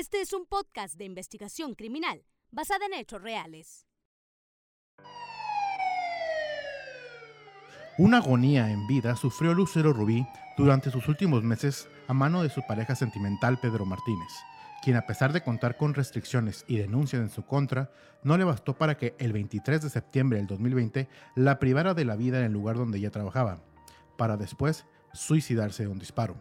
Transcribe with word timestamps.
Este 0.00 0.22
es 0.22 0.32
un 0.32 0.46
podcast 0.46 0.96
de 0.96 1.04
investigación 1.04 1.74
criminal 1.74 2.24
basada 2.50 2.86
en 2.86 2.94
hechos 2.94 3.20
reales. 3.20 3.86
Una 7.98 8.16
agonía 8.16 8.70
en 8.70 8.86
vida 8.86 9.14
sufrió 9.14 9.52
Lucero 9.52 9.92
Rubí 9.92 10.26
durante 10.56 10.90
sus 10.90 11.06
últimos 11.06 11.42
meses 11.42 11.86
a 12.08 12.14
mano 12.14 12.42
de 12.42 12.48
su 12.48 12.62
pareja 12.66 12.94
sentimental 12.94 13.60
Pedro 13.60 13.84
Martínez, 13.84 14.32
quien 14.82 14.96
a 14.96 15.06
pesar 15.06 15.34
de 15.34 15.42
contar 15.42 15.76
con 15.76 15.92
restricciones 15.92 16.64
y 16.66 16.78
denuncias 16.78 17.20
en 17.20 17.28
su 17.28 17.44
contra, 17.44 17.92
no 18.22 18.38
le 18.38 18.44
bastó 18.44 18.78
para 18.78 18.96
que 18.96 19.14
el 19.18 19.34
23 19.34 19.82
de 19.82 19.90
septiembre 19.90 20.38
del 20.38 20.46
2020 20.46 21.10
la 21.34 21.58
privara 21.58 21.92
de 21.92 22.06
la 22.06 22.16
vida 22.16 22.38
en 22.38 22.46
el 22.46 22.52
lugar 22.54 22.76
donde 22.76 22.96
ella 22.96 23.10
trabajaba, 23.10 23.62
para 24.16 24.38
después 24.38 24.86
suicidarse 25.12 25.82
de 25.82 25.90
un 25.90 25.98
disparo. 25.98 26.40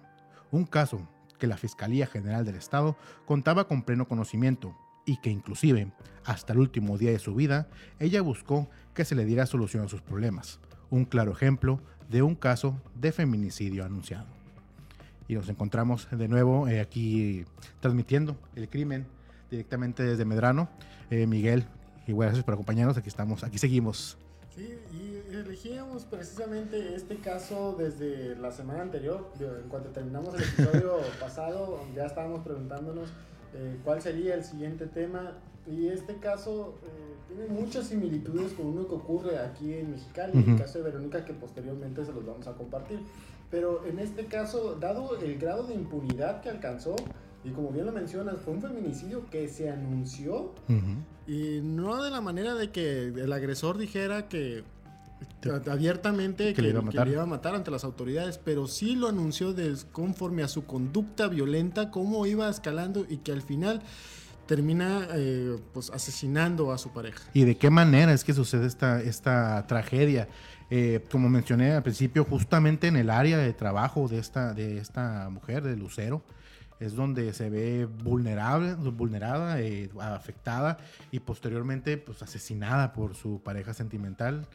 Un 0.50 0.64
caso 0.66 1.06
que 1.40 1.48
la 1.48 1.58
Fiscalía 1.58 2.06
General 2.06 2.46
del 2.46 2.56
Estado 2.56 2.96
contaba 3.26 3.68
con 3.68 3.84
pleno 3.84 4.08
conocimiento 4.08 4.76
y 5.06 5.18
que 5.18 5.32
inclusive, 5.32 5.92
hasta 6.24 6.54
el 6.54 6.60
último 6.60 6.98
día 6.98 7.12
de 7.12 7.20
su 7.20 7.34
vida, 7.34 7.68
ella 7.98 8.22
buscó 8.22 8.70
que 8.94 9.06
se 9.06 9.16
le 9.16 9.26
diera 9.26 9.48
solución 9.48 9.86
a 9.86 9.90
sus 9.90 10.02
problemas. 10.02 10.60
Un 10.92 11.06
claro 11.06 11.32
ejemplo 11.32 11.82
de 12.10 12.22
un 12.22 12.36
caso 12.36 12.80
de 12.94 13.12
feminicidio 13.12 13.86
anunciado. 13.86 14.28
Y 15.28 15.36
nos 15.36 15.50
encontramos 15.50 16.08
de 16.12 16.28
nuevo 16.28 16.68
eh, 16.68 16.80
aquí 16.80 17.46
transmitiendo 17.80 18.38
el 18.56 18.70
crimen 18.70 19.08
directamente 19.50 20.04
desde 20.04 20.26
Medrano. 20.26 20.70
Eh, 21.10 21.28
Miguel, 21.28 21.66
y 22.08 22.14
gracias 22.14 22.44
por 22.44 22.56
acompañarnos. 22.56 22.98
Aquí 22.98 23.10
estamos, 23.10 23.44
aquí 23.44 23.58
seguimos. 23.58 24.18
Sí, 24.60 24.78
y 24.92 25.34
elegíamos 25.34 26.04
precisamente 26.04 26.94
este 26.94 27.16
caso 27.16 27.78
desde 27.80 28.36
la 28.36 28.52
semana 28.52 28.82
anterior. 28.82 29.32
En 29.40 29.70
cuanto 29.70 29.90
terminamos 29.92 30.36
el 30.36 30.44
episodio 30.44 30.98
pasado, 31.22 31.80
ya 31.96 32.08
estábamos 32.08 32.42
preguntándonos 32.42 33.08
eh, 33.54 33.78
cuál 33.86 34.02
sería 34.02 34.36
el 34.36 34.44
siguiente 34.44 34.86
tema. 34.88 35.38
Y 35.66 35.88
este 35.88 36.18
caso 36.18 36.76
eh, 36.84 37.16
tiene 37.30 37.48
muchas 37.48 37.88
similitudes 37.88 38.52
con 38.52 38.66
uno 38.66 38.86
que 38.86 38.96
ocurre 38.96 39.40
aquí 39.40 39.76
en 39.76 39.92
Mexicali, 39.92 40.44
el 40.46 40.58
caso 40.58 40.80
de 40.80 40.84
Verónica, 40.84 41.24
que 41.24 41.34
posteriormente 41.34 42.04
se 42.04 42.12
los 42.12 42.26
vamos 42.26 42.46
a 42.48 42.52
compartir. 42.52 43.00
Pero 43.50 43.86
en 43.86 44.00
este 44.00 44.26
caso, 44.26 44.76
dado 44.76 45.18
el 45.20 45.38
grado 45.40 45.68
de 45.68 45.76
impunidad 45.76 46.42
que 46.42 46.50
alcanzó, 46.50 46.98
y 47.44 47.50
como 47.52 47.72
bien 47.72 47.86
lo 47.86 47.92
mencionas, 47.92 48.36
fue 48.44 48.54
un 48.54 48.62
feminicidio 48.62 49.30
que 49.30 49.48
se 49.48 49.70
anunció 49.70 50.54
y 51.28 51.62
no 51.62 52.04
de 52.04 52.12
la 52.12 52.22
manera 52.22 52.56
de 52.56 52.72
que 52.72 53.08
el 53.08 53.32
agresor 53.32 53.78
dijera 53.78 54.28
que 54.28 54.64
abiertamente 55.70 56.54
que, 56.54 56.62
le 56.62 56.70
iba, 56.70 57.24
a 57.24 57.26
matar 57.26 57.56
ante 57.56 57.72
las 57.72 57.84
autoridades, 57.84 58.38
pero 58.38 58.68
sí 58.68 58.96
lo 58.96 59.08
anunció 59.08 59.56
conforme 59.92 60.44
a 60.44 60.48
su 60.48 60.66
conducta 60.66 61.28
violenta, 61.28 61.92
cómo 61.92 62.26
iba 62.26 62.50
escalando 62.50 63.06
y 63.08 63.18
que 63.18 63.32
al 63.32 63.42
final 63.42 63.82
termina 64.46 65.08
eh, 65.14 65.58
pues 65.74 65.92
asesinando 65.92 66.72
a 66.72 66.78
su 66.78 66.92
pareja. 66.92 67.24
¿Y 67.34 67.44
de 67.44 67.56
qué 67.56 67.70
manera 67.70 68.14
es 68.14 68.24
que 68.24 68.34
sucede 68.34 68.66
esta, 68.66 69.02
esta 69.02 69.66
tragedia? 69.68 70.28
Eh, 70.72 71.06
como 71.12 71.30
mencioné 71.30 71.72
al 71.72 71.84
principio, 71.84 72.26
justamente 72.26 72.88
en 72.88 72.96
el 72.96 73.10
área 73.10 73.38
de 73.38 73.54
trabajo 73.54 74.08
de 74.08 74.20
esta, 74.20 74.54
de 74.54 74.78
esta 74.78 75.30
mujer, 75.30 75.64
de 75.64 75.76
Lucero, 75.76 76.24
es 76.80 76.96
donde 76.96 77.34
se 77.34 77.50
ve 77.50 77.86
vulnerable, 77.86 78.74
vulnerada, 78.76 79.60
eh, 79.62 79.90
afectada 80.00 80.78
y 81.12 81.20
posteriormente 81.20 81.98
pues, 81.98 82.22
asesinada 82.24 82.94
por 82.94 83.16
su 83.16 83.42
pareja 83.42 83.74
sentimental, 83.74 84.48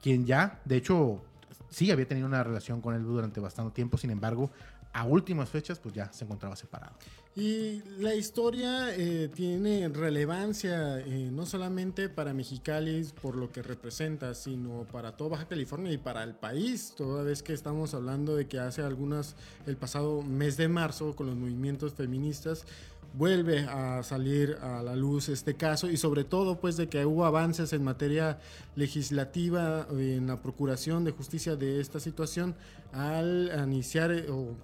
quien 0.00 0.24
ya, 0.24 0.60
de 0.64 0.76
hecho, 0.76 1.22
sí 1.70 1.90
había 1.90 2.06
tenido 2.06 2.26
una 2.26 2.44
relación 2.44 2.80
con 2.80 2.94
él 2.94 3.02
durante 3.02 3.40
bastante 3.40 3.74
tiempo, 3.74 3.96
sin 3.96 4.10
embargo, 4.10 4.50
a 4.92 5.04
últimas 5.04 5.48
fechas, 5.48 5.78
pues 5.78 5.94
ya 5.94 6.12
se 6.12 6.24
encontraba 6.24 6.56
separado. 6.56 6.94
Y 7.34 7.82
la 7.98 8.14
historia 8.14 8.94
eh, 8.94 9.30
tiene 9.34 9.88
relevancia 9.88 11.00
eh, 11.00 11.30
no 11.32 11.46
solamente 11.46 12.10
para 12.10 12.34
Mexicali 12.34 13.06
por 13.22 13.36
lo 13.36 13.50
que 13.50 13.62
representa, 13.62 14.34
sino 14.34 14.86
para 14.92 15.16
toda 15.16 15.30
Baja 15.30 15.48
California 15.48 15.90
y 15.92 15.96
para 15.96 16.22
el 16.24 16.34
país, 16.34 16.92
toda 16.94 17.22
vez 17.22 17.42
que 17.42 17.54
estamos 17.54 17.94
hablando 17.94 18.36
de 18.36 18.48
que 18.48 18.58
hace 18.58 18.82
algunas, 18.82 19.34
el 19.66 19.78
pasado 19.78 20.20
mes 20.20 20.58
de 20.58 20.68
marzo, 20.68 21.16
con 21.16 21.26
los 21.26 21.36
movimientos 21.36 21.94
feministas, 21.94 22.66
vuelve 23.14 23.60
a 23.60 24.02
salir 24.02 24.56
a 24.62 24.82
la 24.82 24.96
luz 24.96 25.28
este 25.28 25.54
caso 25.54 25.90
y 25.90 25.96
sobre 25.96 26.24
todo 26.24 26.60
pues 26.60 26.76
de 26.76 26.88
que 26.88 27.04
hubo 27.04 27.24
avances 27.24 27.72
en 27.72 27.84
materia 27.84 28.38
legislativa 28.74 29.86
en 29.90 30.26
la 30.26 30.40
procuración 30.40 31.04
de 31.04 31.10
justicia 31.10 31.56
de 31.56 31.80
esta 31.80 32.00
situación 32.00 32.54
al 32.92 33.50
iniciar 33.66 34.12
eh, 34.12 34.30
o 34.30 34.54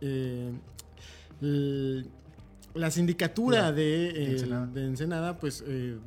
eh, 0.00 0.52
la 2.74 2.90
sindicatura 2.90 3.72
de, 3.72 4.36
Ensenada. 4.76 5.38
pues 5.38 5.64
eh, 5.66 5.98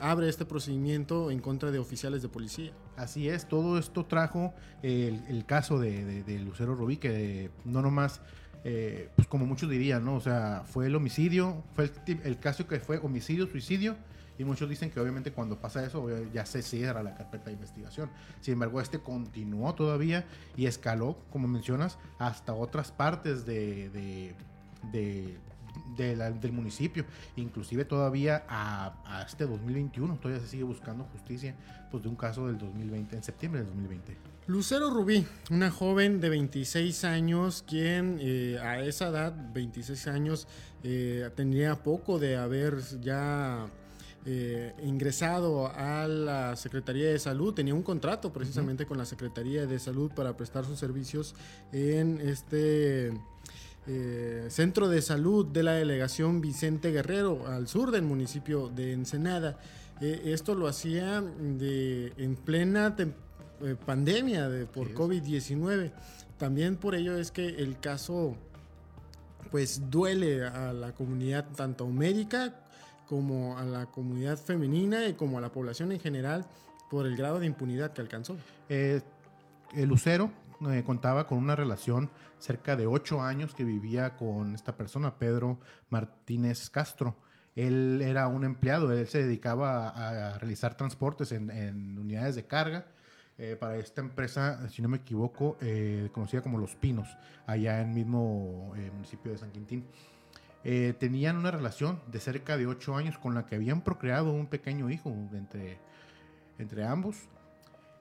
abre 0.00 0.28
este 0.28 0.44
procedimiento 0.44 1.30
en 1.30 1.40
contra 1.40 1.70
de 1.70 1.78
oficiales 1.78 2.22
de 2.22 2.28
policía. 2.28 2.72
Así 2.96 3.28
es, 3.28 3.48
todo 3.48 3.78
esto 3.78 4.04
trajo 4.06 4.54
el, 4.82 5.44
caso 5.46 5.78
de, 5.78 6.40
Lucero 6.44 6.74
Rubí, 6.74 6.96
que 6.96 7.50
no 7.64 7.82
nomás, 7.82 8.20
eh, 8.64 9.08
pues 9.16 9.28
como 9.28 9.46
muchos 9.46 9.70
dirían, 9.70 10.04
¿no? 10.04 10.16
O 10.16 10.20
sea, 10.20 10.62
fue 10.66 10.86
el 10.86 10.94
homicidio, 10.94 11.62
fue 11.74 11.90
el, 12.24 12.38
caso 12.38 12.66
que 12.66 12.80
fue 12.80 12.98
homicidio, 12.98 13.46
suicidio, 13.46 13.96
y 14.40 14.44
muchos 14.44 14.70
dicen 14.70 14.90
que 14.90 14.98
obviamente 14.98 15.32
cuando 15.32 15.58
pasa 15.58 15.84
eso 15.84 16.08
ya 16.32 16.46
se 16.46 16.62
cierra 16.62 17.02
la 17.02 17.14
carpeta 17.14 17.46
de 17.46 17.52
investigación. 17.52 18.08
Sin 18.40 18.54
embargo, 18.54 18.80
este 18.80 18.98
continuó 18.98 19.74
todavía 19.74 20.24
y 20.56 20.64
escaló, 20.64 21.18
como 21.30 21.46
mencionas, 21.46 21.98
hasta 22.18 22.54
otras 22.54 22.90
partes 22.90 23.44
de, 23.44 24.34
del 25.94 26.52
municipio. 26.52 27.04
Inclusive 27.36 27.84
todavía 27.84 28.42
a, 28.48 29.22
este 29.28 29.44
2021 29.44 30.16
todavía 30.16 30.42
se 30.42 30.48
sigue 30.48 30.64
buscando 30.64 31.04
justicia 31.04 31.54
pues, 31.90 32.02
de 32.02 32.08
un 32.08 32.16
caso 32.16 32.46
del 32.46 32.56
2020, 32.56 33.16
en 33.16 33.22
septiembre 33.22 33.60
del 33.60 33.68
2020. 33.68 34.16
Lucero 34.46 34.88
Rubí, 34.88 35.26
una 35.50 35.70
joven 35.70 36.18
de 36.18 36.30
26 36.30 37.04
años, 37.04 37.62
quien 37.68 38.16
eh, 38.22 38.58
a 38.58 38.80
esa 38.80 39.08
edad, 39.08 39.34
26 39.52 40.06
años, 40.06 40.48
eh, 40.82 41.28
tendría 41.36 41.76
poco 41.76 42.18
de 42.18 42.38
haber 42.38 42.80
ya 43.02 43.68
eh, 44.26 44.74
ingresado 44.82 45.72
a 45.74 46.06
la 46.06 46.56
Secretaría 46.56 47.08
de 47.08 47.18
Salud, 47.18 47.54
tenía 47.54 47.74
un 47.74 47.82
contrato 47.82 48.32
precisamente 48.32 48.86
con 48.86 48.98
la 48.98 49.06
Secretaría 49.06 49.66
de 49.66 49.78
Salud 49.78 50.12
para 50.14 50.36
prestar 50.36 50.64
sus 50.64 50.78
servicios 50.78 51.34
en 51.72 52.20
este 52.20 53.12
eh, 53.86 54.46
centro 54.50 54.88
de 54.88 55.00
salud 55.00 55.46
de 55.46 55.62
la 55.62 55.72
delegación 55.72 56.40
Vicente 56.40 56.92
Guerrero, 56.92 57.46
al 57.48 57.66
sur 57.66 57.90
del 57.90 58.02
municipio 58.02 58.68
de 58.68 58.92
Ensenada. 58.92 59.58
Eh, 60.00 60.22
esto 60.26 60.54
lo 60.54 60.68
hacía 60.68 61.22
de, 61.22 62.12
en 62.18 62.36
plena 62.36 62.94
eh, 62.98 63.76
pandemia 63.86 64.48
de, 64.48 64.66
por 64.66 64.92
COVID-19. 64.92 65.92
También 66.38 66.76
por 66.76 66.94
ello 66.94 67.16
es 67.18 67.30
que 67.30 67.46
el 67.46 67.80
caso 67.80 68.36
pues 69.50 69.90
duele 69.90 70.44
a 70.44 70.72
la 70.72 70.92
comunidad 70.92 71.46
tanto 71.56 71.88
médica 71.88 72.54
como 73.10 73.58
a 73.58 73.64
la 73.64 73.86
comunidad 73.86 74.38
femenina 74.38 75.08
y 75.08 75.14
como 75.14 75.38
a 75.38 75.40
la 75.40 75.50
población 75.50 75.90
en 75.90 75.98
general 75.98 76.46
por 76.88 77.06
el 77.06 77.16
grado 77.16 77.40
de 77.40 77.46
impunidad 77.46 77.92
que 77.92 78.00
alcanzó. 78.00 78.36
el 78.68 79.02
Lucero 79.74 80.30
eh, 80.70 80.84
contaba 80.86 81.26
con 81.26 81.38
una 81.38 81.56
relación 81.56 82.08
cerca 82.38 82.76
de 82.76 82.86
ocho 82.86 83.20
años 83.20 83.52
que 83.52 83.64
vivía 83.64 84.16
con 84.16 84.54
esta 84.54 84.76
persona, 84.76 85.18
Pedro 85.18 85.58
Martínez 85.88 86.70
Castro. 86.70 87.16
Él 87.56 88.00
era 88.00 88.28
un 88.28 88.44
empleado, 88.44 88.92
él 88.92 89.08
se 89.08 89.24
dedicaba 89.24 89.88
a, 89.88 90.38
realizar 90.38 90.76
transportes 90.76 91.32
en, 91.32 91.98
unidades 91.98 92.36
de 92.36 92.46
carga 92.46 92.86
eh, 93.38 93.56
para 93.58 93.76
esta 93.76 94.02
empresa, 94.02 94.68
si 94.68 94.82
no 94.82 94.88
me 94.88 94.98
equivoco, 94.98 95.58
eh, 95.60 96.10
conocida 96.12 96.42
como 96.42 96.58
Los 96.58 96.76
Pinos, 96.76 97.08
allá 97.44 97.80
en 97.80 97.88
el 97.88 97.94
mismo 97.94 98.72
municipio 98.94 99.32
de 99.32 99.38
San 99.38 99.50
Quintín. 99.50 99.84
Tenían 100.62 101.36
una 101.36 101.50
relación 101.50 102.00
de 102.06 102.20
cerca 102.20 102.56
de 102.56 102.66
ocho 102.66 102.94
años 102.94 103.16
con 103.18 103.34
la 103.34 103.46
que 103.46 103.54
habían 103.54 103.80
procreado 103.82 104.32
un 104.32 104.46
pequeño 104.46 104.90
hijo 104.90 105.10
entre, 105.32 105.78
entre 106.58 106.84
ambos. 106.84 107.16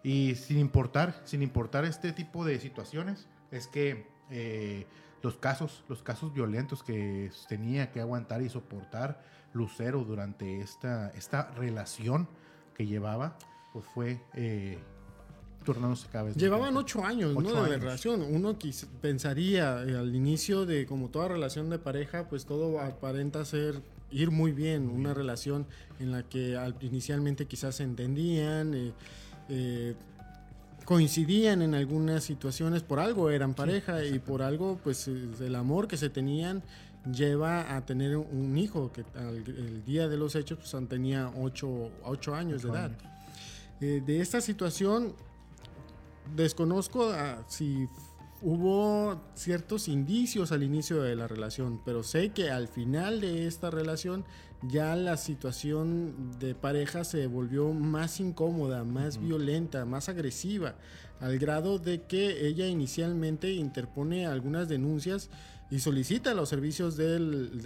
Y 0.04 0.36
sin 0.36 0.58
importar, 0.60 1.22
sin 1.26 1.42
importar 1.42 1.86
este 1.86 2.12
tipo 2.14 2.46
de 2.46 2.60
situaciones, 2.60 3.28
es 3.52 3.68
que 3.68 4.08
eh, 4.30 4.86
los 5.22 5.36
casos, 5.36 5.84
los 5.90 6.02
casos 6.02 6.34
violentos 6.34 6.84
que 6.84 7.32
tenía 7.48 7.92
que 7.92 8.00
aguantar 8.00 8.42
y 8.42 8.50
soportar 8.50 9.22
Lucero 9.54 10.04
durante 10.04 10.62
esta, 10.62 11.10
esta 11.10 11.52
relación 11.52 12.30
que 12.76 12.86
llevaba, 12.86 13.38
pues 13.74 13.86
fue 13.94 14.22
eh, 14.34 14.80
turnándose 15.64 16.08
vez 16.24 16.36
Llevaban 16.36 16.76
ocho 16.78 17.04
años, 17.04 17.34
¿no? 17.34 17.64
De 17.64 17.78
relación. 17.78 18.22
Uno 18.22 18.58
pensaría 19.02 19.84
eh, 19.84 19.98
al 19.98 20.16
inicio 20.16 20.66
de 20.66 20.86
como 20.86 21.10
toda 21.10 21.28
relación 21.28 21.70
de 21.70 21.80
pareja, 21.80 22.28
pues 22.30 22.46
todo 22.46 22.80
aparenta 22.80 23.44
ser 23.46 23.82
ir 24.12 24.32
muy 24.32 24.52
bien, 24.52 24.90
una 24.90 25.14
relación 25.14 25.68
en 26.00 26.12
la 26.12 26.24
que 26.24 26.58
inicialmente 26.82 27.46
quizás 27.46 27.76
se 27.76 27.84
entendían. 27.84 28.74
Eh, 28.74 28.94
eh, 29.50 29.96
coincidían 30.86 31.62
en 31.62 31.76
algunas 31.76 32.24
situaciones, 32.24 32.82
por 32.82 33.00
algo 33.00 33.30
eran 33.30 33.54
pareja 33.54 34.04
y 34.04 34.18
por 34.18 34.42
algo, 34.42 34.80
pues 34.84 35.08
el 35.08 35.56
amor 35.56 35.88
que 35.88 35.98
se 35.98 36.10
tenían 36.10 36.64
lleva 37.14 37.76
a 37.76 37.86
tener 37.86 38.18
un 38.18 38.58
hijo 38.58 38.92
que 38.92 39.06
el 39.16 39.86
día 39.86 40.08
de 40.08 40.18
los 40.18 40.36
hechos 40.36 40.58
pues, 40.60 40.90
tenía 40.90 41.32
8, 41.36 42.36
años 42.36 42.64
de 42.64 42.70
edad. 42.70 42.92
Eh, 43.82 44.02
de 44.06 44.20
esta 44.20 44.42
situación 44.42 45.14
desconozco 46.36 47.12
si 47.48 47.88
hubo 48.42 49.22
ciertos 49.36 49.88
indicios 49.88 50.52
al 50.52 50.64
inicio 50.64 51.02
de 51.02 51.16
la 51.16 51.28
relación, 51.28 51.82
pero 51.84 52.04
sé 52.04 52.30
que 52.30 52.50
al 52.52 52.68
final 52.68 53.22
de 53.22 53.48
esta 53.48 53.70
relación 53.70 54.24
ya 54.64 54.96
la 54.96 55.18
situación 55.18 56.38
de 56.40 56.56
pareja 56.56 57.04
se 57.04 57.28
volvió 57.28 57.74
más 57.74 58.20
incómoda, 58.20 58.84
más 58.84 59.20
violenta, 59.20 59.86
más 59.86 60.10
agresiva, 60.10 60.76
al 61.20 61.38
grado 61.38 61.80
de 61.80 62.04
que 62.04 62.48
ella 62.48 62.68
inicialmente 62.68 63.52
interpone 63.52 64.26
algunas 64.26 64.68
denuncias 64.70 65.30
y 65.70 65.80
solicita 65.80 66.34
los 66.34 66.50
servicios 66.50 66.98
de 66.98 67.20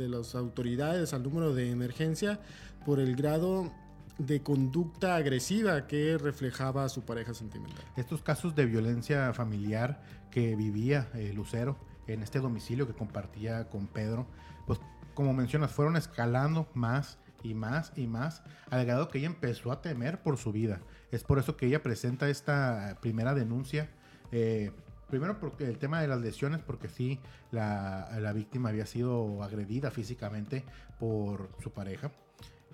las 0.09 0.35
autoridades 0.35 1.13
al 1.13 1.23
número 1.23 1.53
de 1.53 1.69
emergencia 1.69 2.39
por 2.85 2.99
el 2.99 3.15
grado 3.15 3.71
de 4.17 4.41
conducta 4.41 5.15
agresiva 5.15 5.87
que 5.87 6.17
reflejaba 6.17 6.85
a 6.85 6.89
su 6.89 7.01
pareja 7.03 7.33
sentimental. 7.33 7.83
Estos 7.95 8.21
casos 8.21 8.55
de 8.55 8.65
violencia 8.65 9.33
familiar 9.33 10.01
que 10.31 10.55
vivía 10.55 11.09
eh, 11.13 11.31
Lucero 11.33 11.77
en 12.07 12.21
este 12.21 12.39
domicilio 12.39 12.87
que 12.87 12.93
compartía 12.93 13.69
con 13.69 13.87
Pedro, 13.87 14.27
pues 14.67 14.79
como 15.13 15.33
mencionas, 15.33 15.71
fueron 15.71 15.95
escalando 15.95 16.67
más 16.73 17.17
y 17.43 17.53
más 17.53 17.91
y 17.95 18.07
más, 18.07 18.41
al 18.69 18.85
grado 18.85 19.07
que 19.09 19.19
ella 19.19 19.27
empezó 19.27 19.71
a 19.71 19.81
temer 19.81 20.21
por 20.21 20.37
su 20.37 20.51
vida. 20.51 20.81
Es 21.11 21.23
por 21.23 21.39
eso 21.39 21.57
que 21.57 21.67
ella 21.67 21.83
presenta 21.83 22.29
esta 22.29 22.97
primera 23.01 23.33
denuncia. 23.33 23.89
Eh, 24.31 24.71
primero 25.09 25.39
porque 25.39 25.65
el 25.65 25.77
tema 25.77 26.01
de 26.01 26.07
las 26.07 26.21
lesiones, 26.21 26.61
porque 26.61 26.87
sí, 26.89 27.19
la, 27.51 28.09
la 28.19 28.33
víctima 28.33 28.69
había 28.69 28.85
sido 28.85 29.43
agredida 29.43 29.91
físicamente 29.91 30.63
por 30.99 31.49
su 31.61 31.71
pareja. 31.71 32.11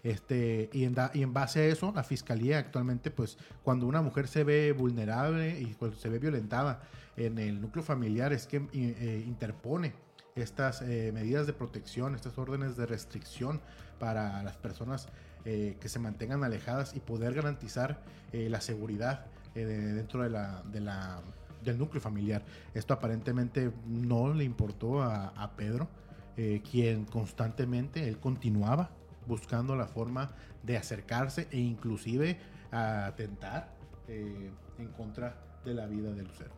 Este, 0.04 0.70
y, 0.72 0.84
en 0.86 1.34
base 1.34 1.62
a 1.62 1.66
eso, 1.66 1.92
la 1.94 2.04
fiscalía 2.04 2.60
actualmente, 2.60 3.12
pues 3.12 3.38
cuando 3.64 3.86
una 3.86 4.02
mujer 4.02 4.28
se 4.28 4.44
ve 4.44 4.72
vulnerable 4.72 5.60
y 5.60 5.74
cuando 5.74 5.98
se 5.98 6.10
ve 6.10 6.20
violentada 6.20 6.82
en 7.18 7.38
el 7.38 7.62
núcleo 7.62 7.84
familiar, 7.84 8.32
es 8.34 8.48
que 8.48 8.58
eh, 8.74 9.24
interpone 9.28 9.94
estas 10.36 10.82
eh, 10.82 11.12
medidas 11.14 11.48
de 11.48 11.54
protección, 11.54 12.16
estas 12.16 12.38
órdenes 12.38 12.78
de 12.78 12.86
restricción 12.86 13.60
para 14.00 14.42
las 14.44 14.56
personas 14.56 15.10
eh, 15.44 15.78
que 15.82 15.90
se 15.90 16.00
mantengan 16.00 16.44
alejadas 16.44 16.96
y 16.96 17.00
poder 17.00 17.34
garantizar 17.34 18.02
la 18.32 18.62
seguridad 18.62 19.26
dentro 19.56 20.22
de 20.22 20.30
la, 20.30 20.62
de 20.72 20.80
la, 20.82 21.20
del 21.64 21.80
núcleo 21.80 22.00
familiar. 22.00 22.46
Esto 22.76 22.94
aparentemente 22.94 23.72
no 23.88 24.32
le 24.32 24.44
importó 24.44 25.02
a 25.02 25.52
Pedro, 25.58 25.90
quien 26.70 27.06
constantemente, 27.06 28.08
él 28.08 28.20
continuaba 28.20 28.92
buscando 29.30 29.76
la 29.78 29.88
forma 29.88 30.32
de 30.64 30.76
acercarse 30.76 31.48
e 31.52 31.60
inclusive 31.60 32.38
atentar 32.72 33.70
eh, 34.10 34.52
en 34.78 34.88
contra 34.90 35.36
de 35.64 35.74
la 35.74 35.86
vida 35.86 36.12
de 36.12 36.24
Lucero. 36.24 36.52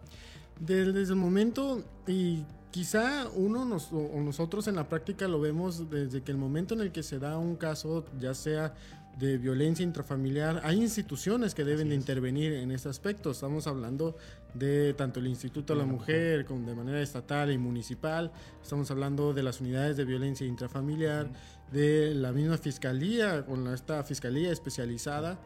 Desde, 0.60 1.02
el 1.02 1.16
momento, 1.16 1.84
y 2.08 2.44
quizá 2.72 3.28
uno 3.30 3.62
o 3.92 4.22
nosotros 4.22 4.68
en 4.68 4.76
la 4.76 4.88
práctica 4.88 5.28
lo 5.28 5.40
vemos 5.40 5.90
desde 5.90 6.24
que 6.24 6.32
el 6.32 6.38
momento 6.38 6.74
en 6.74 6.82
el 6.82 6.92
que 6.92 7.04
se 7.04 7.20
da 7.20 7.38
un 7.38 7.56
caso, 7.56 8.06
ya 8.20 8.34
sea 8.34 8.74
de 9.20 9.38
violencia 9.38 9.84
intrafamiliar, 9.84 10.62
hay 10.64 10.82
instituciones 10.82 11.54
que 11.54 11.64
deben 11.64 11.90
de 11.90 11.96
intervenir 11.96 12.54
en 12.54 12.72
este 12.72 12.90
aspecto. 12.90 13.32
Estamos 13.32 13.68
hablando 13.68 14.16
de 14.54 14.94
tanto 14.94 15.20
el 15.20 15.28
Instituto 15.28 15.74
de 15.74 15.80
la 15.80 15.86
Mujer 15.86 16.46
como 16.46 16.68
de 16.68 16.76
manera 16.76 17.02
estatal 17.02 17.52
y 17.52 17.58
municipal. 17.58 18.32
Estamos 18.62 18.90
hablando 18.90 19.34
de 19.34 19.44
las 19.44 19.62
unidades 19.62 19.98
de 19.98 20.06
violencia 20.06 20.48
intrafamiliar, 20.48 21.30
de 21.72 22.16
la 22.16 22.32
misma 22.32 22.58
fiscalía, 22.58 23.46
con 23.46 23.68
esta 23.68 24.04
fiscalía 24.04 24.52
especializada, 24.52 25.40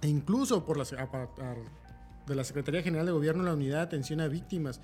e 0.00 0.08
incluso 0.08 0.64
por 0.64 0.76
la, 0.76 0.84
de 2.26 2.34
la 2.34 2.44
Secretaría 2.44 2.82
General 2.82 3.06
de 3.06 3.12
Gobierno 3.12 3.42
de 3.42 3.50
la 3.50 3.54
Unidad 3.54 3.76
de 3.78 3.82
Atención 3.82 4.20
a 4.20 4.28
Víctimas, 4.28 4.80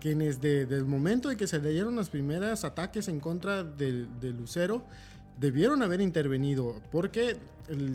quienes 0.00 0.40
desde 0.40 0.76
el 0.76 0.84
momento 0.84 1.30
en 1.30 1.38
que 1.38 1.46
se 1.46 1.58
dieron 1.60 1.96
los 1.96 2.10
primeros 2.10 2.64
ataques 2.64 3.08
en 3.08 3.18
contra 3.20 3.64
del 3.64 4.20
de 4.20 4.30
Lucero, 4.30 4.84
debieron 5.36 5.82
haber 5.82 6.00
intervenido 6.00 6.80
porque 6.90 7.36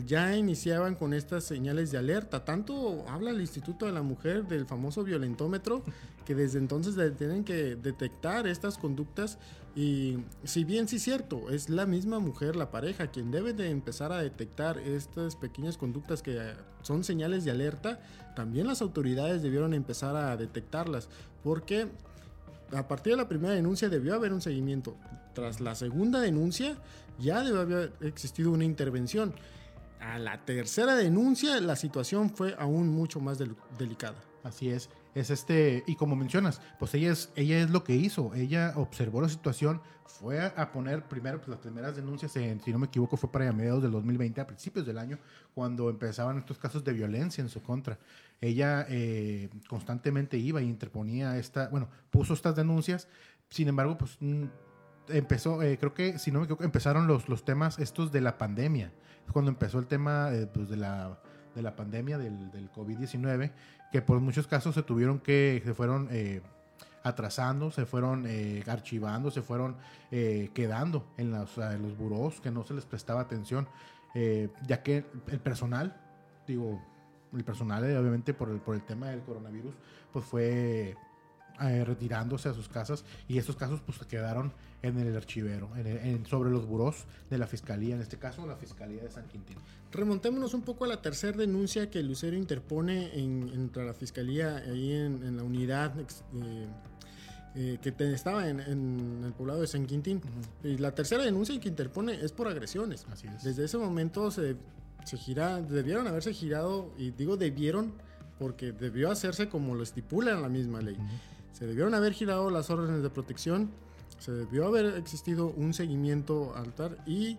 ya 0.06 0.36
iniciaban 0.36 0.94
con 0.94 1.14
estas 1.14 1.44
señales 1.44 1.90
de 1.90 1.98
alerta. 1.98 2.44
Tanto 2.44 3.04
habla 3.08 3.30
el 3.30 3.40
Instituto 3.40 3.86
de 3.86 3.92
la 3.92 4.02
Mujer 4.02 4.46
del 4.46 4.66
famoso 4.66 5.02
violentómetro 5.02 5.82
que 6.26 6.34
desde 6.34 6.58
entonces 6.58 6.94
tienen 7.16 7.44
que 7.44 7.76
detectar 7.76 8.46
estas 8.46 8.78
conductas 8.78 9.38
y 9.74 10.18
si 10.44 10.64
bien 10.64 10.86
sí 10.86 10.96
es 10.96 11.02
cierto, 11.02 11.50
es 11.50 11.70
la 11.70 11.86
misma 11.86 12.18
mujer, 12.18 12.56
la 12.56 12.70
pareja, 12.70 13.06
quien 13.06 13.30
debe 13.30 13.54
de 13.54 13.70
empezar 13.70 14.12
a 14.12 14.22
detectar 14.22 14.78
estas 14.78 15.34
pequeñas 15.34 15.78
conductas 15.78 16.22
que 16.22 16.38
son 16.82 17.04
señales 17.04 17.44
de 17.44 17.52
alerta, 17.52 17.98
también 18.36 18.66
las 18.66 18.82
autoridades 18.82 19.42
debieron 19.42 19.72
empezar 19.72 20.14
a 20.14 20.36
detectarlas 20.36 21.08
porque 21.42 21.88
a 22.74 22.88
partir 22.88 23.12
de 23.12 23.16
la 23.18 23.28
primera 23.28 23.54
denuncia 23.54 23.88
debió 23.88 24.14
haber 24.14 24.32
un 24.32 24.40
seguimiento. 24.40 24.96
Tras 25.34 25.60
la 25.60 25.74
segunda 25.74 26.20
denuncia 26.20 26.76
ya 27.18 27.42
debe 27.42 27.60
haber 27.60 27.92
existido 28.00 28.50
una 28.50 28.64
intervención. 28.64 29.34
A 30.00 30.18
la 30.18 30.44
tercera 30.44 30.96
denuncia 30.96 31.60
la 31.60 31.76
situación 31.76 32.30
fue 32.30 32.54
aún 32.58 32.88
mucho 32.88 33.20
más 33.20 33.38
delicada. 33.78 34.16
Así 34.42 34.70
es, 34.70 34.90
es 35.14 35.30
este, 35.30 35.84
y 35.86 35.94
como 35.94 36.16
mencionas, 36.16 36.60
pues 36.78 36.94
ella 36.94 37.12
es, 37.12 37.30
ella 37.36 37.60
es 37.60 37.70
lo 37.70 37.84
que 37.84 37.94
hizo, 37.94 38.34
ella 38.34 38.72
observó 38.74 39.20
la 39.20 39.28
situación, 39.28 39.80
fue 40.04 40.40
a, 40.40 40.72
poner 40.72 41.04
primero 41.04 41.38
pues, 41.38 41.48
las 41.48 41.58
primeras 41.58 41.94
denuncias, 41.94 42.34
en, 42.36 42.60
si 42.60 42.72
no 42.72 42.78
me 42.78 42.86
equivoco, 42.86 43.16
fue 43.16 43.30
para 43.30 43.52
mediados 43.52 43.82
del 43.82 43.92
2020, 43.92 44.40
a 44.40 44.46
principios 44.46 44.84
del 44.84 44.98
año, 44.98 45.18
cuando 45.54 45.90
empezaban 45.90 46.38
estos 46.38 46.58
casos 46.58 46.82
de 46.82 46.92
violencia 46.92 47.40
en 47.40 47.48
su 47.48 47.62
contra. 47.62 47.98
Ella 48.42 48.84
eh, 48.88 49.48
constantemente 49.68 50.36
iba 50.36 50.60
y 50.60 50.68
interponía 50.68 51.38
esta, 51.38 51.68
bueno, 51.68 51.88
puso 52.10 52.34
estas 52.34 52.56
denuncias, 52.56 53.08
sin 53.48 53.68
embargo, 53.68 53.96
pues 53.96 54.16
mm, 54.18 54.46
empezó, 55.08 55.62
eh, 55.62 55.78
creo 55.78 55.94
que, 55.94 56.18
si 56.18 56.32
no 56.32 56.40
me 56.40 56.46
equivoco, 56.46 56.64
empezaron 56.64 57.06
los, 57.06 57.28
los 57.28 57.44
temas 57.44 57.78
estos 57.78 58.10
de 58.10 58.20
la 58.20 58.38
pandemia. 58.38 58.92
Cuando 59.32 59.50
empezó 59.50 59.78
el 59.78 59.86
tema 59.86 60.30
eh, 60.32 60.48
pues 60.52 60.68
de, 60.68 60.76
la, 60.76 61.20
de 61.54 61.62
la 61.62 61.76
pandemia 61.76 62.18
del, 62.18 62.50
del 62.50 62.70
COVID-19, 62.72 63.52
que 63.92 64.02
por 64.02 64.18
muchos 64.18 64.48
casos 64.48 64.74
se 64.74 64.82
tuvieron 64.82 65.20
que, 65.20 65.62
se 65.64 65.72
fueron 65.72 66.08
eh, 66.10 66.42
atrasando, 67.04 67.70
se 67.70 67.86
fueron 67.86 68.26
archivando, 68.66 69.30
se 69.30 69.42
fueron 69.42 69.76
quedando 70.10 71.06
en 71.16 71.30
los, 71.30 71.58
en 71.58 71.82
los 71.82 71.96
buros, 71.96 72.40
que 72.40 72.50
no 72.50 72.64
se 72.64 72.74
les 72.74 72.86
prestaba 72.86 73.20
atención, 73.20 73.68
ya 74.66 74.82
que 74.84 75.04
el 75.26 75.40
personal, 75.40 76.00
digo, 76.46 76.80
el 77.34 77.44
personal 77.44 77.84
obviamente 77.96 78.34
por 78.34 78.50
el, 78.50 78.58
por 78.60 78.74
el 78.74 78.82
tema 78.82 79.08
del 79.08 79.20
coronavirus, 79.20 79.74
pues 80.12 80.24
fue 80.24 80.96
eh, 81.60 81.84
retirándose 81.84 82.48
a 82.48 82.54
sus 82.54 82.68
casas 82.68 83.04
y 83.28 83.38
estos 83.38 83.56
casos 83.56 83.80
pues 83.84 83.98
quedaron 83.98 84.52
en 84.82 84.98
el 84.98 85.14
archivero, 85.16 85.70
en 85.76 86.26
sobre 86.26 86.50
los 86.50 86.66
buros 86.66 87.04
de 87.30 87.38
la 87.38 87.46
fiscalía, 87.46 87.94
en 87.94 88.00
este 88.00 88.18
caso 88.18 88.44
la 88.46 88.56
fiscalía 88.56 89.02
de 89.02 89.10
San 89.10 89.28
Quintín. 89.28 89.56
Remontémonos 89.92 90.54
un 90.54 90.62
poco 90.62 90.86
a 90.86 90.88
la 90.88 91.00
tercera 91.00 91.36
denuncia 91.36 91.88
que 91.88 92.02
Lucero 92.02 92.36
interpone 92.36 93.16
en, 93.16 93.50
entre 93.54 93.84
la 93.84 93.94
fiscalía 93.94 94.56
ahí 94.56 94.92
en, 94.92 95.36
la 95.36 95.44
unidad 95.44 95.92
eh, 96.00 96.66
eh, 97.54 97.78
que 97.80 97.94
estaba 98.12 98.48
en, 98.48 99.22
el 99.24 99.32
poblado 99.34 99.60
de 99.60 99.66
San 99.66 99.86
Quintín. 99.86 100.20
Y 100.64 100.78
la 100.78 100.92
tercera 100.94 101.22
denuncia 101.22 101.60
que 101.60 101.68
interpone 101.68 102.14
es 102.14 102.32
por 102.32 102.48
agresiones. 102.48 103.06
Así 103.12 103.28
es. 103.28 103.44
Desde 103.44 103.66
ese 103.66 103.78
momento 103.78 104.30
se, 104.30 104.56
se 105.04 105.16
gira, 105.16 105.60
debieron 105.60 106.06
haberse 106.06 106.32
girado, 106.32 106.90
y 106.96 107.10
digo 107.10 107.36
debieron 107.36 107.92
porque 108.38 108.72
debió 108.72 109.10
hacerse 109.10 109.48
como 109.48 109.74
lo 109.74 109.82
estipula 109.82 110.34
la 110.34 110.48
misma 110.48 110.80
ley. 110.80 110.96
Se 111.52 111.66
debieron 111.66 111.94
haber 111.94 112.12
girado 112.12 112.50
las 112.50 112.70
órdenes 112.70 113.02
de 113.02 113.10
protección, 113.10 113.70
se 114.18 114.32
debió 114.32 114.66
haber 114.66 114.96
existido 114.96 115.48
un 115.56 115.74
seguimiento 115.74 116.54
altar 116.56 116.98
y 117.06 117.38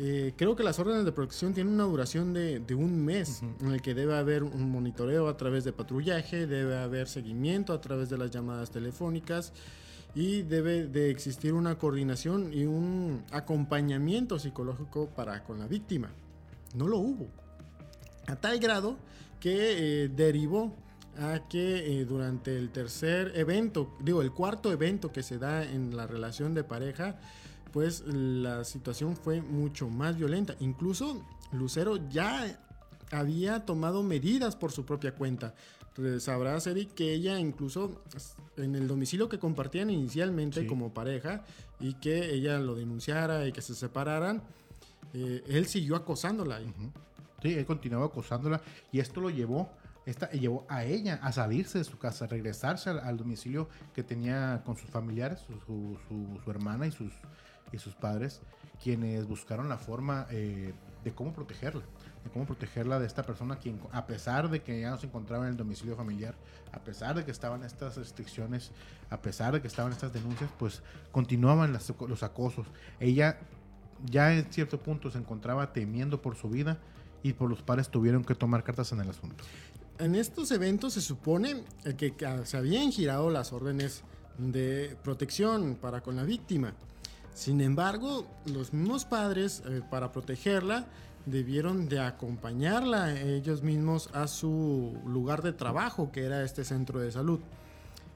eh, 0.00 0.32
creo 0.36 0.54
que 0.54 0.62
las 0.62 0.78
órdenes 0.78 1.04
de 1.04 1.10
protección 1.10 1.54
tienen 1.54 1.74
una 1.74 1.82
duración 1.84 2.32
de, 2.32 2.62
un 2.74 3.04
mes 3.04 3.42
en 3.60 3.72
el 3.72 3.82
que 3.82 3.94
debe 3.94 4.16
haber 4.16 4.44
un 4.44 4.70
monitoreo 4.70 5.28
a 5.28 5.36
través 5.36 5.64
de 5.64 5.72
patrullaje, 5.72 6.46
debe 6.46 6.78
haber 6.78 7.08
seguimiento 7.08 7.72
a 7.72 7.80
través 7.80 8.08
de 8.08 8.16
las 8.16 8.30
llamadas 8.30 8.70
telefónicas 8.70 9.52
y 10.14 10.42
debe 10.42 10.86
de 10.86 11.10
existir 11.10 11.52
una 11.52 11.78
coordinación 11.78 12.52
y 12.52 12.64
un 12.64 13.24
acompañamiento 13.32 14.38
psicológico 14.38 15.08
para 15.08 15.42
con 15.42 15.58
la 15.58 15.66
víctima. 15.66 16.10
No 16.74 16.86
lo 16.88 16.98
hubo. 16.98 17.28
A 18.26 18.36
tal 18.36 18.58
grado 18.58 18.96
que 19.40 20.04
eh, 20.04 20.08
derivó 20.08 20.74
a 21.18 21.48
que 21.48 22.00
eh, 22.00 22.04
durante 22.04 22.56
el 22.56 22.70
tercer 22.70 23.32
evento, 23.34 23.96
digo, 24.00 24.22
el 24.22 24.32
cuarto 24.32 24.72
evento 24.72 25.10
que 25.10 25.22
se 25.22 25.38
da 25.38 25.64
en 25.64 25.96
la 25.96 26.06
relación 26.06 26.54
de 26.54 26.64
pareja, 26.64 27.18
pues 27.72 28.04
la 28.06 28.64
situación 28.64 29.16
fue 29.16 29.40
mucho 29.40 29.88
más 29.88 30.16
violenta. 30.16 30.54
Incluso 30.60 31.24
Lucero 31.52 32.08
ya 32.08 32.60
había 33.10 33.64
tomado 33.64 34.02
medidas 34.02 34.56
por 34.56 34.72
su 34.72 34.84
propia 34.84 35.14
cuenta. 35.14 35.54
Sabrás, 36.20 36.68
Eric, 36.68 36.94
que 36.94 37.12
ella 37.12 37.40
incluso 37.40 38.04
en 38.56 38.76
el 38.76 38.86
domicilio 38.86 39.28
que 39.28 39.40
compartían 39.40 39.90
inicialmente 39.90 40.64
como 40.64 40.94
pareja, 40.94 41.44
y 41.80 41.94
que 41.94 42.32
ella 42.32 42.58
lo 42.58 42.74
denunciara 42.74 43.46
y 43.46 43.52
que 43.52 43.62
se 43.62 43.74
separaran, 43.74 44.42
eh, 45.14 45.42
él 45.46 45.66
siguió 45.66 45.96
acosándola. 45.96 46.60
Sí, 47.42 47.54
él 47.54 47.66
continuaba 47.66 48.06
acosándola 48.06 48.60
y 48.90 49.00
esto 49.00 49.20
lo 49.20 49.30
llevó, 49.30 49.70
esta, 50.06 50.30
llevó 50.30 50.66
a 50.68 50.84
ella 50.84 51.20
a 51.22 51.30
salirse 51.32 51.78
de 51.78 51.84
su 51.84 51.98
casa, 51.98 52.24
a 52.24 52.28
regresarse 52.28 52.90
al, 52.90 53.16
domicilio 53.16 53.68
que 53.94 54.02
tenía 54.02 54.62
con 54.64 54.76
sus 54.76 54.90
familiares, 54.90 55.40
su, 55.66 55.98
su, 56.08 56.50
hermana 56.50 56.86
y 56.86 56.90
sus, 56.90 57.12
y 57.72 57.78
sus 57.78 57.94
padres, 57.94 58.40
quienes 58.82 59.26
buscaron 59.26 59.68
la 59.68 59.78
forma 59.78 60.26
eh, 60.30 60.74
de 61.04 61.14
cómo 61.14 61.32
protegerla 61.32 61.82
de 62.24 62.30
cómo 62.30 62.46
protegerla 62.46 62.98
de 62.98 63.06
esta 63.06 63.22
persona 63.22 63.56
quien 63.56 63.80
a 63.92 64.06
pesar 64.06 64.50
de 64.50 64.62
que 64.62 64.80
ya 64.80 64.90
no 64.90 64.98
se 64.98 65.06
encontraba 65.06 65.44
en 65.44 65.50
el 65.50 65.56
domicilio 65.56 65.96
familiar, 65.96 66.34
a 66.72 66.80
pesar 66.80 67.16
de 67.16 67.24
que 67.24 67.30
estaban 67.30 67.62
estas 67.64 67.96
restricciones, 67.96 68.72
a 69.10 69.20
pesar 69.20 69.54
de 69.54 69.60
que 69.60 69.68
estaban 69.68 69.92
estas 69.92 70.12
denuncias, 70.12 70.50
pues 70.58 70.82
continuaban 71.12 71.72
los 71.72 72.22
acosos. 72.22 72.66
Ella 73.00 73.38
ya 74.06 74.32
en 74.34 74.50
cierto 74.52 74.78
punto 74.78 75.10
se 75.10 75.18
encontraba 75.18 75.72
temiendo 75.72 76.20
por 76.22 76.36
su 76.36 76.48
vida 76.48 76.78
y 77.22 77.32
por 77.32 77.50
los 77.50 77.62
padres 77.62 77.88
tuvieron 77.88 78.24
que 78.24 78.34
tomar 78.34 78.62
cartas 78.64 78.92
en 78.92 79.00
el 79.00 79.10
asunto. 79.10 79.44
En 79.98 80.14
estos 80.14 80.50
eventos 80.52 80.94
se 80.94 81.00
supone 81.00 81.64
que 81.96 82.14
se 82.44 82.56
habían 82.56 82.92
girado 82.92 83.30
las 83.30 83.52
órdenes 83.52 84.04
de 84.38 84.96
protección 85.02 85.76
para 85.80 86.00
con 86.00 86.16
la 86.16 86.22
víctima. 86.22 86.74
Sin 87.34 87.60
embargo, 87.60 88.26
los 88.46 88.72
mismos 88.72 89.04
padres, 89.04 89.62
eh, 89.66 89.82
para 89.90 90.12
protegerla, 90.12 90.86
debieron 91.26 91.88
de 91.88 92.00
acompañarla 92.00 93.20
ellos 93.20 93.62
mismos 93.62 94.10
a 94.12 94.26
su 94.26 94.98
lugar 95.06 95.42
de 95.42 95.52
trabajo, 95.52 96.10
que 96.10 96.24
era 96.24 96.42
este 96.42 96.64
centro 96.64 97.00
de 97.00 97.12
salud. 97.12 97.40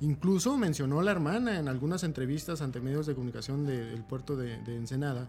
Incluso 0.00 0.56
mencionó 0.56 1.02
la 1.02 1.12
hermana 1.12 1.58
en 1.58 1.68
algunas 1.68 2.02
entrevistas 2.02 2.62
ante 2.62 2.80
medios 2.80 3.06
de 3.06 3.14
comunicación 3.14 3.66
del 3.66 4.02
puerto 4.02 4.36
de, 4.36 4.54
Ensenada, 4.66 5.28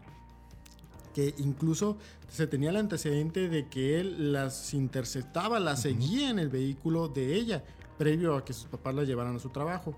que 1.14 1.34
incluso 1.38 1.98
se 2.30 2.48
tenía 2.48 2.72
el 2.72 2.78
antecedente 2.78 3.48
de 3.50 3.68
que 3.68 4.00
él 4.00 4.34
las 4.34 4.74
interceptaba, 4.74 5.60
las 5.60 5.82
seguía 5.84 6.30
en 6.30 6.40
el 6.40 6.50
vehículo 6.50 7.08
de 7.08 7.36
ella, 7.36 7.64
previo 7.98 8.36
a 8.36 8.44
que 8.44 8.54
sus 8.54 8.66
papás 8.66 8.96
la 8.96 9.04
llevaran 9.04 9.36
a 9.36 9.40
su 9.40 9.50
trabajo. 9.50 9.96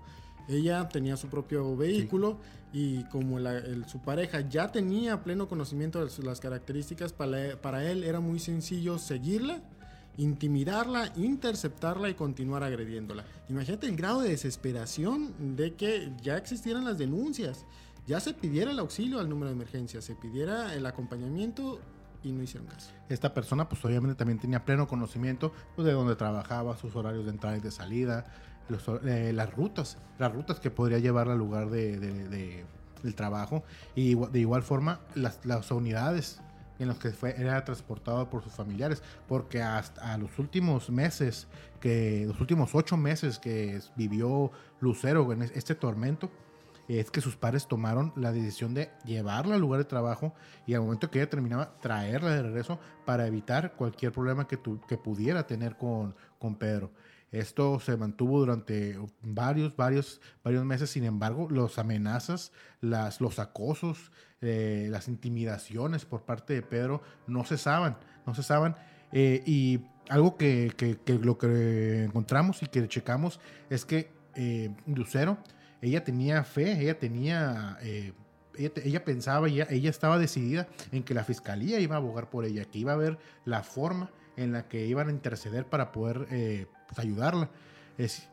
Ella 0.48 0.88
tenía 0.88 1.16
su 1.16 1.28
propio 1.28 1.76
vehículo 1.76 2.38
y 2.72 3.04
como 3.04 3.38
su 3.86 4.00
pareja 4.00 4.40
ya 4.42 4.70
tenía 4.70 5.24
pleno 5.24 5.48
conocimiento 5.48 6.04
de 6.04 6.24
las 6.24 6.40
características, 6.40 7.12
para, 7.12 7.90
él 7.90 8.04
era 8.04 8.20
muy 8.20 8.38
sencillo 8.38 8.98
seguirla, 8.98 9.60
intimidarla, 10.18 11.12
interceptarla 11.16 12.10
y 12.10 12.14
continuar 12.14 12.62
agrediéndola. 12.62 13.24
Imagínate 13.48 13.86
el 13.86 13.96
grado 13.96 14.20
de 14.20 14.30
desesperación 14.30 15.56
de 15.56 15.74
que 15.74 16.12
ya 16.22 16.36
existieran 16.36 16.84
las 16.84 16.98
denuncias, 16.98 17.64
ya 18.06 18.20
se 18.20 18.34
pidiera 18.34 18.70
el 18.70 18.78
auxilio 18.78 19.20
al 19.20 19.28
número 19.28 19.48
de 19.48 19.54
emergencia, 19.54 20.00
se 20.00 20.14
pidiera 20.14 20.74
el 20.74 20.86
acompañamiento 20.86 21.80
y 22.22 22.32
no 22.32 22.42
hicieron 22.42 22.68
caso. 22.68 22.90
Esta 23.08 23.34
persona 23.34 23.68
pues 23.68 23.84
obviamente 23.84 24.16
también 24.16 24.38
tenía 24.38 24.64
pleno 24.64 24.86
conocimiento 24.86 25.52
pues, 25.74 25.86
de 25.86 25.92
dónde 25.92 26.16
trabajaba, 26.16 26.76
sus 26.76 26.94
horarios 26.96 27.24
de 27.24 27.30
entrada 27.30 27.56
y 27.56 27.60
de 27.60 27.70
salida, 27.70 28.24
eh, 29.04 29.32
las 29.34 29.52
rutas, 29.54 29.98
las 30.18 30.32
rutas 30.32 30.58
que 30.60 30.70
podría 30.70 30.98
llevar 30.98 31.28
al 31.28 31.38
lugar 31.38 31.70
de, 31.70 31.98
del 33.02 33.14
trabajo 33.14 33.62
y 33.94 34.14
de 34.14 34.40
igual 34.40 34.62
forma 34.62 35.00
las, 35.14 35.44
las 35.44 35.70
unidades 35.70 36.40
en 36.78 36.88
las 36.88 36.98
que 36.98 37.10
fue, 37.10 37.34
era 37.38 37.64
transportado 37.64 38.28
por 38.28 38.42
sus 38.42 38.52
familiares, 38.52 39.02
porque 39.28 39.62
hasta 39.62 40.16
los 40.18 40.38
últimos 40.38 40.90
meses, 40.90 41.46
que 41.80 42.24
los 42.26 42.40
últimos 42.40 42.74
ocho 42.74 42.96
meses 42.96 43.38
que 43.38 43.80
vivió 43.96 44.50
Lucero 44.80 45.32
en 45.32 45.42
este 45.42 45.74
tormento, 45.74 46.30
es 46.88 47.10
que 47.10 47.20
sus 47.20 47.36
padres 47.36 47.66
tomaron 47.66 48.12
la 48.16 48.32
decisión 48.32 48.74
de 48.74 48.90
llevarla 49.04 49.54
al 49.56 49.60
lugar 49.60 49.78
de 49.78 49.84
trabajo 49.84 50.34
y 50.66 50.74
al 50.74 50.82
momento 50.82 51.10
que 51.10 51.20
ella 51.20 51.30
terminaba, 51.30 51.78
traerla 51.80 52.30
de 52.30 52.42
regreso 52.42 52.78
para 53.04 53.26
evitar 53.26 53.74
cualquier 53.74 54.12
problema 54.12 54.46
que, 54.46 54.58
que 54.88 54.96
pudiera 54.96 55.46
tener 55.46 55.76
con, 55.76 56.14
con 56.38 56.56
Pedro. 56.56 56.92
Esto 57.32 57.80
se 57.80 57.96
mantuvo 57.96 58.38
durante 58.38 58.98
varios, 59.20 59.74
varios, 59.76 60.20
varios 60.44 60.64
meses. 60.64 60.90
Sin 60.90 61.04
embargo, 61.04 61.48
las 61.50 61.78
amenazas, 61.78 62.52
las, 62.80 63.20
los 63.20 63.38
acosos, 63.38 64.12
eh, 64.40 64.88
las 64.90 65.08
intimidaciones 65.08 66.04
por 66.04 66.22
parte 66.22 66.54
de 66.54 66.62
Pedro 66.62 67.02
no 67.26 67.44
cesaban, 67.44 67.98
no 68.26 68.34
cesaban. 68.34 68.76
Eh, 69.12 69.42
y 69.44 69.80
algo 70.08 70.36
que, 70.36 70.72
lo 71.20 71.36
que 71.36 72.04
encontramos 72.04 72.62
y 72.62 72.66
que 72.66 72.86
checamos 72.88 73.40
es 73.70 73.84
que 73.84 74.10
eh, 74.34 74.74
Lucero, 74.86 75.38
ella 75.82 76.04
tenía 76.04 76.44
fe, 76.44 76.80
ella 76.80 76.98
tenía... 76.98 77.78
Eh, 77.82 78.12
ella, 78.58 79.04
pensaba, 79.04 79.48
ella, 79.48 79.66
ella 79.68 79.90
estaba 79.90 80.18
decidida 80.18 80.66
en 80.90 81.02
que 81.02 81.12
la 81.12 81.24
fiscalía 81.24 81.78
iba 81.78 81.96
a 81.96 81.98
abogar 81.98 82.30
por 82.30 82.46
ella, 82.46 82.64
que 82.64 82.78
iba 82.78 82.92
a 82.92 82.94
haber 82.94 83.18
la 83.44 83.62
forma 83.62 84.10
en 84.38 84.52
la 84.52 84.66
que 84.66 84.86
iban 84.86 85.08
a 85.08 85.10
interceder 85.10 85.66
para 85.66 85.92
poder 85.92 86.26
pues, 86.88 86.98
ayudarla. 86.98 87.50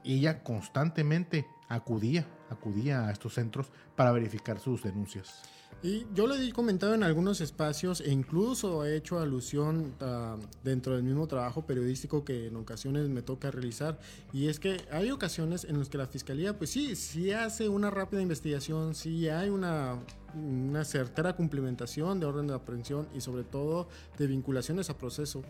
Ella 0.05 0.41
constantemente 0.41 1.45
acudía, 1.67 2.25
acudía 2.49 3.07
a 3.07 3.11
estos 3.11 3.33
centros 3.33 3.69
para 3.97 4.13
verificar 4.13 4.59
sus 4.59 4.81
denuncias. 4.81 5.41
Y 5.83 6.07
yo 6.15 6.27
le 6.27 6.47
he 6.47 6.53
comentado 6.53 6.93
en 6.93 7.03
algunos 7.03 7.41
espacios 7.41 7.99
e 7.99 8.09
incluso 8.09 8.85
he 8.85 8.95
hecho 8.95 9.19
alusión 9.19 9.93
uh, 9.99 10.39
dentro 10.63 10.95
del 10.95 11.03
mismo 11.03 11.27
trabajo 11.27 11.65
periodístico 11.65 12.23
que 12.23 12.47
en 12.47 12.55
ocasiones 12.55 13.09
me 13.09 13.21
toca 13.21 13.51
realizar. 13.51 13.99
Y 14.31 14.47
es 14.47 14.61
que 14.61 14.77
hay 14.93 15.11
ocasiones 15.11 15.65
en 15.65 15.77
las 15.77 15.89
que 15.89 15.97
la 15.97 16.07
fiscalía, 16.07 16.57
pues 16.57 16.69
sí, 16.69 16.95
sí 16.95 17.33
hace 17.33 17.67
una 17.67 17.89
rápida 17.89 18.21
investigación, 18.21 18.95
sí 18.95 19.27
hay 19.27 19.49
una, 19.49 19.99
una 20.33 20.85
certera 20.85 21.35
cumplimentación 21.35 22.17
de 22.17 22.27
orden 22.27 22.47
de 22.47 22.53
aprehensión 22.53 23.05
y 23.13 23.19
sobre 23.19 23.43
todo 23.43 23.89
de 24.17 24.27
vinculaciones 24.27 24.89
a 24.89 24.97
proceso. 24.97 25.43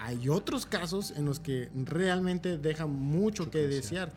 Hay 0.00 0.28
otros 0.28 0.66
casos 0.66 1.12
en 1.12 1.26
los 1.26 1.38
que 1.38 1.70
realmente 1.84 2.58
deja 2.58 2.86
mucho 2.86 3.52
que 3.52 3.68
desear. 3.68 4.10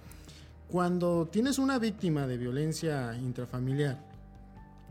Cuando 0.68 1.30
tienes 1.32 1.60
una 1.60 1.78
víctima 1.78 2.26
de 2.26 2.38
violencia 2.38 3.16
intrafamiliar, 3.18 4.13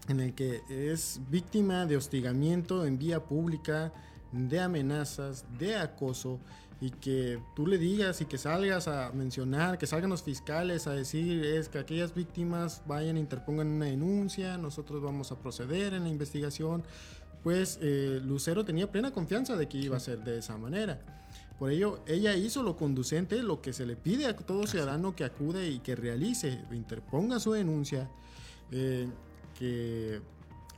en 0.09 0.21
el 0.21 0.35
que 0.35 0.63
es 0.69 1.21
víctima 1.31 1.87
de 1.87 1.97
hostigamiento 1.97 2.85
en 2.87 2.99
vía 2.99 3.21
pública, 3.21 3.93
de 4.33 4.61
amenazas, 4.61 5.45
de 5.59 5.77
acoso, 5.77 6.41
y 6.83 6.91
que 6.91 7.39
tú 7.55 7.69
le 7.69 7.79
digas 7.79 8.21
y 8.23 8.25
que 8.25 8.39
salgas 8.39 8.89
a 8.89 9.13
mencionar, 9.13 9.79
que 9.79 9.87
salgan 9.87 10.11
los 10.11 10.25
fiscales 10.25 10.89
a 10.89 10.91
decir 10.91 11.45
es 11.45 11.69
que 11.69 11.79
aquellas 11.79 12.13
víctimas 12.13 12.83
vayan 12.89 13.17
e 13.17 13.21
interpongan 13.21 13.69
una 13.69 13.87
denuncia, 13.87 14.59
nosotros 14.59 15.01
vamos 15.01 15.31
a 15.31 15.39
proceder 15.39 15.95
en 15.95 16.03
la 16.03 16.09
investigación, 16.09 16.83
pues 17.45 17.79
eh, 17.81 18.21
Lucero 18.25 18.65
tenía 18.65 18.91
plena 18.91 19.13
confianza 19.13 19.55
de 19.55 19.69
que 19.69 19.79
iba 19.79 19.97
a 19.97 20.01
ser 20.01 20.25
de 20.25 20.39
esa 20.39 20.59
manera. 20.59 21.01
Por 21.57 21.71
ello, 21.71 22.01
ella 22.09 22.35
hizo 22.35 22.65
lo 22.65 22.77
conducente, 22.77 23.41
lo 23.45 23.63
que 23.63 23.73
se 23.73 23.87
le 23.87 23.95
pide 23.95 24.27
a 24.27 24.37
todo 24.37 24.67
ciudadano 24.67 25.15
que 25.15 25.23
acude 25.23 25.69
y 25.69 25.79
que 25.79 25.95
realice, 25.95 26.65
interponga 26.73 27.39
su 27.39 27.53
denuncia. 27.53 28.11
Eh, 28.73 29.07
que 29.63 30.21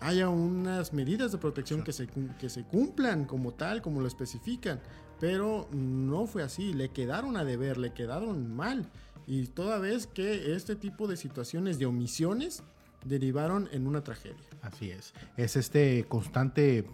haya 0.01 0.29
unas 0.29 0.93
medidas 0.93 1.33
de 1.33 1.39
protección 1.39 1.83
que 1.83 1.95
se, 1.95 2.07
que 2.39 2.51
se 2.51 2.65
cumplan 2.65 3.25
como 3.25 3.55
tal, 3.55 3.81
como 3.81 4.03
lo 4.03 4.07
especifican. 4.07 4.83
Pero 5.19 5.67
no 5.73 6.27
fue 6.27 6.43
así, 6.43 6.75
le 6.75 6.91
quedaron 6.91 7.39
a 7.39 7.45
deber, 7.45 7.79
le 7.79 7.95
quedaron 7.95 8.55
mal. 8.55 8.91
Y 9.27 9.47
toda 9.47 9.79
vez 9.79 10.07
que 10.07 10.55
este 10.55 10.77
tipo 10.77 11.09
de 11.09 11.17
situaciones 11.17 11.79
de 11.79 11.87
omisiones 11.87 12.63
derivaron 13.07 13.71
en 13.73 13.87
una 13.87 14.05
tragedia. 14.05 14.45
Así 14.61 14.91
es. 14.91 15.15
Es 15.39 15.57
este 15.57 16.05
constante 16.07 16.87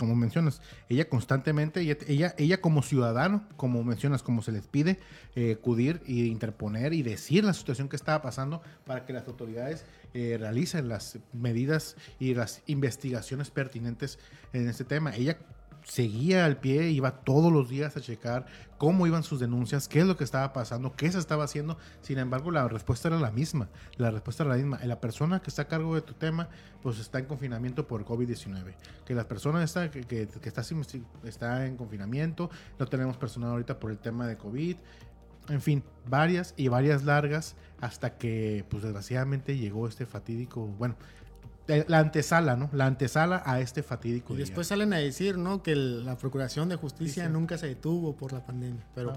como 0.00 0.16
mencionas, 0.16 0.62
ella 0.88 1.10
constantemente, 1.10 1.82
ella, 1.82 2.34
ella, 2.38 2.60
como 2.62 2.82
ciudadano, 2.82 3.46
como 3.58 3.84
mencionas, 3.84 4.22
como 4.22 4.40
se 4.40 4.50
les 4.50 4.66
pide, 4.66 4.98
eh, 5.36 5.58
acudir 5.60 6.00
y 6.06 6.24
interponer 6.24 6.94
y 6.94 7.02
decir 7.02 7.44
la 7.44 7.52
situación 7.52 7.90
que 7.90 7.96
estaba 7.96 8.22
pasando 8.22 8.62
para 8.86 9.04
que 9.04 9.12
las 9.12 9.28
autoridades 9.28 9.84
eh, 10.14 10.38
realicen 10.40 10.88
las 10.88 11.18
medidas 11.34 11.96
y 12.18 12.34
las 12.34 12.62
investigaciones 12.66 13.50
pertinentes 13.50 14.18
en 14.54 14.70
este 14.70 14.84
tema. 14.84 15.14
Ella 15.14 15.36
seguía 15.84 16.44
al 16.44 16.58
pie, 16.58 16.90
iba 16.90 17.10
todos 17.22 17.52
los 17.52 17.68
días 17.68 17.96
a 17.96 18.00
checar 18.00 18.46
cómo 18.80 19.06
iban 19.06 19.22
sus 19.22 19.40
denuncias, 19.40 19.88
qué 19.88 20.00
es 20.00 20.06
lo 20.06 20.16
que 20.16 20.24
estaba 20.24 20.54
pasando, 20.54 20.94
qué 20.96 21.12
se 21.12 21.18
estaba 21.18 21.44
haciendo. 21.44 21.76
Sin 22.00 22.18
embargo, 22.18 22.50
la 22.50 22.66
respuesta 22.66 23.08
era 23.08 23.18
la 23.18 23.30
misma. 23.30 23.68
La 23.98 24.10
respuesta 24.10 24.42
era 24.42 24.52
la 24.52 24.56
misma. 24.56 24.80
La 24.84 25.00
persona 25.00 25.40
que 25.40 25.50
está 25.50 25.62
a 25.62 25.68
cargo 25.68 25.94
de 25.94 26.00
tu 26.00 26.14
tema, 26.14 26.48
pues 26.82 26.98
está 26.98 27.18
en 27.18 27.26
confinamiento 27.26 27.86
por 27.86 28.06
COVID-19. 28.06 28.74
Que 29.04 29.14
la 29.14 29.28
persona 29.28 29.62
está, 29.62 29.90
que, 29.90 30.06
que, 30.06 30.28
está, 31.24 31.66
en 31.66 31.76
confinamiento, 31.76 32.48
no 32.78 32.86
tenemos 32.86 33.18
personal 33.18 33.50
ahorita 33.50 33.78
por 33.78 33.90
el 33.90 33.98
tema 33.98 34.26
de 34.26 34.38
COVID. 34.38 34.76
En 35.50 35.60
fin, 35.60 35.82
varias 36.06 36.54
y 36.56 36.68
varias 36.68 37.04
largas 37.04 37.56
hasta 37.82 38.16
que, 38.16 38.64
pues 38.70 38.82
desgraciadamente 38.82 39.58
llegó 39.58 39.88
este 39.88 40.06
fatídico, 40.06 40.66
bueno, 40.66 40.96
la 41.86 41.98
antesala, 41.98 42.56
¿no? 42.56 42.70
La 42.72 42.86
antesala 42.86 43.42
a 43.44 43.60
este 43.60 43.82
fatídico. 43.82 44.34
Y 44.34 44.38
después 44.38 44.66
salen 44.66 44.92
a 44.92 44.98
decir, 44.98 45.38
¿no? 45.38 45.62
Que 45.62 45.74
la 45.76 46.16
Procuración 46.16 46.68
de 46.68 46.76
Justicia 46.76 47.28
nunca 47.28 47.58
se 47.58 47.68
detuvo 47.68 48.14
por 48.16 48.32
la 48.32 48.44
pandemia. 48.44 48.82
Pero 48.94 49.12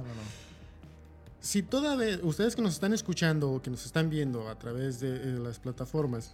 si 1.40 1.62
todavía, 1.62 2.20
ustedes 2.24 2.56
que 2.56 2.62
nos 2.62 2.74
están 2.74 2.94
escuchando 2.94 3.52
o 3.52 3.62
que 3.62 3.70
nos 3.70 3.86
están 3.86 4.10
viendo 4.10 4.48
a 4.48 4.56
través 4.58 5.02
de, 5.02 5.20
las 5.40 5.60
plataformas, 5.60 6.34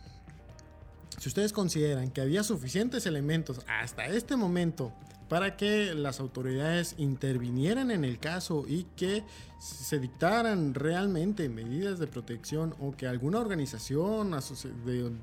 si 1.17 1.27
ustedes 1.27 1.51
consideran 1.51 2.11
que 2.11 2.21
había 2.21 2.43
suficientes 2.43 3.05
elementos 3.07 3.61
hasta 3.67 4.05
este 4.05 4.35
momento 4.35 4.93
para 5.29 5.55
que 5.55 5.93
las 5.93 6.19
autoridades 6.19 6.95
intervinieran 6.97 7.91
en 7.91 8.03
el 8.03 8.19
caso 8.19 8.65
y 8.67 8.85
que 8.95 9.23
se 9.59 9.99
dictaran 9.99 10.73
realmente 10.73 11.47
medidas 11.47 11.99
de 11.99 12.07
protección 12.07 12.73
o 12.79 12.91
que 12.91 13.07
alguna 13.07 13.39
organización, 13.39 14.35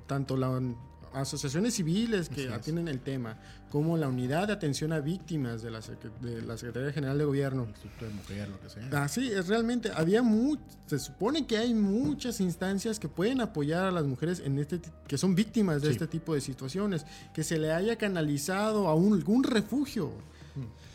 tanto 0.07 0.37
la 0.37 0.63
asociaciones 1.13 1.75
civiles 1.75 2.29
que 2.29 2.49
atienden 2.53 2.89
el 2.89 3.01
tema, 3.01 3.39
como 3.71 3.97
la 3.97 4.09
Unidad 4.09 4.47
de 4.47 4.53
Atención 4.53 4.93
a 4.93 5.01
Víctimas 5.01 5.63
de 5.63 5.71
la, 5.71 5.81
de 6.21 6.43
la 6.43 6.57
Secretaría 6.57 6.93
General 6.93 7.19
de 7.19 7.25
Gobierno. 7.25 7.65
Instituto 7.67 8.05
de 8.05 8.11
Mujer, 8.13 8.49
lo 8.49 8.61
que 8.61 8.71
sea. 8.71 9.05
Así 9.05 9.31
es, 9.31 9.49
realmente 9.49 9.91
había 9.95 10.23
se 10.87 10.99
supone 10.99 11.47
que 11.47 11.59
hay 11.59 11.75
muchas 11.75 12.41
instancias 12.41 12.99
que 12.99 13.09
pueden 13.09 13.41
apoyar 13.41 13.85
a 13.85 13.91
las 13.91 14.05
mujeres 14.05 14.41
en 14.41 14.59
este 14.59 14.81
que 15.07 15.19
son 15.19 15.35
víctimas 15.35 15.83
de 15.83 15.91
este 15.91 16.07
tipo 16.07 16.35
de 16.35 16.41
situaciones, 16.41 17.05
que 17.35 17.45
se 17.45 17.59
le 17.59 17.73
haya 17.73 17.97
canalizado 17.97 18.89
a 18.89 18.95
un, 18.95 19.15
algún 19.15 19.43
refugio. 19.43 20.09
Mm. 20.55 20.87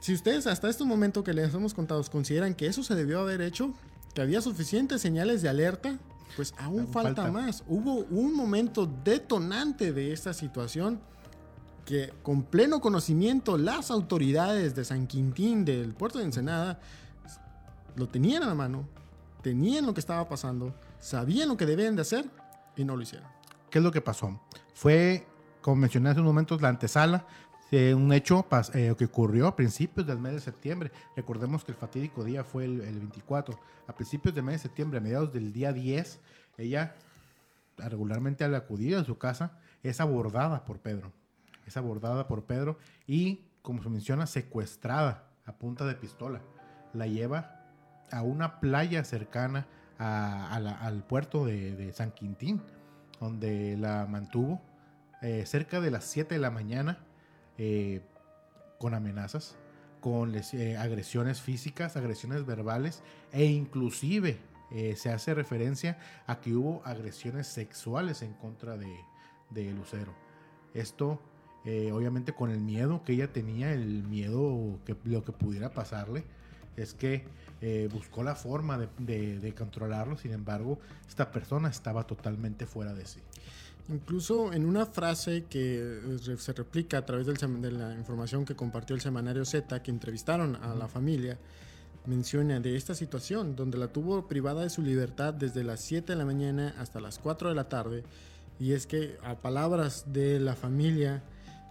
Si 0.00 0.12
ustedes 0.12 0.46
hasta 0.46 0.68
este 0.68 0.84
momento 0.84 1.24
que 1.24 1.32
les 1.32 1.54
hemos 1.54 1.72
contado 1.72 2.02
consideran 2.04 2.54
que 2.54 2.66
eso 2.66 2.82
se 2.82 2.94
debió 2.94 3.20
haber 3.20 3.40
hecho, 3.40 3.72
que 4.14 4.20
había 4.22 4.40
suficientes 4.40 5.00
señales 5.00 5.42
de 5.42 5.48
alerta, 5.48 5.98
pues 6.36 6.54
aún, 6.58 6.88
falta, 6.88 7.30
más. 7.30 7.64
Hubo 7.66 8.04
un 8.10 8.34
momento 8.34 8.90
detonante 9.04 9.92
de 9.92 10.12
esta 10.12 10.32
situación 10.32 11.00
que 11.84 12.12
con 12.22 12.42
pleno 12.42 12.80
conocimiento 12.80 13.58
las 13.58 13.90
autoridades 13.90 14.74
de 14.74 14.84
San 14.84 15.06
Quintín 15.06 15.64
del 15.64 15.94
puerto 15.94 16.18
de 16.18 16.24
Ensenada 16.24 16.80
lo 17.96 18.08
tenían 18.08 18.42
a 18.42 18.46
la 18.46 18.54
mano, 18.54 18.88
tenían 19.42 19.86
lo 19.86 19.94
que 19.94 20.00
estaba 20.00 20.28
pasando, 20.28 20.74
sabían 20.98 21.48
lo 21.48 21.56
que 21.56 21.66
debían 21.66 21.94
de 21.94 22.02
hacer 22.02 22.28
y 22.76 22.84
no 22.84 22.96
lo 22.96 23.02
hicieron. 23.02 23.28
¿Qué 23.70 23.78
es 23.78 23.84
lo 23.84 23.92
que 23.92 24.00
pasó? 24.00 24.40
Fue, 24.74 25.26
como 25.60 25.76
mencioné 25.76 26.10
hace 26.10 26.20
unos 26.20 26.30
momentos, 26.30 26.60
la 26.62 26.68
antesala 26.68 27.26
de 27.74 27.92
un 27.92 28.12
hecho 28.12 28.46
eh, 28.72 28.94
que 28.96 29.06
ocurrió 29.06 29.48
a 29.48 29.56
principios 29.56 30.06
del 30.06 30.20
mes 30.20 30.34
de 30.34 30.40
septiembre. 30.40 30.92
Recordemos 31.16 31.64
que 31.64 31.72
el 31.72 31.76
fatídico 31.76 32.22
día 32.22 32.44
fue 32.44 32.66
el, 32.66 32.78
24. 32.78 33.58
A 33.88 33.92
principios 33.92 34.32
del 34.32 34.44
mes 34.44 34.54
de 34.54 34.68
septiembre, 34.68 34.98
a 34.98 35.00
mediados 35.00 35.32
del 35.32 35.52
día 35.52 35.72
10, 35.72 36.20
ella 36.58 36.94
regularmente 37.76 38.44
al 38.44 38.54
acudir 38.54 38.94
a 38.94 39.02
su 39.02 39.18
casa 39.18 39.58
es 39.82 40.00
abordada 40.00 40.64
por 40.64 40.78
Pedro. 40.78 41.12
Es 41.66 41.76
abordada 41.76 42.28
por 42.28 42.44
Pedro 42.44 42.78
y, 43.08 43.44
como 43.60 43.82
se 43.82 43.88
menciona, 43.88 44.26
secuestrada 44.26 45.24
a 45.44 45.52
punta 45.52 45.84
de 45.84 45.96
pistola. 45.96 46.42
La 46.92 47.08
lleva 47.08 47.60
a 48.12 48.22
una 48.22 48.60
playa 48.60 49.02
cercana 49.02 49.66
al 49.98 51.02
puerto 51.08 51.44
de, 51.44 51.92
San 51.92 52.12
Quintín, 52.12 52.62
donde 53.18 53.76
la 53.76 54.06
mantuvo 54.06 54.62
eh, 55.22 55.44
cerca 55.44 55.80
de 55.80 55.90
las 55.90 56.04
7 56.04 56.36
de 56.36 56.40
la 56.40 56.52
mañana 56.52 56.98
eh, 57.58 58.00
con 58.78 58.94
amenazas, 58.94 59.56
con 60.00 60.34
eh, 60.34 60.76
agresiones 60.76 61.40
físicas, 61.40 61.96
agresiones 61.96 62.44
verbales 62.44 63.02
e 63.32 63.44
inclusive 63.44 64.38
eh, 64.72 64.96
se 64.96 65.10
hace 65.10 65.34
referencia 65.34 65.98
a 66.26 66.40
que 66.40 66.54
hubo 66.54 66.82
agresiones 66.84 67.46
sexuales 67.46 68.22
en 68.22 68.34
contra 68.34 68.76
de, 68.76 68.92
de 69.50 69.72
Lucero. 69.72 70.12
Esto 70.74 71.20
obviamente 71.94 72.34
con 72.34 72.50
el 72.50 72.60
miedo 72.60 73.02
que 73.04 73.14
ella 73.14 73.32
tenía, 73.32 73.72
el 73.72 74.02
miedo 74.02 74.78
que 74.84 74.94
lo 75.04 75.24
que 75.24 75.32
pudiera 75.32 75.70
pasarle, 75.70 76.22
es 76.76 76.92
que 76.92 77.24
buscó 77.90 78.22
la 78.22 78.34
forma 78.34 78.76
de, 78.76 79.38
de, 79.38 79.54
controlarlo, 79.54 80.18
sin 80.18 80.32
embargo, 80.32 80.78
esta 81.08 81.32
persona 81.32 81.70
estaba 81.70 82.06
totalmente 82.06 82.66
fuera 82.66 82.92
de 82.92 83.06
sí. 83.06 83.20
Incluso 83.88 84.52
en 84.52 84.64
una 84.64 84.86
frase 84.86 85.44
que 85.44 86.00
eh, 86.02 86.36
se 86.38 86.52
replica 86.54 86.98
a 86.98 87.04
través 87.04 87.26
de 87.26 87.70
la 87.70 87.94
información 87.94 88.46
que 88.46 88.56
compartió 88.56 88.96
el 88.96 89.02
semanario 89.02 89.44
Z, 89.44 89.82
que 89.82 89.90
entrevistaron 89.90 90.56
a 90.56 90.74
la 90.74 90.88
familia, 90.88 91.38
menciona 92.06 92.60
de 92.60 92.76
esta 92.76 92.94
situación, 92.94 93.56
donde 93.56 93.76
la 93.76 93.88
tuvo 93.88 94.26
privada 94.26 94.62
de 94.62 94.70
su 94.70 94.80
libertad 94.80 95.34
desde 95.34 95.64
las 95.64 95.80
7 95.80 96.12
de 96.12 96.18
la 96.18 96.24
mañana 96.24 96.74
hasta 96.78 97.00
las 97.00 97.18
4 97.18 97.50
de 97.50 97.54
la 97.54 97.68
tarde, 97.68 98.04
y 98.58 98.72
es 98.72 98.86
que 98.86 99.18
a 99.22 99.36
palabras 99.36 100.12
de 100.12 100.40
la 100.40 100.54
familia, 100.54 101.22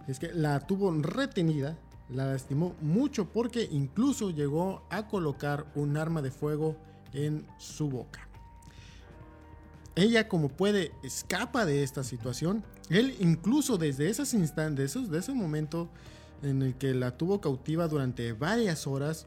es 0.06 0.20
que 0.20 0.32
la 0.32 0.60
tuvo 0.60 0.92
retenida, 0.92 1.76
la 2.10 2.26
lastimó 2.26 2.74
mucho 2.80 3.26
porque 3.26 3.68
incluso 3.72 4.30
llegó 4.30 4.86
a 4.90 5.08
colocar 5.08 5.66
un 5.74 5.96
arma 5.96 6.22
de 6.22 6.30
fuego 6.30 6.76
en 7.12 7.46
su 7.58 7.88
boca. 7.88 8.28
Ella 9.96 10.28
como 10.28 10.48
puede 10.48 10.92
escapa 11.02 11.64
de 11.64 11.82
esta 11.82 12.02
situación. 12.02 12.64
Él 12.90 13.16
incluso 13.20 13.78
desde 13.78 14.10
esos 14.10 14.34
instantes, 14.34 14.94
de 15.10 15.18
ese 15.18 15.32
momento 15.32 15.88
en 16.42 16.62
el 16.62 16.74
que 16.74 16.94
la 16.94 17.16
tuvo 17.16 17.40
cautiva 17.40 17.88
durante 17.88 18.32
varias 18.32 18.86
horas, 18.86 19.26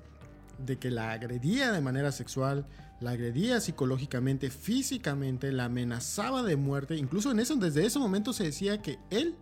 de 0.65 0.77
que 0.77 0.91
la 0.91 1.11
agredía 1.11 1.71
de 1.71 1.81
manera 1.81 2.11
sexual, 2.11 2.65
la 2.99 3.11
agredía 3.11 3.61
psicológicamente, 3.61 4.49
físicamente, 4.49 5.51
la 5.51 5.65
amenazaba 5.65 6.43
de 6.43 6.55
muerte. 6.55 6.95
Incluso 6.97 7.31
en 7.31 7.39
eso, 7.39 7.55
desde 7.55 7.85
ese 7.85 7.99
momento 7.99 8.33
se 8.33 8.45
decía 8.45 8.81
que 8.81 8.97
él 9.09 9.35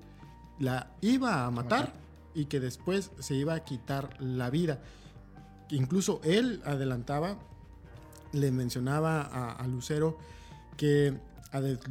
la 0.60 0.92
iba 1.02 1.46
a 1.46 1.52
matar 1.52 1.94
y 2.34 2.46
que 2.46 2.60
después 2.60 3.12
se 3.20 3.36
iba 3.36 3.54
a 3.54 3.64
quitar 3.64 4.22
la 4.22 4.50
vida. 4.50 4.82
Incluso 5.70 6.22
él 6.24 6.62
adelantaba, 6.66 7.40
le 8.34 8.52
mencionaba 8.52 9.22
a 9.54 9.68
Lucero 9.68 10.18
que 10.78 11.14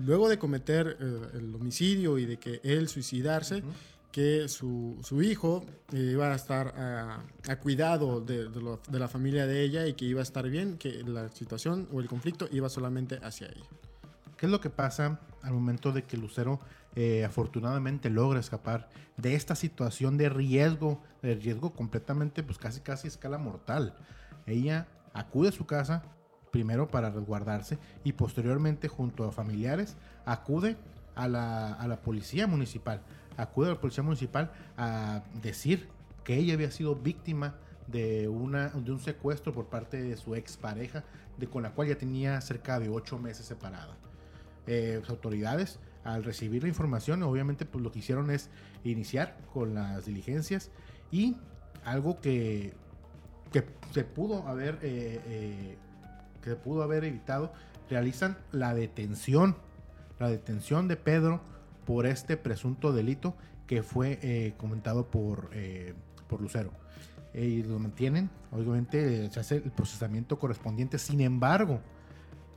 luego 0.05 0.29
de 0.29 0.39
cometer 0.39 0.97
eh, 1.01 1.39
el 1.39 1.55
homicidio 1.55 2.19
y 2.19 2.27
de 2.27 2.39
que 2.39 2.61
él 2.63 2.89
suicidarse, 2.89 3.63
que 4.15 4.49
su, 4.49 4.97
hijo 5.23 5.65
eh, 5.93 6.11
iba 6.13 6.31
a 6.31 6.37
estar 6.37 6.69
a, 7.49 7.57
cuidado 7.57 8.21
de, 8.21 8.49
la 8.93 9.09
familia 9.09 9.47
de 9.47 9.63
ella 9.63 9.89
y 9.89 9.95
que 9.95 10.05
iba 10.05 10.21
a 10.21 10.23
estar 10.23 10.49
bien, 10.49 10.79
que 10.79 11.03
la 11.03 11.29
situación 11.31 11.89
o 11.93 12.01
el 12.01 12.07
conflicto 12.07 12.49
iba 12.53 12.69
solamente 12.69 13.19
hacia 13.23 13.49
ella. 13.49 13.67
¿Qué 14.37 14.47
es 14.47 14.53
lo 14.53 14.61
que 14.61 14.71
pasa 14.71 15.19
al 15.43 15.53
momento 15.53 15.91
de 15.91 16.05
que 16.05 16.17
Lucero 16.17 16.61
eh, 16.95 17.25
afortunadamente 17.25 18.09
logra 18.09 18.39
escapar 18.39 18.89
de 19.17 19.35
esta 19.35 19.57
situación 19.57 20.17
de 20.17 20.29
riesgo, 20.29 21.03
de 21.23 21.35
riesgo 21.35 21.73
completamente, 21.73 22.45
pues 22.45 22.59
casi 22.59 22.81
casi 22.83 23.09
escala 23.09 23.39
mortal? 23.39 23.97
Ella 24.47 24.87
acude 25.13 25.49
a 25.49 25.53
su 25.53 25.67
casa, 25.67 26.05
primero 26.55 26.87
para 26.87 27.11
resguardarse 27.11 27.79
y 28.05 28.13
posteriormente 28.13 28.87
junto 28.87 29.25
a 29.25 29.33
familiares 29.33 29.97
acude 30.25 30.77
a 31.17 31.27
la, 31.27 31.99
policía 32.05 32.47
municipal, 32.47 33.03
acude 33.37 33.67
a 33.67 33.71
la 33.71 33.81
policía 33.81 34.05
municipal 34.05 34.53
a 34.77 35.25
decir 35.43 35.89
que 36.23 36.37
ella 36.37 36.55
había 36.55 36.71
sido 36.71 36.95
víctima 36.95 37.57
de, 37.89 38.29
una, 38.29 38.69
de 38.69 38.93
un 38.93 39.01
secuestro 39.01 39.53
por 39.53 39.67
parte 39.67 40.01
de 40.01 40.17
su 40.17 40.37
expareja, 40.37 41.03
de, 41.39 41.49
con 41.49 41.65
la 41.65 41.73
cual 41.73 41.89
ya 41.89 41.99
tenía 41.99 42.41
cerca 42.41 42.79
de 42.79 42.89
ocho 42.89 43.19
meses 43.19 43.47
separada. 43.47 43.97
Eh, 44.69 44.99
las 45.01 45.11
autoridades, 45.11 45.81
al 46.05 46.23
recibir 46.23 46.63
la 46.63 46.69
información, 46.69 47.25
obviamente 47.25 47.67
pues 47.67 47.83
lo 47.83 47.91
que 47.91 47.99
hicieron 47.99 48.31
es 48.31 48.49
iniciar 48.85 49.37
con 49.53 49.75
las 49.75 50.05
diligencias 50.05 50.71
y 51.11 51.37
algo 51.85 52.21
que, 52.21 52.75
que 53.51 53.65
se 53.93 54.05
pudo 54.05 54.47
haber 54.47 54.79
eh, 54.83 55.21
eh, 55.27 55.79
que 56.45 56.57
pudo 56.57 56.83
haber 56.83 57.05
evitado, 57.05 57.53
realizan 57.89 58.37
la 58.53 58.75
detención, 58.75 59.57
la 60.19 60.29
detención 60.29 60.89
de 60.89 60.97
Pedro 60.97 61.41
por 61.87 62.07
este 62.07 62.37
presunto 62.37 62.93
delito 62.93 63.35
que 63.67 63.83
fue 63.83 64.19
eh, 64.23 64.55
comentado 64.59 65.07
por, 65.11 65.49
eh, 65.53 65.95
por 66.29 66.41
Lucero. 66.41 66.71
Eh, 67.33 67.47
y 67.47 67.63
lo 67.63 67.79
mantienen, 67.79 68.31
obviamente 68.53 69.31
se 69.31 69.41
hace 69.41 69.57
el 69.57 69.71
procesamiento 69.71 70.39
correspondiente, 70.39 70.99
sin 70.99 71.21
embargo, 71.23 71.81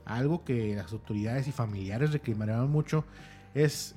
algo 0.04 0.44
que 0.44 0.76
las 0.76 0.92
autoridades 0.92 1.48
y 1.48 1.52
familiares 1.52 2.12
reclamaron 2.12 2.70
mucho 2.70 3.04
es 3.54 3.94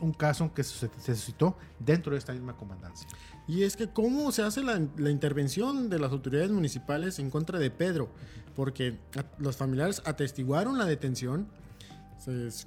un 0.00 0.12
caso 0.12 0.52
que 0.54 0.62
se, 0.64 0.88
suscitó 0.98 1.56
dentro 1.78 2.12
de 2.12 2.18
esta 2.18 2.32
misma 2.32 2.56
comandancia. 2.56 3.08
Y 3.46 3.62
es 3.62 3.76
que 3.76 3.88
cómo 3.88 4.30
se 4.32 4.42
hace 4.42 4.62
la, 4.62 4.80
la, 4.96 5.10
intervención 5.10 5.88
de 5.88 5.98
las 5.98 6.12
autoridades 6.12 6.50
municipales 6.50 7.18
en 7.18 7.30
contra 7.30 7.58
de 7.58 7.70
Pedro, 7.70 8.08
porque 8.54 8.98
los 9.38 9.56
familiares 9.56 10.02
atestiguaron 10.04 10.78
la 10.78 10.84
detención, 10.84 11.48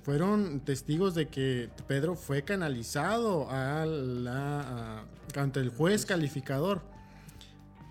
fueron 0.03 0.61
testigos 0.61 1.13
de 1.13 1.27
que 1.27 1.69
Pedro 1.87 2.15
fue 2.15 2.43
canalizado 2.43 3.49
a 3.49 3.85
la, 3.85 5.05
ante 5.35 5.59
el 5.59 5.69
juez 5.69 6.05
calificador. 6.05 6.81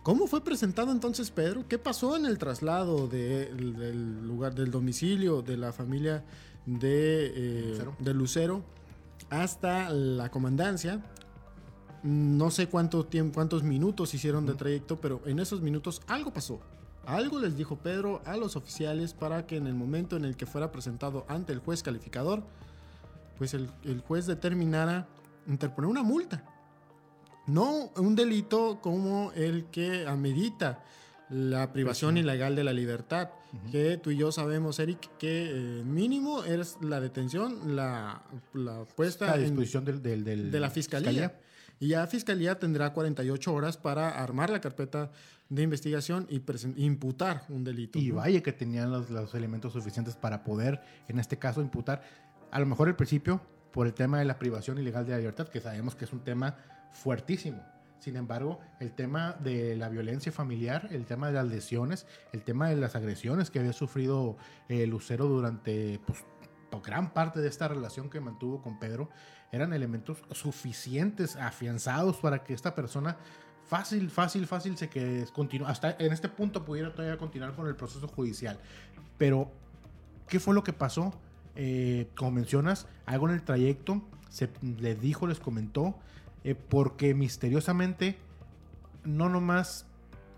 ¿Cómo 0.03 0.27
fue 0.27 0.43
presentado 0.43 0.91
entonces 0.91 1.31
Pedro? 1.31 1.69
¿Qué 1.69 1.79
pasó 1.79 2.17
en 2.17 2.25
el 2.25 2.39
traslado 2.39 3.07
del 3.07 4.27
lugar 4.27 4.55
del 4.55 4.71
domicilio 4.71 5.43
de 5.43 5.59
la 5.59 5.73
familia 5.73 6.25
de, 6.65 7.33
eh, 7.35 7.79
de 7.99 8.15
Lucero 8.15 8.65
hasta 9.29 9.91
la 9.91 10.31
comandancia? 10.31 11.01
No 12.03 12.51
sé 12.51 12.69
cuánto 12.69 13.05
tiempo, 13.05 13.35
cuántos 13.35 13.63
minutos 13.63 14.15
hicieron 14.15 14.47
de 14.47 14.55
trayecto, 14.55 15.01
pero 15.01 15.21
en 15.27 15.39
esos 15.39 15.61
minutos 15.61 16.01
algo 16.07 16.33
pasó. 16.33 16.61
Algo 17.07 17.39
les 17.39 17.57
dijo 17.57 17.77
Pedro 17.77 18.23
a 18.25 18.37
los 18.37 18.57
oficiales 18.57 19.15
para 19.15 19.47
que 19.47 19.57
en 19.57 19.67
el 19.67 19.75
momento 19.75 20.17
en 20.17 20.25
el 20.25 20.37
que 20.37 20.47
fuera 20.47 20.71
presentado 20.71 21.27
ante 21.29 21.53
el 21.53 21.59
juez 21.59 21.83
calificador, 21.83 22.43
pues 23.37 23.55
el, 23.55 23.71
el 23.85 24.01
juez 24.01 24.27
determinara 24.27 25.09
interponer 25.47 25.91
una 25.91 26.03
multa. 26.03 26.45
No 27.47 27.91
un 27.97 28.15
delito 28.15 28.81
como 28.81 29.33
el 29.33 29.67
que 29.67 30.07
amerita 30.07 30.85
la 31.31 31.73
privación 31.73 32.17
ilegal 32.17 32.57
de 32.57 32.65
la 32.65 32.73
libertad, 32.73 33.31
que 33.71 33.97
tú 33.97 34.11
y 34.11 34.17
yo 34.17 34.33
sabemos, 34.33 34.79
Eric, 34.79 34.99
que 35.19 35.51
eh, 35.51 35.85
mínimo 35.85 36.45
es 36.45 36.77
la 36.81 37.01
detención, 37.01 37.75
la, 37.77 38.23
la 38.55 38.85
puesta 38.97 39.33
a 39.33 39.37
disposición 39.39 39.85
del, 39.85 40.03
del- 40.03 40.25
del- 40.25 40.51
de 40.51 40.61
la 40.61 40.71
fiscalía. 40.71 41.39
Y 41.79 41.89
ya 41.89 42.07
fiscalía 42.07 42.59
tendrá 42.59 42.93
48 42.93 43.55
horas 43.55 43.77
para 43.79 44.11
armar 44.23 44.51
la 44.51 44.61
carpeta 44.61 45.11
de 45.49 45.63
investigación 45.63 46.27
y 46.31 46.43
imputar 46.85 47.45
un 47.49 47.65
delito. 47.65 47.99
Y 47.99 48.09
¿no? 48.11 48.17
vaya 48.17 48.43
que 48.43 48.53
tenían 48.53 48.91
los, 48.91 49.09
los 49.11 49.35
elementos 49.35 49.73
suficientes 49.73 50.15
para 50.15 50.45
poder, 50.45 50.81
en 51.09 51.19
este 51.19 51.39
caso, 51.39 51.61
imputar, 51.63 52.03
a 52.51 52.61
lo 52.61 52.67
mejor 52.67 52.89
al 52.89 52.97
principio, 52.97 53.41
por 53.73 53.87
el 53.87 53.95
tema 53.95 54.19
de 54.19 54.25
la 54.27 54.39
privación 54.39 54.79
ilegal 54.79 55.07
de 55.07 55.13
la 55.13 55.19
libertad, 55.19 55.49
que 55.49 55.61
sabemos 55.61 55.95
que 55.95 56.05
es 56.05 56.13
un 56.13 56.21
tema 56.21 56.57
fuertísimo. 56.93 57.65
Sin 58.01 58.17
embargo, 58.17 58.61
el 58.81 58.93
tema 58.93 59.37
de 59.41 59.77
la 59.77 59.89
violencia 59.89 60.33
familiar, 60.33 60.89
el 60.91 61.05
tema 61.05 61.29
de 61.29 61.35
las 61.35 61.47
lesiones, 61.47 62.07
el 62.33 62.43
tema 62.43 62.69
de 62.69 62.77
las 62.77 62.97
agresiones 62.97 63.51
que 63.51 63.61
había 63.61 63.75
sufrido 63.75 64.37
eh, 64.69 64.87
Lucero 64.87 65.27
durante 65.27 66.01
pues, 66.07 66.25
gran 66.83 67.13
parte 67.13 67.41
de 67.41 67.49
esta 67.49 67.69
relación 67.69 68.09
que 68.09 68.21
mantuvo 68.21 68.63
con 68.63 68.79
Pedro, 68.79 69.11
eran 69.53 69.73
elementos 69.73 70.19
suficientes, 70.33 71.37
afianzados 71.37 72.17
para 72.17 72.43
que 72.43 72.55
esta 72.55 72.75
persona 72.75 73.19
fácil, 73.67 74.11
fácil, 74.11 74.47
fácil 74.47 74.77
se 74.77 74.89
que 74.89 75.27
continúe, 75.33 75.67
hasta 75.67 75.97
en 75.99 76.13
este 76.13 76.29
punto 76.29 76.65
pudiera 76.65 76.93
todavía 76.93 77.19
continuar 77.19 77.55
con 77.55 77.67
el 77.67 77.77
proceso 77.77 78.09
judicial. 78.09 78.59
Pero, 79.19 79.51
¿qué 80.27 80.41
fue 80.41 80.55
lo 80.55 80.65
que 80.65 80.73
pasó? 80.73 81.13
Eh, 81.55 82.09
como 82.17 82.31
mencionas, 82.31 82.87
algo 83.05 83.29
en 83.29 83.35
el 83.35 83.43
trayecto 83.43 84.03
se 84.31 84.49
les 84.79 85.01
dijo, 85.01 85.27
les 85.27 85.41
comentó, 85.41 85.97
eh, 86.45 86.55
porque 86.55 87.15
misteriosamente 87.15 88.17
no 89.05 89.29
nomás, 89.29 89.87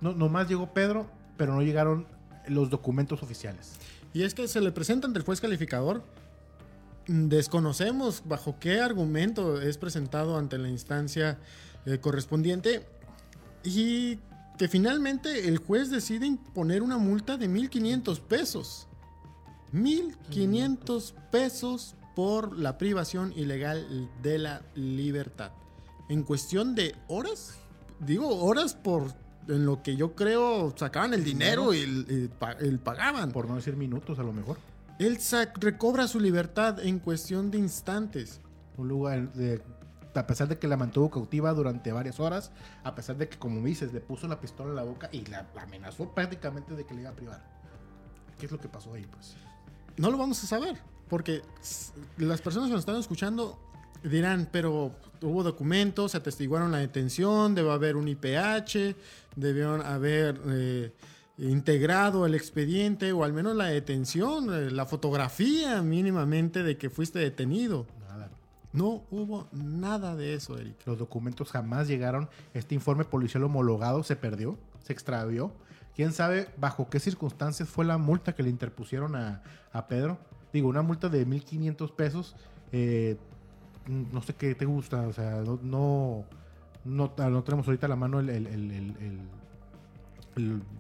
no 0.01 0.13
nomás 0.15 0.49
llegó 0.49 0.73
Pedro, 0.73 1.07
pero 1.37 1.55
no 1.55 1.63
llegaron 1.63 2.07
los 2.49 2.71
documentos 2.71 3.23
oficiales. 3.23 3.75
Y 4.13 4.25
es 4.25 4.35
que 4.35 4.47
se 4.49 4.61
le 4.61 4.73
presenta 4.73 5.07
ante 5.07 5.19
el 5.19 5.25
juez 5.25 5.41
calificador. 5.41 6.03
Desconocemos 7.07 8.23
bajo 8.27 8.59
qué 8.61 8.81
argumento 8.81 9.61
es 9.61 9.79
presentado 9.79 10.37
ante 10.37 10.59
la 10.59 10.69
instancia 10.69 11.39
eh, 11.85 11.99
correspondiente 11.99 12.87
y 13.65 14.19
que 14.59 14.69
finalmente 14.69 15.49
el 15.49 15.59
juez 15.59 15.91
decide 15.91 16.27
imponer 16.27 16.83
una 16.83 16.99
multa 16.99 17.37
de 17.37 17.49
1.500 17.49 18.21
pesos. 18.21 18.87
1.500 19.73 21.15
pesos 21.31 21.97
por 22.15 22.57
la 22.57 22.79
privación 22.79 23.33
ilegal 23.35 24.11
de 24.23 24.39
la 24.39 24.63
libertad. 24.75 25.53
En 26.09 26.23
cuestión 26.25 26.75
de 26.75 26.95
horas, 27.09 27.55
digo 28.01 28.29
horas 28.45 28.75
por 28.75 29.13
en 29.49 29.67
lo 29.67 29.83
que 29.83 29.97
yo 29.97 30.15
creo 30.15 30.73
sacaban 30.77 31.15
el 31.15 31.25
dinero 31.25 31.75
y 31.75 31.81
el, 31.81 32.07
el 32.09 32.31
el 32.61 32.79
pagaban. 32.79 33.33
Por 33.33 33.49
no 33.49 33.57
decir 33.57 33.77
minutos, 33.77 34.19
a 34.19 34.23
lo 34.23 34.33
mejor. 34.33 34.57
Él 34.99 35.19
recobra 35.61 36.07
su 36.07 36.21
libertad 36.21 36.79
en 36.81 36.99
cuestión 36.99 37.51
de 37.51 37.59
instantes. 37.59 38.41
Un 38.77 38.89
lugar 38.89 39.33
de- 39.33 39.63
a 40.15 40.27
pesar 40.27 40.47
de 40.47 40.59
que 40.59 40.69
la 40.69 40.77
mantuvo 40.77 41.11
cautiva 41.11 41.53
durante 41.55 41.91
varias 41.91 42.21
horas, 42.21 42.53
a 42.85 42.95
pesar 42.95 43.17
de 43.17 43.29
que, 43.31 43.39
como 43.39 43.65
dices, 43.65 43.93
le 43.95 44.01
puso 44.01 44.29
la 44.29 44.39
pistola 44.41 44.71
en 44.71 44.77
la 44.77 44.83
boca 44.83 45.09
y 45.11 45.25
la 45.25 45.47
amenazó 45.59 46.11
prácticamente 46.15 46.75
de 46.77 46.85
que 46.85 46.93
le 46.95 47.01
iba 47.01 47.11
a 47.11 47.15
privar. 47.15 47.43
¿Qué 48.39 48.45
es 48.47 48.53
lo 48.53 48.61
que 48.61 48.69
pasó 48.69 48.93
ahí, 48.93 49.07
pues? 49.11 49.35
No 49.97 50.11
lo 50.11 50.19
vamos 50.19 50.43
a 50.45 50.47
saber, 50.47 50.77
porque 51.09 51.41
las 52.19 52.43
personas 52.43 52.69
que 52.69 52.73
nos 52.75 52.81
están 52.81 52.97
escuchando 52.97 53.59
dirán, 54.03 54.49
pero 54.51 54.93
hubo 55.21 55.43
documentos, 55.43 56.13
se 56.13 56.19
atestiguaron 56.19 56.73
la 56.73 56.79
detención, 56.79 57.55
debe 57.55 57.71
haber 57.73 57.97
un 57.97 58.09
IPH, 58.09 58.97
debieron 59.37 59.81
haber 59.83 60.41
eh, 60.47 60.93
integrado 61.39 62.27
el 62.27 62.35
expediente 62.35 63.13
o 63.13 63.25
al 63.25 63.33
menos 63.33 63.57
la 63.57 63.67
detención, 63.67 64.53
eh, 64.53 64.71
la 64.71 64.87
fotografía 64.87 65.83
mínimamente 65.83 66.63
de 66.63 66.77
que 66.77 66.91
fuiste 66.91 67.19
detenido. 67.19 67.87
Nada. 68.09 68.31
No 68.73 69.05
hubo 69.11 69.49
nada 69.53 70.17
de 70.17 70.35
eso, 70.35 70.59
Eric. 70.59 70.77
Los 70.87 70.99
documentos 70.99 71.51
jamás 71.51 71.89
llegaron. 71.89 72.29
Este 72.55 72.75
informe 72.75 73.05
policial 73.05 73.45
homologado 73.45 74.03
se 74.03 74.17
perdió, 74.17 74.59
se 74.83 74.93
extravió. 74.93 75.53
¿Quién 75.95 76.13
sabe 76.13 76.49
bajo 76.57 76.89
qué 76.89 76.99
circunstancias 76.99 77.69
fue 77.69 77.85
la 77.85 77.99
multa 77.99 78.35
que 78.35 78.43
le 78.43 78.49
interpusieron 78.49 79.15
a, 79.15 79.43
a 79.73 79.87
Pedro? 79.89 80.19
Digo, 80.53 80.69
una 80.69 80.83
multa 80.83 81.09
de 81.09 81.27
1.500 81.27 81.95
pesos. 81.95 82.35
eh, 82.73 83.17
no 83.89 84.23
sé 84.23 84.35
qué 84.35 84.55
te 84.55 84.65
gusta, 84.65 85.03
o 85.07 85.13
sea, 85.13 85.43
no, 85.43 85.59
no, 85.63 86.25
no, 86.85 87.13
no 87.31 87.43
tenemos 87.43 87.67
ahorita 87.67 87.87
a 87.87 87.89
la 87.89 87.97
mano 87.97 88.21
el- 88.21 88.29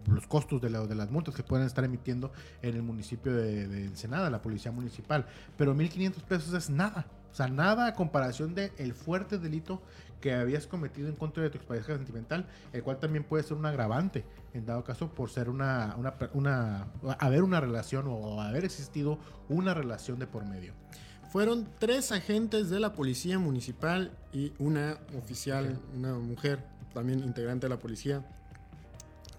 los 0.06 0.26
costos 0.26 0.62
de, 0.62 0.70
la- 0.70 0.86
de 0.86 0.94
las 0.94 1.10
multas 1.10 1.34
que 1.34 1.42
pueden 1.42 1.66
estar 1.66 1.84
emitiendo 1.84 2.32
en 2.62 2.74
el 2.74 2.82
municipio 2.82 3.34
de, 3.34 3.68
de 3.68 3.84
Ensenada, 3.84 4.30
la 4.30 4.40
policía 4.40 4.72
municipal. 4.72 5.26
Pero 5.58 5.74
1.500 5.74 6.22
pesos 6.22 6.54
es 6.54 6.70
nada. 6.70 7.06
O 7.30 7.34
sea, 7.34 7.48
nada 7.48 7.86
a 7.88 7.94
comparación 7.94 8.54
del 8.54 8.72
el 8.78 8.94
fuerte 8.94 9.38
delito 9.38 9.82
que 10.20 10.32
habías 10.34 10.66
cometido 10.66 11.08
en 11.08 11.16
contra 11.16 11.42
de 11.42 11.50
tu 11.50 11.58
expareja 11.58 11.94
sentimental, 11.96 12.46
el 12.72 12.82
cual 12.82 12.98
también 12.98 13.24
puede 13.24 13.42
ser 13.42 13.56
un 13.56 13.66
agravante, 13.66 14.24
en 14.54 14.64
dado 14.64 14.84
caso, 14.84 15.08
por 15.08 15.28
ser 15.30 15.48
una, 15.50 15.96
una, 15.98 16.14
una 16.34 16.86
haber 17.18 17.42
una 17.42 17.60
relación 17.60 18.06
o 18.08 18.40
haber 18.40 18.64
existido 18.64 19.18
una 19.48 19.74
relación 19.74 20.18
de 20.18 20.26
por 20.26 20.44
medio. 20.46 20.72
Fueron 21.32 21.66
tres 21.78 22.12
agentes 22.12 22.68
de 22.68 22.78
la 22.78 22.92
policía 22.92 23.38
municipal 23.38 24.12
y 24.34 24.52
una 24.58 24.98
oficial, 25.16 25.80
una 25.96 26.12
mujer, 26.18 26.62
también 26.92 27.20
integrante 27.20 27.64
de 27.64 27.70
la 27.70 27.78
policía, 27.78 28.22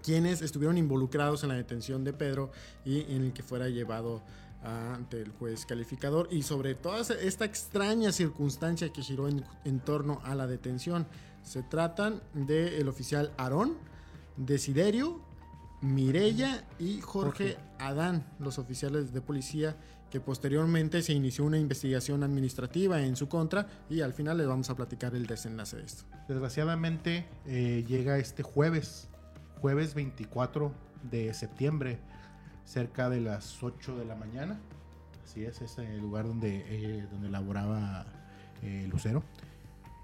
quienes 0.02 0.42
estuvieron 0.42 0.76
involucrados 0.76 1.44
en 1.44 1.50
la 1.50 1.54
detención 1.54 2.02
de 2.02 2.12
Pedro 2.12 2.50
y 2.84 3.02
en 3.02 3.22
el 3.22 3.32
que 3.32 3.44
fuera 3.44 3.68
llevado 3.68 4.22
ante 4.64 5.22
el 5.22 5.30
juez 5.30 5.66
calificador 5.66 6.26
y 6.32 6.42
sobre 6.42 6.74
toda 6.74 7.00
esta 7.14 7.44
extraña 7.44 8.10
circunstancia 8.10 8.92
que 8.92 9.02
giró 9.02 9.28
en, 9.28 9.44
en 9.64 9.78
torno 9.78 10.20
a 10.24 10.34
la 10.34 10.48
detención. 10.48 11.06
Se 11.44 11.62
tratan 11.62 12.20
del 12.32 12.88
oficial 12.88 13.30
Aarón, 13.36 13.76
Desiderio, 14.36 15.20
Mirella 15.80 16.64
y 16.80 17.00
Jorge, 17.00 17.52
Jorge. 17.52 17.56
Adán, 17.78 18.26
los 18.40 18.58
oficiales 18.58 19.12
de 19.12 19.20
policía 19.20 19.76
que 20.10 20.20
posteriormente 20.20 21.02
se 21.02 21.12
inició 21.12 21.44
una 21.44 21.58
investigación 21.58 22.22
administrativa 22.22 23.00
en 23.00 23.16
su 23.16 23.28
contra 23.28 23.66
y 23.90 24.00
al 24.00 24.12
final 24.12 24.38
les 24.38 24.46
vamos 24.46 24.70
a 24.70 24.76
platicar 24.76 25.14
el 25.14 25.26
desenlace 25.26 25.76
de 25.78 25.84
esto. 25.84 26.04
Desgraciadamente 26.28 27.26
eh, 27.46 27.84
llega 27.86 28.18
este 28.18 28.42
jueves, 28.42 29.08
jueves 29.60 29.94
24 29.94 30.72
de 31.10 31.34
septiembre, 31.34 31.98
cerca 32.64 33.10
de 33.10 33.20
las 33.20 33.62
8 33.62 33.96
de 33.96 34.04
la 34.04 34.14
mañana. 34.14 34.58
Así 35.24 35.44
es, 35.44 35.60
es 35.60 35.78
el 35.78 35.98
lugar 35.98 36.26
donde, 36.26 36.64
eh, 36.68 37.06
donde 37.10 37.28
laboraba 37.28 38.06
eh, 38.62 38.86
Lucero. 38.90 39.22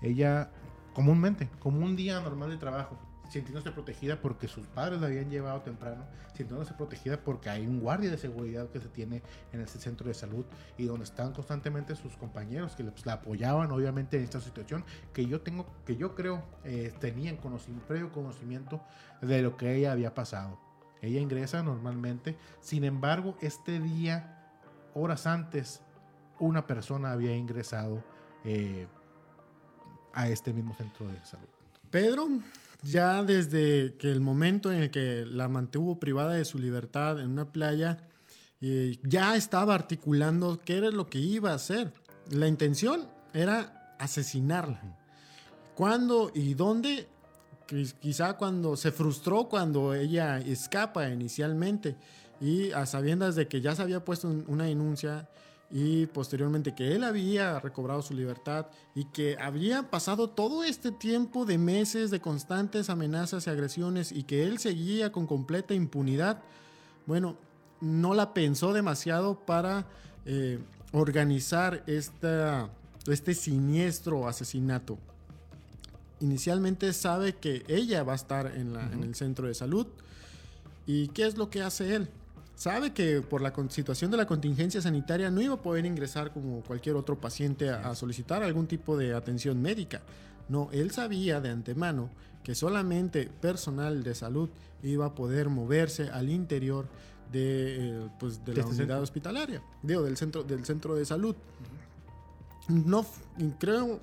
Ella 0.03 0.51
comúnmente, 0.93 1.49
como 1.59 1.85
un 1.85 1.97
día 1.97 2.21
normal 2.21 2.51
de 2.51 2.57
trabajo, 2.57 2.99
sintiéndose 3.31 3.71
protegida 3.71 4.21
porque 4.21 4.49
sus 4.49 4.67
padres 4.67 5.01
la 5.01 5.07
habían 5.07 5.31
llevado 5.31 5.61
temprano, 5.61 6.05
sintiéndose 6.35 6.75
protegida 6.75 7.17
porque 7.17 7.49
hay 7.49 7.67
un 7.67 7.81
guardia 7.81 8.11
de 8.11 8.19
seguridad 8.19 8.69
que 8.69 8.81
se 8.81 8.89
tiene 8.89 9.23
en 9.53 9.61
ese 9.61 9.79
centro 9.79 10.09
de 10.09 10.15
salud 10.15 10.45
y 10.77 10.85
donde 10.85 11.05
están 11.05 11.33
constantemente 11.33 11.95
sus 11.95 12.17
compañeros 12.17 12.75
que 12.75 12.85
pues, 12.85 13.07
la 13.07 13.15
apoyaban 13.15 13.71
obviamente 13.71 14.17
en 14.17 14.25
esta 14.25 14.41
situación 14.41 14.85
que 15.13 15.27
yo 15.27 15.41
tengo, 15.41 15.65
que 15.87 15.97
yo 15.97 16.15
creo 16.15 16.43
eh, 16.65 16.93
tenían 16.99 17.37
conocimiento, 17.37 17.87
previo 17.87 18.13
conocimiento 18.13 18.81
de 19.23 19.43
lo 19.43 19.57
que 19.57 19.77
ella 19.77 19.93
había 19.93 20.13
pasado. 20.13 20.59
Ella 21.01 21.21
ingresa 21.21 21.63
normalmente, 21.63 22.37
sin 22.61 22.85
embargo, 22.85 23.37
este 23.41 23.81
día, 23.81 24.53
horas 24.93 25.27
antes, 25.27 25.81
una 26.39 26.67
persona 26.67 27.13
había 27.13 27.35
ingresado 27.35 28.03
eh, 28.45 28.87
a 30.13 30.29
este 30.29 30.53
mismo 30.53 30.75
centro 30.75 31.07
de 31.07 31.25
salud. 31.25 31.49
Pedro, 31.91 32.29
ya 32.83 33.23
desde 33.23 33.95
que 33.99 34.11
el 34.11 34.21
momento 34.21 34.73
en 34.73 34.83
el 34.83 34.91
que 34.91 35.25
la 35.27 35.49
mantuvo 35.49 35.99
privada 36.01 36.35
de 36.35 36.45
su 36.45 36.59
libertad 36.59 37.21
en 37.21 37.31
una 37.31 37.53
playa, 37.53 37.99
ya 39.03 39.37
estaba 39.37 39.75
articulando 39.75 40.61
qué 40.65 40.77
era 40.79 40.91
lo 40.91 41.07
que 41.09 41.19
iba 41.19 41.51
a 41.53 41.55
hacer. 41.55 41.93
La 42.31 42.47
intención 42.47 43.09
era 43.33 43.95
asesinarla. 43.99 44.97
¿Cuándo 45.75 46.31
y 46.35 46.55
dónde? 46.55 47.09
Quiz- 47.69 47.95
Quizá 48.01 48.37
cuando 48.37 48.77
se 48.77 48.93
frustró 48.93 49.49
cuando 49.49 49.95
ella 49.95 50.39
escapa 50.39 51.09
inicialmente 51.09 51.97
y 52.41 52.73
a 52.73 52.85
sabiendas 52.87 53.35
de 53.37 53.47
que 53.49 53.61
ya 53.61 53.75
se 53.75 53.83
había 53.83 54.05
puesto 54.05 54.29
un- 54.29 54.45
una 54.49 54.65
denuncia 54.65 55.29
y 55.73 56.07
posteriormente 56.07 56.75
que 56.75 56.95
él 56.97 57.05
había 57.05 57.61
recobrado 57.61 58.03
su 58.03 58.13
libertad 58.15 58.67
y 58.95 59.05
que 59.05 59.37
había 59.41 59.89
pasado 59.89 60.29
todo 60.31 60.65
este 60.65 60.91
tiempo 60.91 61.45
de 61.45 61.59
meses 61.59 62.11
de 62.11 62.21
constantes 62.21 62.91
amenazas 62.91 63.47
y 63.47 63.51
agresiones 63.51 64.11
y 64.11 64.25
que 64.25 64.43
él 64.45 64.59
seguía 64.59 65.13
con 65.13 65.27
completa 65.29 65.73
impunidad, 65.75 66.43
bueno, 67.07 67.37
no 67.81 68.15
la 68.15 68.35
pensó 68.35 68.73
demasiado 68.73 69.39
para 69.47 69.87
eh, 70.27 70.59
organizar 70.93 71.85
esta, 71.87 72.69
este 73.07 73.35
siniestro 73.35 74.27
asesinato. 74.29 74.99
Inicialmente 76.21 76.93
sabe 76.93 77.37
que 77.37 77.65
ella 77.69 78.03
va 78.03 78.13
a 78.13 78.17
estar 78.17 78.47
en, 78.55 78.73
la- 78.75 78.93
en 78.93 79.03
el 79.05 79.15
centro 79.15 79.47
de 79.47 79.55
salud. 79.55 79.87
¿Y 80.87 81.09
qué 81.09 81.27
es 81.27 81.39
lo 81.39 81.49
que 81.49 81.63
hace 81.63 81.95
él? 81.95 82.09
Sabe 82.61 82.93
que 82.93 83.23
por 83.23 83.41
la 83.41 83.55
situación 83.71 84.11
de 84.11 84.19
la 84.19 84.27
contingencia 84.27 84.83
sanitaria 84.83 85.31
no 85.31 85.41
iba 85.41 85.55
a 85.55 85.63
poder 85.63 85.87
ingresar 85.87 86.31
como 86.31 86.61
cualquier 86.61 86.95
otro 86.95 87.19
paciente 87.19 87.71
a, 87.71 87.89
a 87.89 87.95
solicitar 87.95 88.43
algún 88.43 88.67
tipo 88.67 88.99
de 88.99 89.15
atención 89.15 89.63
médica. 89.63 90.03
No, 90.51 90.69
él 90.71 90.91
sabía 90.91 91.41
de 91.41 91.49
antemano 91.49 92.11
que 92.45 92.55
solamente 92.55 93.31
personal 93.41 94.03
de 94.03 94.15
salud 94.15 94.51
iba 94.83 95.07
a 95.07 95.15
poder 95.15 95.49
moverse 95.49 96.11
al 96.11 96.29
interior 96.29 96.87
de, 97.33 98.03
eh, 98.03 98.09
pues, 98.19 98.45
de 98.45 98.53
De 98.53 98.59
la 98.59 98.61
este 98.61 98.73
unidad 98.73 98.87
centro. 98.89 99.03
hospitalaria, 99.05 99.63
digo, 99.83 100.03
del 100.03 100.19
centro, 100.19 100.43
del 100.43 100.67
centro 100.67 100.95
de 100.95 101.07
salud. 101.07 101.35
No, 102.69 103.07
creo, 103.59 104.01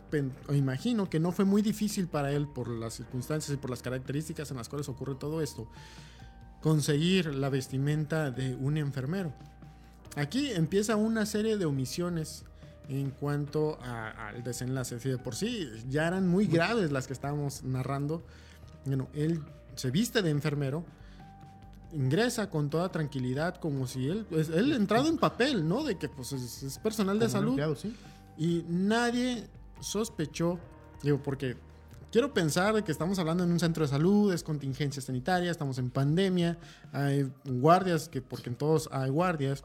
o 0.48 0.54
imagino 0.56 1.08
que 1.12 1.20
no 1.20 1.32
fue 1.32 1.46
muy 1.46 1.62
difícil 1.62 2.08
para 2.08 2.32
él 2.32 2.48
por 2.48 2.70
las 2.70 2.96
circunstancias 2.96 3.54
y 3.54 3.58
por 3.58 3.70
las 3.70 3.84
características 3.84 4.50
en 4.50 4.58
las 4.58 4.68
cuales 4.68 4.90
ocurre 4.90 5.14
todo 5.14 5.44
esto, 5.44 5.68
conseguir 6.62 7.34
la 7.36 7.50
vestimenta 7.50 8.32
de 8.32 8.56
un 8.56 8.78
enfermero. 8.78 9.34
Aquí 10.16 10.52
empieza 10.52 10.96
una 10.96 11.26
serie 11.26 11.58
de 11.58 11.66
omisiones 11.66 12.44
en 12.90 13.12
cuanto 13.12 13.78
a- 13.84 14.30
al 14.30 14.44
desenlace. 14.44 15.00
Si 15.00 15.10
de 15.10 15.18
por 15.18 15.36
sí 15.36 15.70
ya 15.90 16.08
eran 16.08 16.28
muy 16.28 16.48
graves 16.48 16.92
las 16.92 17.06
que 17.08 17.14
estábamos 17.14 17.64
narrando. 17.64 18.24
Bueno, 18.86 19.08
él 19.14 19.42
se 19.76 19.92
viste 19.92 20.22
de 20.22 20.30
enfermero, 20.32 20.86
ingresa 21.94 22.50
con 22.50 22.70
toda 22.70 22.90
tranquilidad, 22.90 23.56
como 23.58 23.88
si 23.88 24.08
él, 24.08 24.26
pues, 24.30 24.50
él 24.50 24.72
entrado 24.74 25.08
en 25.10 25.18
papel, 25.18 25.68
¿no? 25.68 25.84
De 25.84 25.98
que 25.98 26.10
pues 26.10 26.32
es, 26.34 26.64
es 26.64 26.80
personal 26.80 27.18
de 27.20 27.26
Como 27.26 27.32
salud. 27.34 27.50
empleado, 27.52 27.76
sí. 27.76 27.96
Y 28.38 28.66
nadie 28.68 29.48
sospechó, 29.80 30.60
digo, 31.04 31.22
porque 31.22 31.56
quiero 32.12 32.34
pensar 32.34 32.84
que 32.84 32.92
estamos 32.92 33.20
hablando 33.20 33.44
en 33.44 33.52
un 33.52 33.60
centro 33.60 33.84
de 33.84 33.90
salud, 33.90 34.34
es 34.34 34.44
contingencia 34.44 35.02
sanitaria, 35.02 35.52
estamos 35.52 35.78
en 35.78 35.90
pandemia, 35.90 36.58
hay 36.92 37.32
guardias, 37.46 38.10
que 38.10 38.22
porque 38.22 38.50
en 38.50 38.56
todos 38.56 38.90
hay 38.92 39.10
guardias. 39.10 39.64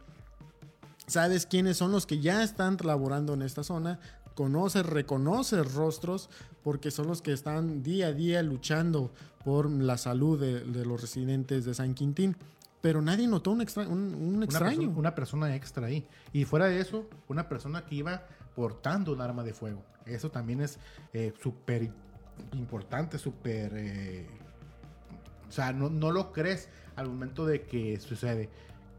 Sabes 1.06 1.46
quiénes 1.46 1.76
son 1.76 1.92
los 1.92 2.06
que 2.06 2.20
ya 2.20 2.42
están 2.42 2.76
laborando 2.82 3.34
en 3.34 3.42
esta 3.42 3.64
zona, 3.64 3.98
conoces, 4.34 4.86
reconoces 4.86 5.74
rostros, 5.74 6.30
porque 6.62 6.90
son 6.90 7.08
los 7.08 7.22
que 7.22 7.32
están 7.32 7.82
día 7.82 8.08
a 8.08 8.12
día 8.12 8.42
luchando 8.42 9.12
por 9.44 9.68
la 9.68 9.98
salud 9.98 10.38
de, 10.40 10.60
de 10.60 10.86
los 10.86 11.00
residentes 11.00 11.64
de 11.64 11.74
San 11.74 11.94
Quintín. 11.94 12.36
Pero 12.80 13.02
nadie 13.02 13.26
notó 13.28 13.50
un, 13.50 13.60
extra- 13.60 13.86
un- 13.86 14.14
un 14.14 14.34
Una 14.36 14.44
extraño. 14.44 14.76
persona, 14.78 14.98
una 14.98 15.14
persona 15.14 15.54
extra 15.56 15.86
ahí. 15.88 16.06
Y 16.32 16.44
fuera 16.44 16.66
de 16.66 16.80
eso, 16.80 17.08
una 17.28 17.48
persona 17.48 17.84
que 17.84 17.96
iba 17.96 18.26
portando 18.54 19.12
un 19.12 19.20
arma 19.20 19.42
de 19.44 19.52
fuego. 19.54 19.84
Eso 20.06 20.30
también 20.30 20.60
es 20.60 20.78
eh, 21.12 21.32
súper 21.42 21.92
importante, 22.52 23.18
súper... 23.18 23.72
eh, 23.74 24.26
o 25.48 25.52
sea, 25.52 25.72
no, 25.72 25.90
no 25.90 26.10
lo 26.12 26.32
crees 26.32 26.68
al 26.96 27.08
momento 27.08 27.44
de 27.46 27.62
que 27.62 27.98
sucede. 28.00 28.48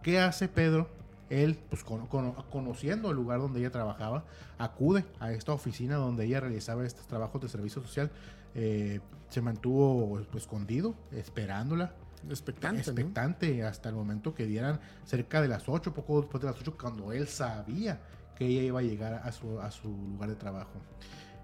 ¿Qué 0.01 0.19
hace 0.19 0.47
Pedro? 0.47 0.87
Él, 1.29 1.57
pues 1.69 1.83
con- 1.83 2.05
con- 2.07 2.33
conociendo 2.51 3.09
el 3.09 3.15
lugar 3.15 3.39
donde 3.39 3.59
ella 3.59 3.71
trabajaba, 3.71 4.23
acude 4.59 5.05
a 5.19 5.31
esta 5.31 5.51
oficina 5.53 5.95
donde 5.95 6.25
ella 6.25 6.39
realizaba 6.39 6.85
estos 6.85 7.07
trabajos 7.07 7.41
de 7.41 7.49
servicio 7.49 7.81
social. 7.81 8.11
Eh, 8.55 8.99
se 9.29 9.41
mantuvo 9.41 10.21
pues, 10.31 10.43
escondido, 10.43 10.93
esperándola 11.11 11.93
expectante, 12.29 12.77
¿no? 12.77 12.81
expectante 12.83 13.63
hasta 13.63 13.89
el 13.89 13.95
momento 13.95 14.33
que 14.35 14.45
dieran 14.45 14.79
cerca 15.05 15.41
de 15.41 15.47
las 15.47 15.67
8, 15.67 15.93
poco 15.93 16.21
después 16.21 16.39
de 16.41 16.49
las 16.51 16.59
8, 16.61 16.77
cuando 16.79 17.11
él 17.11 17.27
sabía 17.27 17.99
que 18.35 18.45
ella 18.45 18.61
iba 18.61 18.79
a 18.79 18.83
llegar 18.83 19.15
a 19.15 19.31
su, 19.31 19.59
a 19.59 19.71
su 19.71 19.89
lugar 19.89 20.29
de 20.29 20.35
trabajo. 20.35 20.71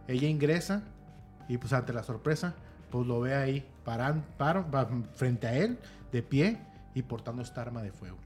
Ella 0.08 0.28
ingresa 0.28 0.84
y 1.49 1.57
pues 1.57 1.73
ante 1.73 1.91
la 1.91 2.03
sorpresa, 2.03 2.53
pues 2.89 3.05
lo 3.05 3.19
ve 3.19 3.35
ahí 3.35 3.65
paran, 3.83 4.23
paro- 4.38 4.65
va 4.73 4.88
frente 5.15 5.47
a 5.47 5.55
él, 5.57 5.77
de 6.13 6.23
pie 6.23 6.57
y 6.95 7.01
portando 7.01 7.41
esta 7.41 7.62
arma 7.62 7.81
de 7.83 7.91
fuego. 7.91 8.17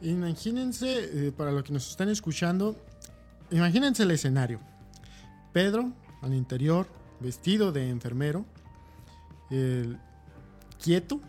Imagínense, 0.00 1.26
eh, 1.28 1.32
para 1.32 1.50
los 1.52 1.62
que 1.62 1.72
nos 1.72 1.90
están 1.90 2.08
escuchando, 2.08 2.74
imagínense 3.50 4.04
el 4.04 4.10
escenario. 4.12 4.60
Pedro, 5.52 5.92
al 6.22 6.34
interior, 6.34 6.86
vestido 7.20 7.72
de 7.72 7.88
enfermero, 7.90 8.44
quieto, 10.82 11.20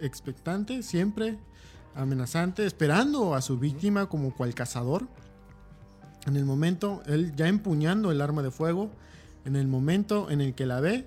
expectante, 0.00 0.82
siempre 0.82 1.38
amenazante, 1.94 2.64
esperando 2.64 3.34
a 3.34 3.42
su 3.42 3.58
víctima 3.58 4.06
como 4.06 4.34
cual 4.34 4.54
cazador. 4.54 5.08
En 6.26 6.36
el 6.36 6.44
momento, 6.44 7.02
él 7.06 7.34
ya 7.34 7.48
empuñando 7.48 8.10
el 8.12 8.20
arma 8.20 8.42
de 8.42 8.50
fuego, 8.50 8.90
en 9.44 9.56
el 9.56 9.66
momento 9.66 10.30
en 10.30 10.40
el 10.40 10.54
que 10.54 10.66
la 10.66 10.80
ve, 10.80 11.06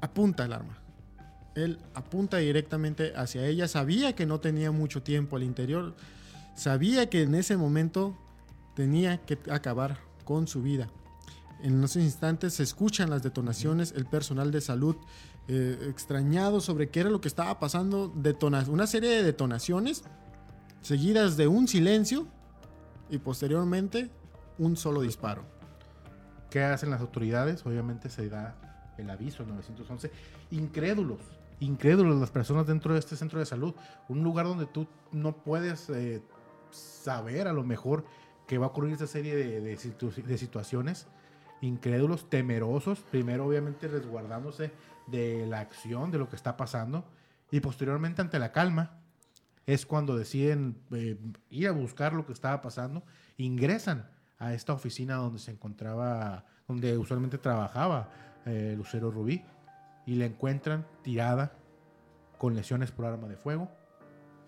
apunta 0.00 0.44
el 0.44 0.52
arma. 0.52 0.78
Él 1.54 1.78
apunta 1.94 2.38
directamente 2.38 3.12
hacia 3.16 3.46
ella. 3.46 3.68
Sabía 3.68 4.14
que 4.14 4.26
no 4.26 4.40
tenía 4.40 4.70
mucho 4.70 5.02
tiempo 5.02 5.36
al 5.36 5.42
interior. 5.42 5.94
Sabía 6.54 7.10
que 7.10 7.22
en 7.22 7.34
ese 7.34 7.56
momento 7.56 8.16
tenía 8.74 9.18
que 9.18 9.38
acabar 9.50 9.98
con 10.24 10.46
su 10.46 10.62
vida. 10.62 10.88
En 11.62 11.82
esos 11.82 12.02
instantes 12.02 12.54
se 12.54 12.62
escuchan 12.62 13.10
las 13.10 13.22
detonaciones. 13.22 13.92
El 13.96 14.06
personal 14.06 14.50
de 14.50 14.60
salud, 14.60 14.96
eh, 15.48 15.88
extrañado 15.90 16.60
sobre 16.60 16.88
qué 16.88 17.00
era 17.00 17.10
lo 17.10 17.20
que 17.20 17.28
estaba 17.28 17.58
pasando, 17.58 18.12
una 18.68 18.86
serie 18.86 19.10
de 19.10 19.22
detonaciones 19.22 20.04
seguidas 20.82 21.36
de 21.36 21.46
un 21.46 21.68
silencio 21.68 22.26
y 23.10 23.18
posteriormente 23.18 24.10
un 24.58 24.76
solo 24.76 25.02
disparo. 25.02 25.59
¿Qué 26.50 26.62
hacen 26.62 26.90
las 26.90 27.00
autoridades? 27.00 27.64
Obviamente 27.64 28.08
se 28.10 28.28
da 28.28 28.54
el 28.98 29.08
aviso 29.08 29.44
911. 29.44 30.10
Incrédulos, 30.50 31.20
incrédulos 31.60 32.18
las 32.20 32.30
personas 32.30 32.66
dentro 32.66 32.92
de 32.92 32.98
este 33.00 33.16
centro 33.16 33.38
de 33.38 33.46
salud. 33.46 33.74
Un 34.08 34.22
lugar 34.22 34.46
donde 34.46 34.66
tú 34.66 34.86
no 35.12 35.36
puedes 35.36 35.88
eh, 35.90 36.22
saber 36.70 37.46
a 37.48 37.52
lo 37.52 37.62
mejor 37.64 38.04
que 38.46 38.58
va 38.58 38.66
a 38.66 38.68
ocurrir 38.70 38.92
esta 38.92 39.06
serie 39.06 39.36
de, 39.36 39.60
de 39.60 39.76
situ- 39.78 40.10
de 40.12 40.38
situaciones. 40.38 41.06
Incrédulos, 41.60 42.28
temerosos, 42.28 43.00
primero 43.00 43.46
obviamente 43.46 43.86
resguardándose 43.86 44.72
de 45.06 45.46
la 45.46 45.60
acción, 45.60 46.10
de 46.10 46.18
lo 46.18 46.28
que 46.28 46.36
está 46.36 46.56
pasando. 46.56 47.04
Y 47.50 47.60
posteriormente 47.60 48.22
ante 48.22 48.38
la 48.38 48.50
calma, 48.52 48.98
es 49.66 49.86
cuando 49.86 50.16
deciden 50.16 50.78
eh, 50.90 51.16
ir 51.50 51.68
a 51.68 51.72
buscar 51.72 52.12
lo 52.12 52.26
que 52.26 52.32
estaba 52.32 52.60
pasando, 52.62 53.04
ingresan 53.36 54.08
a 54.40 54.52
esta 54.52 54.72
oficina 54.72 55.14
donde 55.14 55.38
se 55.38 55.52
encontraba, 55.52 56.44
donde 56.66 56.98
usualmente 56.98 57.38
trabajaba 57.38 58.10
eh, 58.46 58.74
Lucero 58.76 59.10
Rubí, 59.12 59.44
y 60.06 60.14
la 60.16 60.24
encuentran 60.24 60.84
tirada 61.02 61.52
con 62.38 62.54
lesiones 62.56 62.90
por 62.90 63.04
arma 63.04 63.28
de 63.28 63.36
fuego 63.36 63.70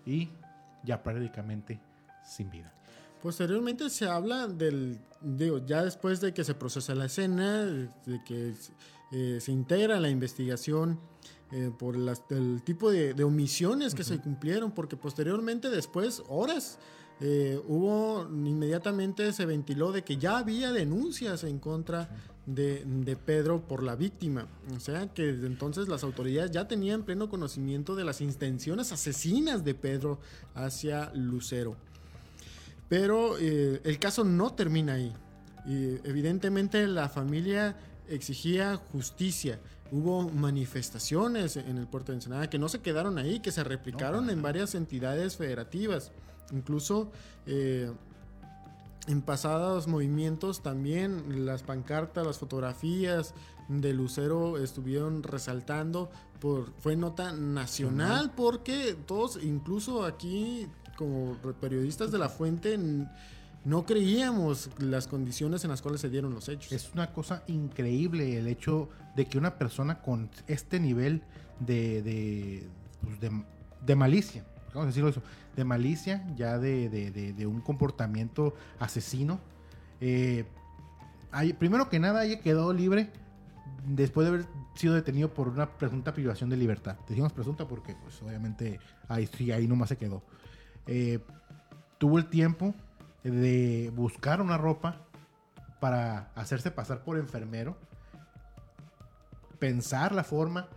y 0.05 0.29
ya 0.83 1.01
prácticamente 1.01 1.79
sin 2.25 2.49
vida. 2.49 2.73
Posteriormente 3.21 3.89
se 3.89 4.05
habla 4.07 4.47
del, 4.47 4.99
digo, 5.21 5.59
ya 5.65 5.83
después 5.83 6.19
de 6.19 6.33
que 6.33 6.43
se 6.43 6.55
procesa 6.55 6.93
la 6.95 7.05
escena, 7.05 7.63
de 7.63 8.23
que 8.25 8.53
eh, 9.13 9.37
se 9.39 9.51
integra 9.51 9.99
la 9.99 10.09
investigación 10.09 10.99
eh, 11.51 11.71
por 11.77 11.95
las- 11.95 12.23
el 12.31 12.63
tipo 12.63 12.91
de, 12.91 13.13
de 13.13 13.23
omisiones 13.23 13.93
que 13.95 14.03
se 14.03 14.19
cumplieron, 14.19 14.71
porque 14.71 14.97
posteriormente 14.97 15.69
después, 15.69 16.23
horas, 16.27 16.79
eh, 17.25 17.57
hubo, 17.69 18.27
inmediatamente 18.29 19.31
se 19.31 19.45
ventiló 19.45 19.93
de 19.93 20.03
que 20.03 20.17
ya 20.17 20.39
había 20.39 20.73
denuncias 20.73 21.45
en 21.45 21.57
contra 21.57 22.09
de, 22.45 22.83
de 22.85 23.15
Pedro 23.15 23.65
por 23.65 23.81
la 23.81 23.95
víctima. 23.95 24.45
O 24.75 24.79
sea 24.81 25.07
que 25.13 25.27
desde 25.31 25.47
entonces 25.47 25.87
las 25.87 26.03
autoridades 26.03 26.51
ya 26.51 26.67
tenían 26.67 27.03
pleno 27.03 27.29
conocimiento 27.29 27.95
de 27.95 28.03
las 28.03 28.19
intenciones 28.19 28.91
asesinas 28.91 29.63
de 29.63 29.73
Pedro 29.73 30.19
hacia 30.53 31.13
Lucero. 31.13 31.77
Pero 32.89 33.37
eh, 33.39 33.79
el 33.85 33.99
caso 33.99 34.25
no 34.25 34.51
termina 34.51 34.95
ahí. 34.95 35.13
Y 35.65 36.05
evidentemente 36.05 36.85
la 36.87 37.07
familia 37.07 37.77
exigía 38.09 38.75
justicia. 38.75 39.61
Hubo 39.93 40.29
manifestaciones 40.29 41.55
en 41.55 41.77
el 41.77 41.87
puerto 41.87 42.11
de 42.11 42.17
Ensenada 42.17 42.49
que 42.49 42.59
no 42.59 42.67
se 42.67 42.81
quedaron 42.81 43.17
ahí, 43.17 43.39
que 43.39 43.53
se 43.53 43.63
replicaron 43.63 44.29
en 44.29 44.41
varias 44.41 44.75
entidades 44.75 45.37
federativas. 45.37 46.11
Incluso 46.51 47.11
eh, 47.45 47.91
en 49.07 49.21
pasados 49.21 49.87
movimientos 49.87 50.61
también 50.63 51.45
las 51.45 51.63
pancartas, 51.63 52.25
las 52.25 52.37
fotografías 52.37 53.33
de 53.67 53.93
Lucero 53.93 54.57
estuvieron 54.57 55.23
resaltando. 55.23 56.09
Por, 56.39 56.73
fue 56.79 56.95
nota 56.97 57.31
nacional 57.31 58.31
porque 58.35 58.95
todos, 59.05 59.39
incluso 59.41 60.03
aquí 60.05 60.67
como 60.97 61.37
periodistas 61.61 62.11
de 62.11 62.17
la 62.17 62.27
fuente, 62.29 62.77
no 63.65 63.85
creíamos 63.85 64.69
las 64.77 65.07
condiciones 65.07 65.63
en 65.63 65.69
las 65.71 65.81
cuales 65.81 66.01
se 66.01 66.09
dieron 66.09 66.33
los 66.33 66.49
hechos. 66.49 66.71
Es 66.73 66.91
una 66.93 67.13
cosa 67.13 67.43
increíble 67.47 68.37
el 68.37 68.47
hecho 68.47 68.89
de 69.15 69.25
que 69.25 69.37
una 69.37 69.57
persona 69.57 70.01
con 70.01 70.29
este 70.47 70.79
nivel 70.81 71.23
de, 71.61 72.01
de, 72.01 72.67
pues, 73.01 73.19
de- 73.21 73.43
de 73.85 73.95
malicia, 73.95 74.43
vamos 74.73 74.83
a 74.83 74.87
decirlo 74.87 75.09
eso, 75.09 75.21
de 75.55 75.63
malicia, 75.63 76.25
ya 76.35 76.57
de, 76.57 76.89
de- 76.89 77.11
de- 77.33 77.45
un 77.47 77.61
comportamiento 77.61 78.53
asesino. 78.79 79.39
Eh, 80.01 80.45
primero 81.59 81.89
que 81.89 81.99
nada, 81.99 82.21
haya 82.21 82.39
quedado 82.41 82.73
libre 82.73 83.09
después 83.87 84.25
de 84.25 84.33
haber 84.33 84.45
sido 84.75 84.93
detenido 84.95 85.33
por 85.33 85.47
una 85.49 85.69
presunta 85.77 86.13
privación 86.13 86.49
de 86.49 86.57
libertad. 86.57 86.97
Decimos 87.07 87.33
presunta 87.33 87.67
porque, 87.67 87.95
pues, 88.03 88.21
obviamente, 88.21 88.79
ahí 89.07 89.27
sí, 89.27 89.51
ahí 89.51 89.67
nomás 89.67 89.89
se 89.89 89.97
quedó. 89.97 90.23
Eh, 90.87 91.19
tuvo 91.97 92.17
el 92.17 92.29
tiempo 92.29 92.73
de 93.23 93.91
buscar 93.95 94.41
una 94.41 94.57
ropa 94.57 95.01
para 95.79 96.31
hacerse 96.35 96.71
pasar 96.71 97.03
por 97.03 97.17
enfermero, 97.17 97.77
pensar 99.59 100.13
la 100.13 100.23
forma, 100.23 100.67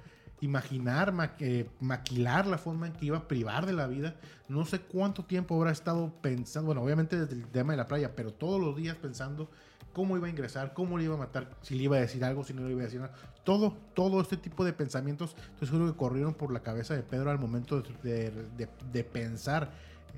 imaginar, 0.40 1.12
ma- 1.12 1.32
eh, 1.40 1.68
maquilar 1.80 2.46
la 2.46 2.58
forma 2.58 2.86
en 2.86 2.92
que 2.92 3.06
iba 3.06 3.18
a 3.18 3.28
privar 3.28 3.66
de 3.66 3.72
la 3.72 3.86
vida. 3.86 4.14
No 4.48 4.64
sé 4.66 4.80
cuánto 4.80 5.24
tiempo 5.24 5.56
habrá 5.56 5.70
estado 5.72 6.12
pensando, 6.20 6.66
bueno, 6.66 6.82
obviamente 6.82 7.18
desde 7.18 7.34
el 7.34 7.46
tema 7.46 7.72
de 7.72 7.78
la 7.78 7.88
playa, 7.88 8.14
pero 8.14 8.32
todos 8.32 8.60
los 8.60 8.76
días 8.76 8.96
pensando 8.96 9.50
cómo 9.92 10.16
iba 10.16 10.26
a 10.26 10.30
ingresar, 10.30 10.74
cómo 10.74 10.98
le 10.98 11.04
iba 11.04 11.14
a 11.14 11.18
matar, 11.18 11.48
si 11.62 11.74
le 11.74 11.84
iba 11.84 11.96
a 11.96 12.00
decir 12.00 12.22
algo, 12.22 12.44
si 12.44 12.52
no 12.52 12.62
le 12.66 12.72
iba 12.72 12.82
a 12.82 12.84
decir 12.84 13.00
nada. 13.00 13.14
Todo, 13.44 13.74
todo 13.94 14.20
este 14.20 14.36
tipo 14.36 14.64
de 14.64 14.72
pensamientos, 14.74 15.34
estoy 15.54 15.68
seguro 15.68 15.90
que 15.90 15.96
corrieron 15.96 16.34
por 16.34 16.52
la 16.52 16.60
cabeza 16.60 16.94
de 16.94 17.02
Pedro 17.02 17.30
al 17.30 17.38
momento 17.38 17.82
de, 18.02 19.04
pensar, 19.10 19.70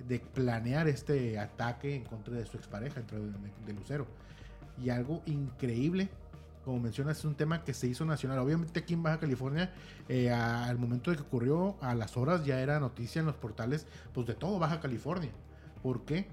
de 0.08 0.18
planear 0.18 0.88
este 0.88 1.38
ataque 1.38 1.94
en 1.94 2.04
contra 2.04 2.34
de 2.34 2.44
su 2.46 2.56
expareja, 2.56 2.98
entre 3.00 3.18
de, 3.20 3.30
de 3.66 3.72
Lucero. 3.72 4.06
Y 4.82 4.90
algo 4.90 5.22
increíble, 5.26 6.08
como 6.68 6.80
mencionas, 6.80 7.16
es 7.18 7.24
un 7.24 7.34
tema 7.34 7.64
que 7.64 7.72
se 7.72 7.86
hizo 7.86 8.04
nacional. 8.04 8.38
Obviamente 8.40 8.80
aquí 8.80 8.92
en 8.92 9.02
Baja 9.02 9.18
California, 9.18 9.72
eh, 10.06 10.30
al 10.30 10.76
momento 10.78 11.10
de 11.10 11.16
que 11.16 11.22
ocurrió, 11.22 11.76
a 11.80 11.94
las 11.94 12.16
horas 12.18 12.44
ya 12.44 12.60
era 12.60 12.78
noticia 12.78 13.20
en 13.20 13.26
los 13.26 13.36
portales, 13.36 13.86
pues 14.12 14.26
de 14.26 14.34
todo 14.34 14.58
Baja 14.58 14.78
California. 14.78 15.30
¿Por 15.82 16.04
qué? 16.04 16.26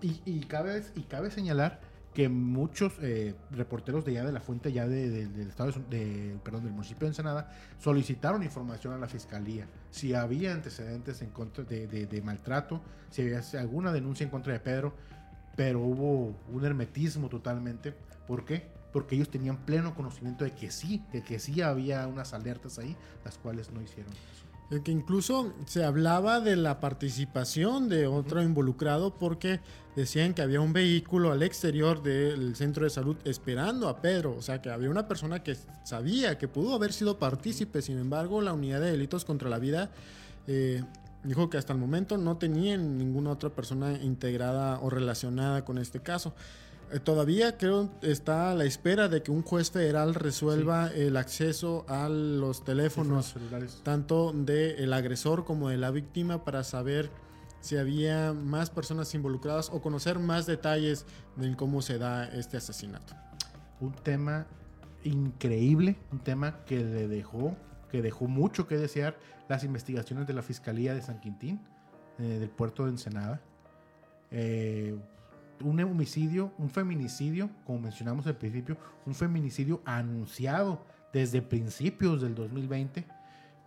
Y, 0.00 0.20
y 0.24 0.40
cabe, 0.44 0.84
y 0.94 1.02
cabe 1.02 1.32
señalar 1.32 1.80
que 2.14 2.28
muchos 2.28 2.92
eh, 3.02 3.34
reporteros 3.50 4.04
de 4.04 4.12
allá 4.12 4.24
de 4.26 4.30
la 4.32 4.40
fuente, 4.40 4.72
ya 4.72 4.86
de- 4.86 5.10
de- 5.10 5.26
del 5.26 5.48
estado 5.48 5.72
de, 5.90 6.36
perdón, 6.44 6.62
del 6.62 6.72
municipio 6.72 7.00
de 7.00 7.08
Ensenada, 7.08 7.50
solicitaron 7.80 8.44
información 8.44 8.92
a 8.94 8.98
la 8.98 9.08
fiscalía. 9.08 9.66
Si 9.90 10.14
había 10.14 10.52
antecedentes 10.52 11.20
en 11.22 11.30
contra 11.30 11.64
de- 11.64 11.88
de 11.88 12.22
maltrato, 12.22 12.80
si 13.10 13.22
había 13.22 13.40
alguna 13.58 13.90
denuncia 13.92 14.22
en 14.22 14.30
contra 14.30 14.52
de 14.52 14.60
Pedro, 14.60 14.94
pero 15.56 15.80
hubo 15.80 16.36
un 16.52 16.64
hermetismo 16.64 17.28
totalmente. 17.28 17.92
¿Por 18.28 18.44
qué? 18.44 18.72
Porque 18.94 19.16
ellos 19.16 19.28
tenían 19.28 19.58
pleno 19.58 19.94
conocimiento 19.94 20.44
de 20.44 20.52
que 20.52 20.70
sí, 20.70 21.02
de 21.12 21.22
que 21.22 21.38
sí 21.38 21.60
había 21.60 22.06
unas 22.06 22.32
alertas 22.32 22.78
ahí, 22.78 22.96
las 23.26 23.36
cuales 23.36 23.70
no 23.72 23.82
hicieron. 23.82 24.14
El 24.70 24.82
que 24.82 24.92
incluso 24.92 25.52
se 25.66 25.84
hablaba 25.84 26.40
de 26.40 26.56
la 26.56 26.80
participación 26.80 27.88
de 27.90 28.06
otro 28.06 28.42
involucrado 28.42 29.14
porque 29.14 29.60
decían 29.94 30.32
que 30.32 30.42
había 30.42 30.60
un 30.60 30.72
vehículo 30.72 31.32
al 31.32 31.42
exterior 31.42 32.02
del 32.02 32.56
centro 32.56 32.84
de 32.84 32.90
salud 32.90 33.16
esperando 33.24 33.88
a 33.88 34.00
Pedro. 34.00 34.34
O 34.36 34.42
sea, 34.42 34.62
que 34.62 34.70
había 34.70 34.88
una 34.88 35.06
persona 35.06 35.42
que 35.42 35.56
sabía 35.84 36.38
que 36.38 36.48
pudo 36.48 36.74
haber 36.74 36.92
sido 36.92 37.18
partícipe. 37.18 37.82
Sin 37.82 37.98
embargo, 37.98 38.40
la 38.40 38.54
unidad 38.54 38.80
de 38.80 38.90
delitos 38.90 39.26
contra 39.26 39.50
la 39.50 39.58
vida 39.58 39.90
eh, 40.46 40.82
dijo 41.24 41.50
que 41.50 41.58
hasta 41.58 41.72
el 41.72 41.78
momento 41.78 42.16
no 42.16 42.38
tenían 42.38 42.96
ninguna 42.96 43.32
otra 43.32 43.50
persona 43.50 43.92
integrada 43.92 44.80
o 44.80 44.88
relacionada 44.88 45.64
con 45.64 45.76
este 45.76 46.00
caso. 46.00 46.34
Eh, 46.92 47.00
Todavía 47.00 47.56
creo 47.56 47.90
está 48.02 48.50
a 48.50 48.54
la 48.54 48.64
espera 48.64 49.08
de 49.08 49.22
que 49.22 49.30
un 49.30 49.42
juez 49.42 49.70
federal 49.70 50.14
resuelva 50.14 50.88
el 50.88 51.16
acceso 51.16 51.84
a 51.88 52.08
los 52.08 52.64
teléfonos 52.64 53.34
tanto 53.82 54.32
del 54.32 54.92
agresor 54.92 55.44
como 55.44 55.68
de 55.68 55.78
la 55.78 55.90
víctima 55.90 56.44
para 56.44 56.64
saber 56.64 57.10
si 57.60 57.78
había 57.78 58.32
más 58.34 58.68
personas 58.68 59.14
involucradas 59.14 59.70
o 59.72 59.80
conocer 59.80 60.18
más 60.18 60.44
detalles 60.46 61.06
de 61.36 61.56
cómo 61.56 61.80
se 61.80 61.98
da 61.98 62.24
este 62.26 62.58
asesinato. 62.58 63.14
un 63.80 63.92
tema 63.92 64.46
increíble, 65.04 65.96
un 66.12 66.18
tema 66.18 66.64
que 66.64 66.76
le 66.76 67.08
dejó, 67.08 67.56
que 67.90 68.02
dejó 68.02 68.26
mucho 68.26 68.66
que 68.66 68.76
desear 68.76 69.16
las 69.48 69.64
investigaciones 69.64 70.26
de 70.26 70.34
la 70.34 70.42
Fiscalía 70.42 70.94
de 70.94 71.02
San 71.02 71.20
Quintín, 71.20 71.60
eh, 72.18 72.38
del 72.38 72.48
puerto 72.48 72.84
de 72.84 72.90
Ensenada. 72.90 73.40
Eh, 74.30 74.96
un 75.60 75.80
homicidio, 75.80 76.52
un 76.58 76.70
feminicidio, 76.70 77.50
como 77.66 77.80
mencionamos 77.80 78.26
al 78.26 78.36
principio, 78.36 78.76
un 79.06 79.14
feminicidio 79.14 79.82
anunciado 79.84 80.84
desde 81.12 81.42
principios 81.42 82.22
del 82.22 82.34
2020, 82.34 83.04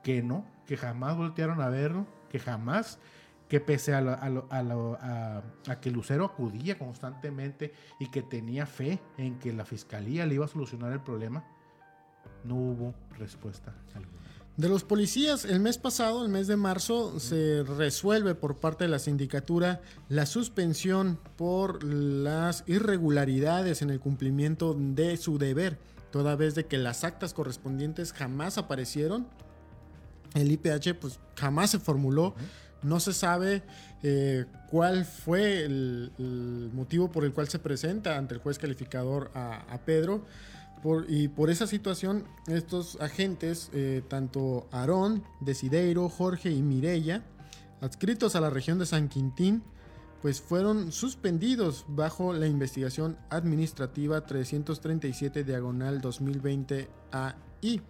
que 0.03 0.21
no, 0.21 0.45
que 0.65 0.77
jamás 0.77 1.15
voltearon 1.15 1.61
a 1.61 1.69
verlo, 1.69 2.05
que 2.29 2.39
jamás, 2.39 2.99
que 3.47 3.59
pese 3.59 3.93
a, 3.93 5.43
que 5.81 5.91
Lucero 5.91 6.25
acudía 6.25 6.77
constantemente 6.77 7.73
y 7.99 8.09
que 8.11 8.21
tenía 8.21 8.65
fe 8.65 8.99
en 9.17 9.39
que 9.39 9.53
la 9.53 9.65
fiscalía 9.65 10.25
le 10.25 10.35
iba 10.35 10.45
a 10.45 10.49
solucionar 10.49 10.91
el 10.91 10.99
problema, 10.99 11.45
no 12.43 12.55
hubo 12.55 12.93
respuesta 13.17 13.73
alguna. 13.95 14.26
De 14.57 14.69
los 14.69 14.83
policías, 14.83 15.45
el 15.45 15.59
mes 15.59 15.77
pasado, 15.77 16.25
el 16.25 16.31
mes 16.31 16.47
de 16.47 16.55
marzo, 16.55 17.19
se 17.19 17.61
resuelve 17.61 18.33
por 18.33 18.57
parte 18.57 18.85
de 18.85 18.89
la 18.89 18.97
sindicatura 18.97 19.81
la 20.09 20.25
suspensión 20.25 21.19
por 21.35 21.83
las 21.83 22.63
irregularidades 22.65 23.83
en 23.83 23.91
el 23.91 23.99
cumplimiento 23.99 24.73
de 24.75 25.15
su 25.17 25.37
deber, 25.37 25.77
toda 26.09 26.35
vez 26.35 26.55
de 26.55 26.65
que 26.65 26.79
las 26.79 27.03
actas 27.03 27.35
correspondientes 27.35 28.13
jamás 28.13 28.57
aparecieron. 28.57 29.27
El 30.33 30.51
IPH 30.51 30.95
pues 30.99 31.19
jamás 31.35 31.69
se 31.69 31.79
formuló. 31.79 32.33
No 32.81 32.99
se 32.99 33.13
sabe 33.13 33.61
eh, 34.01 34.45
cuál 34.71 35.05
fue 35.05 35.65
el, 35.65 36.11
el 36.17 36.71
motivo 36.73 37.11
por 37.11 37.25
el 37.25 37.31
cual 37.31 37.47
se 37.47 37.59
presenta 37.59 38.17
ante 38.17 38.33
el 38.33 38.39
juez 38.39 38.57
calificador 38.57 39.29
a, 39.35 39.71
a 39.71 39.77
Pedro. 39.81 40.25
Y 41.07 41.27
por 41.27 41.49
esa 41.49 41.67
situación, 41.67 42.23
estos 42.47 42.97
agentes, 43.01 43.69
eh, 43.73 44.03
tanto 44.07 44.67
Aarón, 44.71 45.23
Desideiro, 45.41 46.07
Jorge 46.09 46.51
y 46.51 46.61
Mirella, 46.61 47.23
adscritos 47.81 48.35
a 48.35 48.41
la 48.41 48.49
región 48.49 48.79
de 48.79 48.85
San 48.85 49.09
Quintín, 49.09 49.63
pues 50.21 50.41
fueron 50.41 50.91
suspendidos 50.91 51.85
bajo 51.87 52.33
la 52.33 52.47
investigación 52.47 53.17
administrativa 53.29 54.25
337 54.25 55.43
diagonal 55.43 56.01
2020 56.01 56.89
AI, 57.11 57.81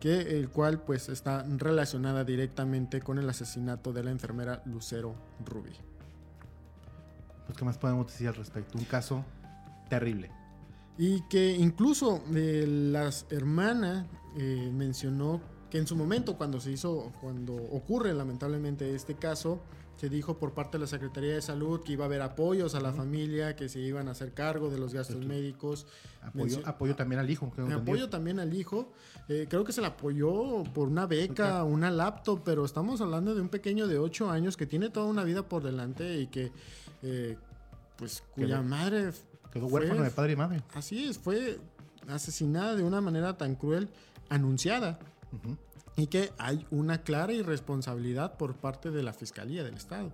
que 0.00 0.38
el 0.38 0.50
cual 0.50 0.80
pues 0.82 1.08
está 1.08 1.44
relacionada 1.56 2.24
directamente 2.24 3.00
con 3.00 3.18
el 3.18 3.28
asesinato 3.28 3.92
de 3.92 4.04
la 4.04 4.10
enfermera 4.10 4.62
Lucero 4.66 5.14
Rubí. 5.44 5.72
Pues, 7.46 7.58
¿qué 7.58 7.64
más 7.64 7.78
podemos 7.78 8.06
decir 8.06 8.28
al 8.28 8.34
respecto? 8.34 8.78
Un 8.78 8.84
caso 8.84 9.24
terrible. 9.88 10.43
Y 10.96 11.22
que 11.22 11.50
incluso 11.50 12.22
eh, 12.34 12.64
las 12.68 13.26
hermanas 13.30 14.06
eh, 14.36 14.70
mencionó 14.72 15.40
que 15.70 15.78
en 15.78 15.86
su 15.86 15.96
momento 15.96 16.36
cuando 16.36 16.60
se 16.60 16.70
hizo, 16.70 17.12
cuando 17.20 17.54
ocurre 17.54 18.14
lamentablemente 18.14 18.94
este 18.94 19.16
caso, 19.16 19.60
se 19.96 20.08
dijo 20.08 20.38
por 20.38 20.52
parte 20.54 20.76
de 20.76 20.82
la 20.82 20.86
Secretaría 20.86 21.34
de 21.34 21.42
Salud 21.42 21.80
que 21.82 21.92
iba 21.92 22.04
a 22.04 22.06
haber 22.06 22.22
apoyos 22.22 22.74
a 22.74 22.80
la 22.80 22.92
familia, 22.92 23.54
que 23.54 23.68
se 23.68 23.80
iban 23.80 24.08
a 24.08 24.12
hacer 24.12 24.32
cargo 24.32 24.68
de 24.70 24.78
los 24.78 24.92
gastos 24.92 25.24
médicos. 25.24 25.86
Apoyo, 26.22 26.60
apoyo 26.64 26.96
también 26.96 27.20
al 27.20 27.30
hijo. 27.30 27.46
entendido. 27.46 27.78
apoyo 27.78 28.08
también 28.08 28.40
al 28.40 28.54
hijo. 28.54 28.92
Eh, 29.28 29.46
creo 29.48 29.64
que 29.64 29.72
se 29.72 29.80
le 29.80 29.86
apoyó 29.86 30.64
por 30.74 30.88
una 30.88 31.06
beca, 31.06 31.62
una 31.64 31.90
laptop, 31.90 32.42
pero 32.44 32.64
estamos 32.64 33.00
hablando 33.00 33.34
de 33.34 33.40
un 33.40 33.48
pequeño 33.48 33.86
de 33.86 33.98
8 33.98 34.30
años 34.30 34.56
que 34.56 34.66
tiene 34.66 34.90
toda 34.90 35.06
una 35.06 35.24
vida 35.24 35.48
por 35.48 35.62
delante 35.62 36.18
y 36.18 36.26
que, 36.26 36.52
eh, 37.02 37.36
pues, 37.96 38.22
cuya 38.34 38.62
madre. 38.62 39.12
Quedó 39.54 39.68
fue- 39.68 39.80
huérfano 39.80 40.02
de 40.02 40.10
padre 40.10 40.32
y 40.34 40.36
madre. 40.36 40.62
Así 40.74 41.04
es, 41.04 41.18
fue 41.18 41.58
asesinada 42.08 42.74
de 42.76 42.82
una 42.82 43.00
manera 43.00 43.38
tan 43.38 43.54
cruel, 43.54 43.88
anunciada, 44.28 44.98
Ujú. 45.32 45.56
y 45.96 46.08
que 46.08 46.32
hay 46.38 46.66
una 46.70 46.98
clara 47.02 47.32
irresponsabilidad 47.32 48.36
por 48.36 48.54
parte 48.56 48.90
de 48.90 49.02
la 49.02 49.12
Fiscalía 49.14 49.64
del 49.64 49.74
Estado. 49.74 50.12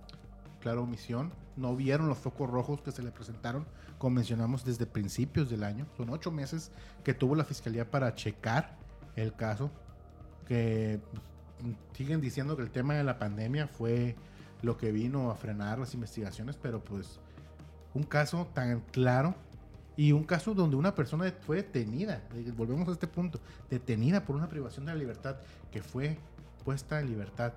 Clara 0.61 0.79
omisión. 0.79 1.33
No 1.57 1.75
vieron 1.75 2.07
los 2.07 2.17
focos 2.19 2.49
rojos 2.49 2.81
que 2.81 2.91
se 2.91 3.03
le 3.03 3.11
presentaron, 3.11 3.65
como 3.97 4.15
mencionamos, 4.15 4.63
desde 4.63 4.85
principios 4.85 5.49
del 5.49 5.63
año. 5.63 5.85
Son 5.97 6.09
ocho 6.11 6.31
meses 6.31 6.71
que 7.03 7.13
tuvo 7.13 7.35
la 7.35 7.43
fiscalía 7.43 7.89
para 7.91 8.13
checar 8.15 8.77
el 9.15 9.33
caso. 9.35 9.69
Que 10.47 11.01
mm, 11.63 11.95
siguen 11.95 12.21
diciendo 12.21 12.55
que 12.55 12.63
el 12.63 12.71
tema 12.71 12.93
de 12.93 13.03
la 13.03 13.17
pandemia 13.19 13.67
fue 13.67 14.15
lo 14.61 14.77
que 14.77 14.91
vino 14.91 15.31
a 15.31 15.35
frenar 15.35 15.79
las 15.79 15.93
investigaciones, 15.93 16.57
pero 16.61 16.83
pues 16.83 17.19
un 17.93 18.03
caso 18.03 18.47
tan 18.53 18.81
claro 18.91 19.35
y 19.97 20.13
un 20.13 20.23
caso 20.23 20.53
donde 20.53 20.75
una 20.75 20.95
persona 20.95 21.31
fue 21.45 21.57
detenida, 21.57 22.21
volvemos 22.55 22.87
a 22.87 22.91
este 22.93 23.07
punto, 23.07 23.39
detenida 23.69 24.25
por 24.25 24.35
una 24.35 24.49
privación 24.49 24.85
de 24.85 24.93
la 24.93 24.97
libertad 24.97 25.35
que 25.71 25.81
fue 25.81 26.17
puesta 26.63 26.99
en 26.99 27.09
libertad 27.09 27.53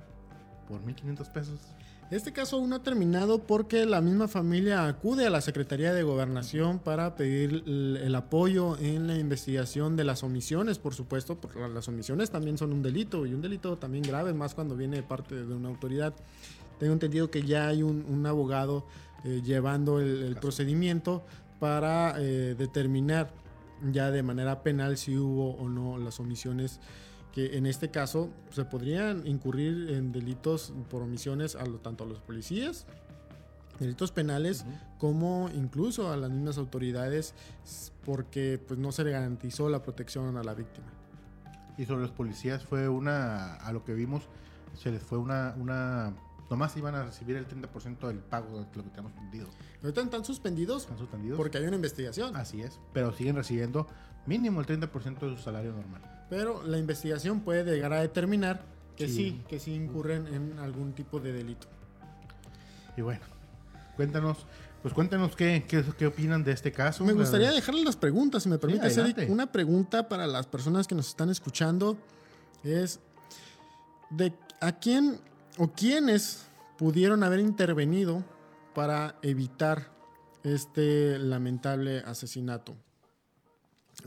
por 0.68 0.82
1.500 0.82 1.32
pesos. 1.32 1.60
Este 2.10 2.32
caso 2.32 2.56
aún 2.56 2.70
no 2.70 2.76
ha 2.76 2.82
terminado 2.82 3.38
porque 3.38 3.86
la 3.86 4.00
misma 4.00 4.28
familia 4.28 4.86
acude 4.86 5.26
a 5.26 5.30
la 5.30 5.40
Secretaría 5.40 5.94
de 5.94 6.02
Gobernación 6.02 6.78
para 6.78 7.16
pedir 7.16 7.64
el 7.66 8.14
apoyo 8.14 8.76
en 8.78 9.06
la 9.06 9.16
investigación 9.16 9.96
de 9.96 10.04
las 10.04 10.22
omisiones, 10.22 10.78
por 10.78 10.94
supuesto, 10.94 11.40
porque 11.40 11.58
las 11.60 11.88
omisiones 11.88 12.30
también 12.30 12.58
son 12.58 12.72
un 12.72 12.82
delito 12.82 13.24
y 13.26 13.32
un 13.32 13.40
delito 13.40 13.78
también 13.78 14.04
grave, 14.04 14.34
más 14.34 14.54
cuando 14.54 14.76
viene 14.76 14.96
de 14.96 15.02
parte 15.02 15.34
de 15.34 15.54
una 15.54 15.70
autoridad. 15.70 16.14
Tengo 16.78 16.92
entendido 16.92 17.30
que 17.30 17.42
ya 17.42 17.68
hay 17.68 17.82
un, 17.82 18.04
un 18.08 18.26
abogado 18.26 18.86
eh, 19.24 19.42
llevando 19.44 20.00
el, 20.00 20.22
el 20.22 20.36
procedimiento 20.36 21.22
para 21.60 22.14
eh, 22.18 22.54
determinar 22.56 23.32
ya 23.92 24.10
de 24.10 24.22
manera 24.22 24.62
penal 24.62 24.96
si 24.96 25.16
hubo 25.16 25.54
o 25.56 25.68
no 25.68 25.98
las 25.98 26.20
omisiones 26.20 26.80
que 27.34 27.56
en 27.56 27.66
este 27.66 27.90
caso 27.90 28.30
se 28.50 28.64
podrían 28.64 29.26
incurrir 29.26 29.90
en 29.90 30.12
delitos 30.12 30.72
por 30.88 31.02
omisiones 31.02 31.56
a 31.56 31.66
lo, 31.66 31.78
tanto 31.78 32.04
a 32.04 32.06
los 32.06 32.20
policías, 32.20 32.86
delitos 33.80 34.12
penales, 34.12 34.64
como 34.98 35.50
incluso 35.52 36.12
a 36.12 36.16
las 36.16 36.30
mismas 36.30 36.58
autoridades, 36.58 37.34
porque 38.04 38.62
pues 38.64 38.78
no 38.78 38.92
se 38.92 39.02
le 39.02 39.10
garantizó 39.10 39.68
la 39.68 39.82
protección 39.82 40.36
a 40.36 40.44
la 40.44 40.54
víctima. 40.54 40.86
Y 41.76 41.86
sobre 41.86 42.02
los 42.02 42.12
policías 42.12 42.62
fue 42.62 42.88
una, 42.88 43.54
a 43.56 43.72
lo 43.72 43.84
que 43.84 43.94
vimos, 43.94 44.22
se 44.80 44.92
les 44.92 45.02
fue 45.02 45.18
una, 45.18 45.56
una, 45.58 46.14
nomás 46.50 46.76
iban 46.76 46.94
a 46.94 47.04
recibir 47.04 47.36
el 47.36 47.46
30% 47.48 48.06
del 48.06 48.18
pago 48.18 48.58
de 48.60 48.66
lo 48.76 48.82
que 48.84 48.90
tenemos 48.90 49.12
entendido. 49.12 49.48
Ahorita 49.82 50.02
están 50.02 50.24
suspendidos 50.24 50.82
Están 50.82 50.98
suspendidos. 50.98 51.36
porque 51.36 51.58
hay 51.58 51.64
una 51.66 51.76
investigación, 51.76 52.36
Así 52.36 52.60
es, 52.62 52.78
pero 52.92 53.12
siguen 53.12 53.36
recibiendo 53.36 53.86
mínimo 54.26 54.60
el 54.60 54.66
30% 54.66 55.20
de 55.30 55.36
su 55.36 55.42
salario 55.42 55.72
normal. 55.72 56.02
pero 56.30 56.62
la 56.64 56.78
investigación 56.78 57.40
puede 57.40 57.64
llegar 57.74 57.92
a 57.92 58.00
determinar 58.00 58.64
que 58.96 59.08
sí, 59.08 59.14
Sí. 59.14 59.42
que 59.48 59.58
sí 59.58 59.74
incurren 59.74 60.26
en 60.28 60.58
algún 60.58 60.92
tipo 60.94 61.18
de 61.20 61.32
delito. 61.32 61.66
Y 62.96 63.02
bueno, 63.02 63.20
cuéntanos, 63.96 64.46
pues 64.82 64.94
cuéntanos 64.94 65.34
qué, 65.34 65.64
qué, 65.68 65.84
qué 65.98 66.06
opinan 66.06 66.44
de 66.44 66.52
este 66.52 66.70
caso. 66.72 67.04
Me 67.04 67.12
gustaría 67.12 67.50
dejarle 67.50 67.82
las 67.84 67.96
preguntas, 67.96 68.44
si 68.44 68.48
me 68.48 68.58
permite. 68.58 68.86
Eric. 68.86 69.28
Una 69.30 69.50
pregunta 69.50 70.08
para 70.08 70.26
las 70.26 70.46
personas 70.46 70.86
que 70.86 70.94
nos 70.94 71.08
están 71.08 71.28
escuchando 71.30 71.96
es 72.62 73.00
de 74.10 74.32
a 74.60 74.72
quién 74.78 75.18
o 75.58 75.72
quiénes 75.72 76.46
pudieron 76.78 77.22
haber 77.22 77.40
intervenido 77.40 78.24
para 78.74 79.16
evitar 79.22 79.92
este 80.42 81.18
lamentable 81.18 82.00
asesinato. 82.00 82.74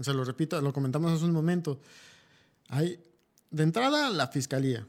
Se 0.01 0.13
lo 0.13 0.23
repito, 0.23 0.61
lo 0.61 0.73
comentamos 0.73 1.11
hace 1.11 1.25
un 1.25 1.31
momento. 1.31 1.79
Hay 2.69 2.99
de 3.49 3.63
entrada 3.63 4.09
la 4.09 4.27
fiscalía. 4.27 4.85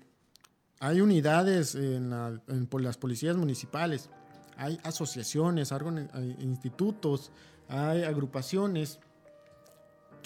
Hay 0.80 1.00
unidades 1.00 1.74
en, 1.74 2.12
en 2.12 2.68
las 2.80 2.98
policías 2.98 3.36
municipales. 3.36 4.10
Hay 4.56 4.78
asociaciones, 4.82 5.72
hay 5.72 6.36
institutos, 6.40 7.30
hay 7.68 8.02
agrupaciones 8.02 8.98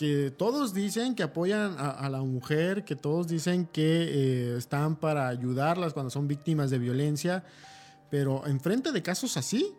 que 0.03 0.33
todos 0.33 0.75
dicen 0.75 1.15
que 1.15 1.23
apoyan 1.23 1.77
a, 1.79 1.91
a 1.91 2.11
la 2.11 2.23
mujer, 2.23 2.85
que 2.85 2.97
todos 2.97 3.29
dicen 3.29 3.67
que 3.67 3.83
eh, 3.85 4.57
están 4.59 4.97
para 4.97 5.29
ayudarlas 5.29 5.93
cuando 5.93 6.11
son 6.11 6.27
víctimas 6.27 6.71
de 6.71 6.81
violencia, 6.81 7.45
pero 8.11 8.45
enfrente 8.49 8.91
de 8.91 9.01
casos 9.01 9.37
así, 9.37 9.73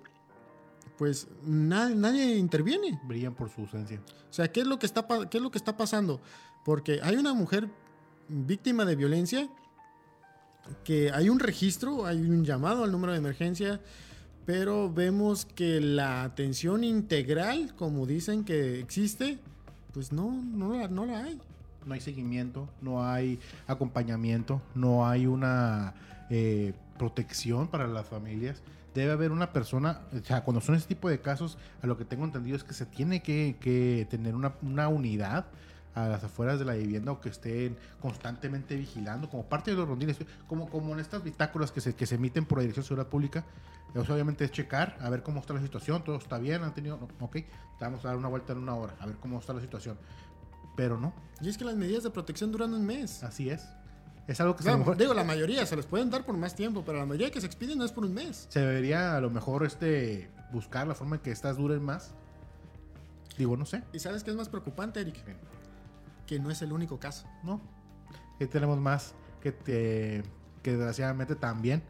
pues 0.97 1.27
na- 1.45 1.89
nadie 1.89 2.37
interviene. 2.37 3.01
brillan 3.05 3.35
por 3.35 3.49
su 3.49 3.61
ausencia. 3.61 3.99
O 4.29 4.33
sea, 4.33 4.49
¿qué 4.49 4.61
es 4.61 4.65
lo 4.67 4.79
que 4.79 4.85
está, 4.85 5.05
qué 5.29 5.39
es 5.39 5.43
lo 5.43 5.51
que 5.51 5.57
está 5.57 5.75
pasando? 5.75 6.21
Porque 6.63 7.01
hay 7.03 7.17
una 7.17 7.33
mujer 7.33 7.67
víctima 8.29 8.85
de 8.85 8.95
violencia 8.95 9.49
que 10.85 11.11
hay 11.11 11.27
un 11.27 11.39
registro, 11.41 12.05
hay 12.05 12.21
un 12.21 12.45
llamado 12.45 12.85
al 12.85 12.93
número 12.93 13.11
de 13.11 13.19
emergencia, 13.19 13.81
pero 14.45 14.89
vemos 14.89 15.43
que 15.43 15.81
la 15.81 16.23
atención 16.23 16.85
integral, 16.85 17.75
como 17.75 18.05
dicen 18.05 18.45
que 18.45 18.79
existe, 18.79 19.39
pues 19.93 20.11
no, 20.11 20.31
no, 20.31 20.73
la, 20.73 20.87
no 20.87 21.05
la 21.05 21.23
hay. 21.23 21.39
No 21.85 21.93
hay 21.93 21.99
seguimiento, 21.99 22.69
no 22.81 23.05
hay 23.05 23.39
acompañamiento, 23.67 24.61
no 24.73 25.05
hay 25.05 25.27
una 25.27 25.93
eh, 26.29 26.73
protección 26.97 27.67
para 27.67 27.87
las 27.87 28.07
familias. 28.07 28.61
Debe 28.95 29.11
haber 29.11 29.31
una 29.31 29.51
persona, 29.51 30.01
o 30.13 30.25
sea, 30.25 30.43
cuando 30.43 30.61
son 30.61 30.75
ese 30.75 30.87
tipo 30.87 31.09
de 31.09 31.19
casos, 31.19 31.57
a 31.81 31.87
lo 31.87 31.97
que 31.97 32.05
tengo 32.05 32.23
entendido 32.23 32.55
es 32.55 32.63
que 32.63 32.73
se 32.73 32.85
tiene 32.85 33.21
que, 33.21 33.57
que 33.59 34.07
tener 34.09 34.35
una, 34.35 34.53
una 34.61 34.87
unidad 34.87 35.45
a 35.95 36.07
las 36.07 36.23
afueras 36.23 36.57
de 36.59 36.65
la 36.65 36.73
vivienda 36.73 37.11
o 37.11 37.21
que 37.21 37.29
estén 37.29 37.77
constantemente 38.01 38.75
vigilando 38.75 39.29
como 39.29 39.43
parte 39.45 39.71
de 39.71 39.77
los 39.77 39.87
rondines, 39.87 40.17
como, 40.47 40.67
como 40.69 40.93
en 40.93 40.99
estas 40.99 41.23
bitácoras 41.23 41.71
que 41.71 41.81
se, 41.81 41.95
que 41.95 42.05
se 42.05 42.15
emiten 42.15 42.45
por 42.45 42.57
la 42.57 42.63
Dirección 42.63 42.83
de 42.83 42.87
Seguridad 42.87 43.09
Pública. 43.09 43.45
Sea, 43.93 44.01
obviamente 44.15 44.43
es 44.43 44.51
checar, 44.51 44.97
a 45.01 45.09
ver 45.11 45.21
cómo 45.21 45.39
está 45.39 45.53
la 45.53 45.61
situación, 45.61 46.03
todo 46.03 46.15
está 46.17 46.39
bien, 46.39 46.63
han 46.63 46.73
tenido, 46.73 46.97
no, 46.97 47.07
ok, 47.25 47.37
vamos 47.79 48.03
a 48.03 48.07
dar 48.07 48.17
una 48.17 48.27
vuelta 48.27 48.53
en 48.53 48.59
una 48.59 48.73
hora, 48.75 48.95
a 48.99 49.05
ver 49.05 49.17
cómo 49.17 49.37
está 49.37 49.53
la 49.53 49.61
situación. 49.61 49.99
Pero 50.75 50.99
no, 50.99 51.13
Y 51.41 51.49
es 51.49 51.57
que 51.59 51.65
las 51.65 51.75
medidas 51.75 52.01
de 52.01 52.09
protección 52.09 52.51
duran 52.51 52.73
un 52.73 52.83
mes. 52.83 53.23
Así 53.23 53.51
es. 53.51 53.63
Es 54.25 54.41
algo 54.41 54.55
que 54.55 54.61
O 54.61 54.63
se, 54.63 54.69
a 54.69 54.71
sea, 54.71 54.73
lo 54.73 54.79
mejor- 54.79 54.97
digo, 54.97 55.13
la 55.13 55.23
mayoría 55.23 55.63
se 55.67 55.75
les 55.75 55.85
pueden 55.85 56.09
dar 56.09 56.25
por 56.25 56.35
más 56.37 56.55
tiempo, 56.55 56.81
pero 56.83 56.97
la 56.97 57.05
mayoría 57.05 57.29
que 57.29 57.39
se 57.39 57.45
expiden 57.45 57.77
no 57.77 57.85
es 57.85 57.91
por 57.91 58.03
un 58.03 58.13
mes. 58.15 58.47
se 58.49 58.61
debería 58.61 59.15
a 59.15 59.21
lo 59.21 59.29
mejor 59.29 59.63
este 59.63 60.31
buscar 60.51 60.87
la 60.87 60.95
forma 60.95 61.17
en 61.17 61.21
que 61.21 61.29
estas 61.31 61.57
duren 61.57 61.83
más. 61.83 62.15
Digo, 63.37 63.57
no 63.57 63.65
sé. 63.65 63.83
¿Y 63.93 63.99
sabes 63.99 64.23
qué 64.23 64.31
es 64.31 64.37
más 64.37 64.49
preocupante, 64.49 65.01
Eric? 65.01 65.23
Bien. 65.25 65.37
Que 66.27 66.39
no 66.39 66.49
es 66.51 66.61
el 66.61 66.71
único 66.73 66.99
caso. 66.99 67.27
No. 67.43 67.61
Que 68.39 68.47
tenemos 68.47 68.79
más 68.79 69.13
que, 69.41 69.51
te- 69.51 70.23
que 70.61 70.71
desgraciadamente 70.71 71.35
también 71.35 71.83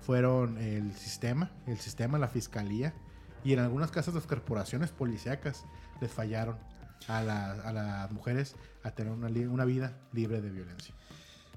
fueron 0.00 0.58
el 0.58 0.94
sistema, 0.94 1.50
el 1.66 1.78
sistema, 1.78 2.18
la 2.18 2.28
fiscalía 2.28 2.94
y 3.44 3.52
en 3.52 3.58
algunas 3.60 3.90
casas 3.90 4.14
las 4.14 4.26
corporaciones 4.26 4.90
policíacas 4.90 5.64
les 6.00 6.10
fallaron 6.12 6.56
a, 7.08 7.22
la- 7.22 7.52
a 7.52 7.72
las 7.72 8.12
mujeres 8.12 8.56
a 8.82 8.90
tener 8.90 9.12
una, 9.12 9.28
una 9.50 9.64
vida 9.64 9.96
libre 10.12 10.40
de 10.40 10.50
violencia. 10.50 10.94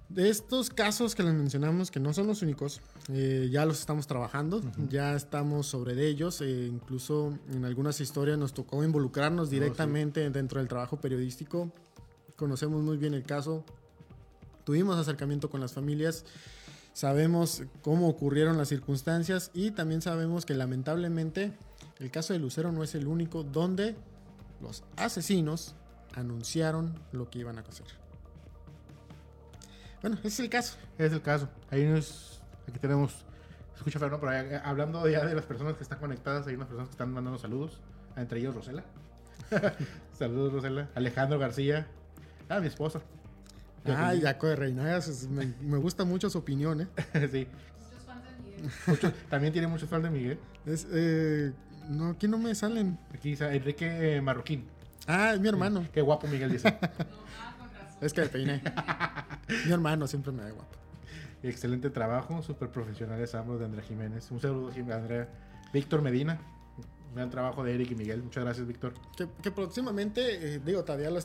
De 0.10 0.30
estos 0.30 0.70
casos 0.70 1.16
que 1.16 1.24
les 1.24 1.34
mencionamos, 1.34 1.90
que 1.90 2.00
no 2.00 2.14
son 2.14 2.28
los 2.28 2.42
únicos, 2.42 2.82
eh, 3.10 3.50
ya 3.52 3.66
los 3.66 3.80
estamos 3.80 4.06
trabajando, 4.06 4.62
ya 4.90 5.16
estamos 5.16 5.66
sobre 5.66 5.96
de 5.96 6.08
ellos, 6.08 6.40
eh, 6.42 6.68
incluso 6.72 7.34
en 7.50 7.66
algunas 7.66 8.00
historias 8.00 8.38
nos 8.38 8.54
tocó 8.54 8.84
involucrarnos 8.84 9.50
directamente 9.50 10.30
dentro 10.30 10.60
del 10.60 10.68
trabajo 10.68 11.00
periodístico, 11.02 11.72
conocemos 12.36 12.82
muy 12.82 12.98
bien 12.98 13.14
el 13.14 13.24
caso, 13.24 13.64
tuvimos 14.64 14.98
acercamiento 14.98 15.50
con 15.50 15.62
las 15.62 15.74
familias, 15.74 16.26
sabemos 16.94 17.64
cómo 17.82 18.08
ocurrieron 18.08 18.58
las 18.58 18.70
circunstancias 18.70 19.52
y 19.54 19.72
también 19.72 20.02
sabemos 20.02 20.46
que 20.46 20.54
lamentablemente 20.54 21.54
el 22.00 22.12
caso 22.12 22.34
de 22.34 22.40
Lucero 22.40 22.72
no 22.72 22.84
es 22.84 22.96
el 22.96 23.08
único 23.08 23.44
donde 23.44 23.96
los 24.62 24.84
asesinos 24.96 25.76
anunciaron 26.16 26.94
lo 27.12 27.30
que 27.30 27.40
iban 27.40 27.58
a 27.58 27.62
hacer. 27.62 27.88
Bueno, 30.02 30.18
ese 30.18 30.28
es 30.28 30.40
el 30.40 30.50
caso. 30.50 30.78
Es 30.98 31.14
el 31.14 31.22
caso. 31.22 31.50
Ahí 31.72 31.86
nos, 31.86 32.42
aquí 32.68 32.78
tenemos, 32.80 33.26
escucha 33.76 34.00
Fernando, 34.00 34.20
pero 34.20 34.34
eh, 34.34 34.62
hablando 34.64 35.08
ya 35.08 35.26
de 35.26 35.34
las 35.34 35.46
personas 35.46 35.76
que 35.76 35.84
están 35.84 36.00
conectadas, 36.00 36.46
hay 36.48 36.56
unas 36.56 36.68
personas 36.68 36.90
que 36.90 36.94
están 36.94 37.14
mandando 37.14 37.40
saludos, 37.40 37.80
entre 38.16 38.40
ellos 38.40 38.54
Rosela. 38.54 38.84
saludos 40.18 40.54
Rosela. 40.54 40.90
Alejandro 40.96 41.40
García. 41.40 41.88
Ah, 42.56 42.60
mi 42.60 42.68
esposa. 42.68 43.02
Ay, 43.86 44.22
Jaco 44.22 44.48
de 44.48 44.56
Reinagas, 44.56 45.08
es- 45.08 45.28
me, 45.28 45.54
me 45.62 45.78
gusta 45.78 46.06
mucho 46.06 46.30
su 46.30 46.38
opinión, 46.38 46.82
¿eh? 46.82 46.88
sí. 47.32 47.48
Muchos- 48.88 49.12
también 49.30 49.52
tiene 49.52 49.68
muchos 49.68 49.90
fans 49.90 50.04
de 50.04 50.10
Miguel. 50.10 50.40
Es, 50.66 50.88
eh, 50.92 51.52
no, 51.90 52.12
aquí 52.12 52.28
no 52.28 52.38
me 52.38 52.54
salen. 52.56 52.98
Aquí 53.14 53.32
dice 53.32 53.46
Enrique 53.54 54.22
Marroquín. 54.22 54.66
Ah, 55.08 55.34
es 55.34 55.40
mi 55.42 55.50
hermano. 55.50 55.86
Qué 55.92 56.02
guapo 56.02 56.28
Miguel 56.28 56.52
dice. 56.52 56.78
Es 58.00 58.14
que 58.14 58.22
me 58.22 58.28
peiné. 58.28 58.62
mi 59.66 59.72
hermano 59.72 60.08
siempre 60.08 60.32
me 60.32 60.44
da 60.44 60.52
guapo. 60.52 60.78
Excelente 61.42 61.90
trabajo, 61.90 62.42
súper 62.42 62.70
profesionales 62.70 63.36
ambos 63.36 63.60
de 63.60 63.66
Andrea 63.66 63.84
Jiménez. 63.84 64.32
Un 64.32 64.40
saludo 64.40 64.72
a 64.92 64.96
Andrea. 64.96 65.28
Víctor 65.74 66.02
Medina. 66.02 66.40
Gran 67.14 67.30
trabajo 67.30 67.64
de 67.64 67.76
Eric 67.76 67.92
y 67.92 67.96
Miguel. 67.96 68.24
Muchas 68.24 68.44
gracias, 68.44 68.68
Víctor. 68.68 68.94
Que, 69.16 69.28
que 69.42 69.52
próximamente, 69.52 70.56
eh, 70.56 70.60
digo, 70.64 70.84
todavía 70.84 71.10
lo 71.10 71.20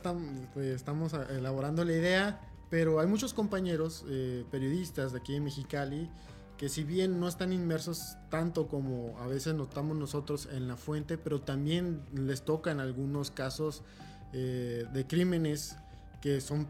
pues, 0.53 0.67
estamos 0.67 1.13
elaborando 1.31 1.85
la 1.85 1.93
idea, 1.93 2.41
pero 2.71 3.01
hay 3.01 3.07
muchos 3.07 3.33
compañeros 3.33 4.05
eh, 4.09 4.45
periodistas 4.51 5.13
de 5.13 5.19
aquí 5.19 5.35
en 5.35 5.45
Mexicali 5.45 6.11
que 6.59 6.69
si 6.69 6.83
bien 6.83 7.21
no 7.21 7.29
están 7.29 7.53
inmersos 7.53 8.17
tanto 8.31 8.67
como 8.67 9.17
a 9.21 9.29
veces 9.29 9.55
notamos 9.55 9.97
nosotros 9.97 10.49
en 10.53 10.67
la 10.67 10.77
fuente, 10.77 11.17
pero 11.17 11.41
también 11.41 12.03
les 12.13 12.43
toca 12.43 12.73
en 12.73 12.81
algunos 12.81 13.31
casos 13.31 13.85
eh, 14.33 14.85
de 14.93 15.07
crímenes 15.07 15.77
que 16.21 16.41
son 16.41 16.67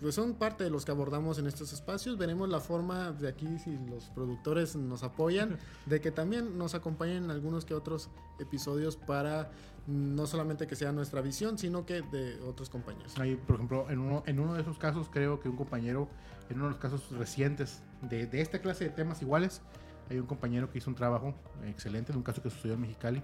pues 0.00 0.14
son 0.14 0.34
parte 0.34 0.62
de 0.62 0.70
los 0.70 0.84
que 0.84 0.92
abordamos 0.92 1.38
en 1.38 1.46
estos 1.46 1.72
espacios. 1.72 2.16
Veremos 2.16 2.48
la 2.48 2.60
forma 2.60 3.10
de 3.12 3.28
aquí, 3.28 3.58
si 3.58 3.76
los 3.90 4.04
productores 4.10 4.76
nos 4.76 5.02
apoyan, 5.02 5.58
de 5.86 6.00
que 6.00 6.10
también 6.10 6.56
nos 6.56 6.74
acompañen 6.74 7.24
en 7.24 7.30
algunos 7.30 7.64
que 7.64 7.74
otros 7.74 8.08
episodios 8.38 8.96
para 8.96 9.50
mm, 9.86 10.14
no 10.14 10.26
solamente 10.26 10.66
que 10.66 10.76
sea 10.76 10.92
nuestra 10.92 11.20
visión, 11.22 11.58
sino 11.58 11.84
que 11.86 12.02
de 12.02 12.40
otros 12.42 12.70
compañeros. 12.70 13.18
Ahí, 13.18 13.34
por 13.34 13.56
ejemplo, 13.56 13.90
en 13.90 13.98
uno, 13.98 14.22
en 14.26 14.38
uno 14.38 14.54
de 14.54 14.62
esos 14.62 14.78
casos, 14.78 15.08
creo 15.10 15.40
que 15.40 15.48
un 15.48 15.56
compañero, 15.56 16.08
en 16.48 16.56
uno 16.56 16.66
de 16.66 16.70
los 16.70 16.80
casos 16.80 17.10
recientes 17.10 17.82
de, 18.02 18.26
de 18.26 18.40
esta 18.40 18.60
clase 18.60 18.84
de 18.84 18.90
temas 18.90 19.20
iguales, 19.22 19.60
hay 20.08 20.18
un 20.18 20.26
compañero 20.26 20.70
que 20.70 20.78
hizo 20.78 20.88
un 20.88 20.96
trabajo 20.96 21.34
excelente 21.66 22.12
de 22.12 22.18
un 22.18 22.24
caso 22.24 22.42
que 22.42 22.50
sucedió 22.50 22.74
en 22.74 22.82
Mexicali. 22.82 23.22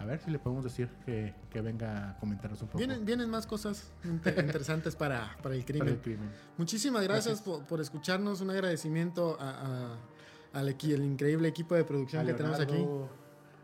A 0.00 0.04
ver 0.06 0.18
si 0.18 0.30
le 0.30 0.38
podemos 0.38 0.64
decir 0.64 0.88
que, 1.04 1.34
que 1.50 1.60
venga 1.60 2.10
a 2.10 2.16
comentarnos 2.18 2.60
un 2.62 2.68
poco. 2.68 2.78
Vienen, 2.78 3.04
vienen 3.04 3.28
más 3.30 3.46
cosas 3.46 3.92
inter- 4.02 4.38
interesantes 4.44 4.96
para, 4.96 5.36
para 5.42 5.54
el 5.54 5.60
para 5.62 5.64
crimen. 5.64 5.88
el 5.88 6.00
crimen. 6.00 6.30
Muchísimas 6.56 7.02
gracias, 7.04 7.42
Por, 7.42 7.64
por 7.66 7.80
escucharnos. 7.80 8.40
Un 8.40 8.50
agradecimiento 8.50 9.36
a, 9.38 9.50
a- 9.50 10.58
al 10.58 10.68
el 10.68 11.04
increíble 11.04 11.46
equipo 11.48 11.74
de 11.74 11.84
producción 11.84 12.22
A 12.22 12.26
que 12.26 12.34
tenemos 12.34 12.58
aquí. 12.58 12.72
Leonardo, 12.74 13.08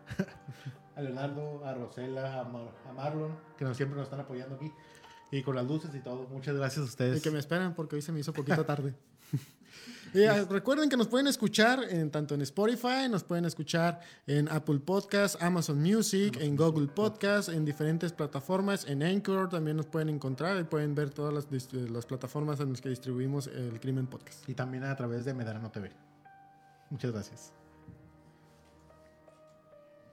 a 0.97 1.01
Leonardo, 1.03 1.65
a 1.65 1.75
Rosela, 1.75 2.41
a, 2.41 2.45
Mar- 2.45 2.73
a 2.89 2.93
Marlon, 2.93 3.33
que 3.57 3.65
nos, 3.65 3.77
siempre 3.77 3.97
nos 3.97 4.05
están 4.05 4.21
apoyando 4.21 4.55
aquí. 4.57 4.71
Y 5.33 5.43
con 5.43 5.57
las 5.57 5.65
luces 5.67 5.91
y 5.95 6.01
todo. 6.01 6.29
Muchas 6.29 6.55
gracias 6.55 6.83
a 6.85 6.89
ustedes. 6.89 7.19
Y 7.19 7.23
que 7.23 7.31
me 7.33 7.39
esperan 7.39 7.75
porque 7.75 7.97
hoy 7.97 8.03
se 8.03 8.13
me 8.13 8.21
hizo 8.21 8.33
poquito 8.33 8.65
tarde. 8.65 8.95
Ah, 10.15 10.45
recuerden 10.49 10.89
que 10.89 10.97
nos 10.97 11.09
pueden 11.09 11.27
escuchar 11.27 11.81
en, 11.89 12.11
tanto 12.11 12.35
en 12.35 12.43
Spotify, 12.43 13.09
nos 13.11 13.25
pueden 13.25 13.45
escuchar 13.45 14.01
en 14.27 14.49
Apple 14.49 14.79
Podcasts, 14.79 15.37
Amazon 15.41 15.81
Music, 15.81 16.39
en 16.41 16.57
Google 16.57 16.89
Podcasts, 16.89 17.53
en 17.53 17.65
diferentes 17.65 18.13
plataformas, 18.13 18.87
en 18.87 19.03
Anchor 19.03 19.49
también 19.49 19.77
nos 19.77 19.87
pueden 19.87 20.09
encontrar 20.09 20.59
y 20.61 20.65
pueden 20.65 20.95
ver 20.95 21.11
todas 21.11 21.35
las, 21.35 21.73
las 21.73 22.07
plataformas 22.07 22.61
en 22.61 22.71
las 22.71 22.81
que 22.81 22.89
distribuimos 22.89 23.47
el 23.49 23.81
Crimen 23.81 24.07
Podcast. 24.07 24.49
Y 24.49 24.55
también 24.55 24.85
a 24.85 24.97
través 24.97 25.25
de 25.25 25.35
Medrano 25.35 25.71
TV. 25.71 25.91
Muchas 26.91 27.13
gracias. 27.13 27.66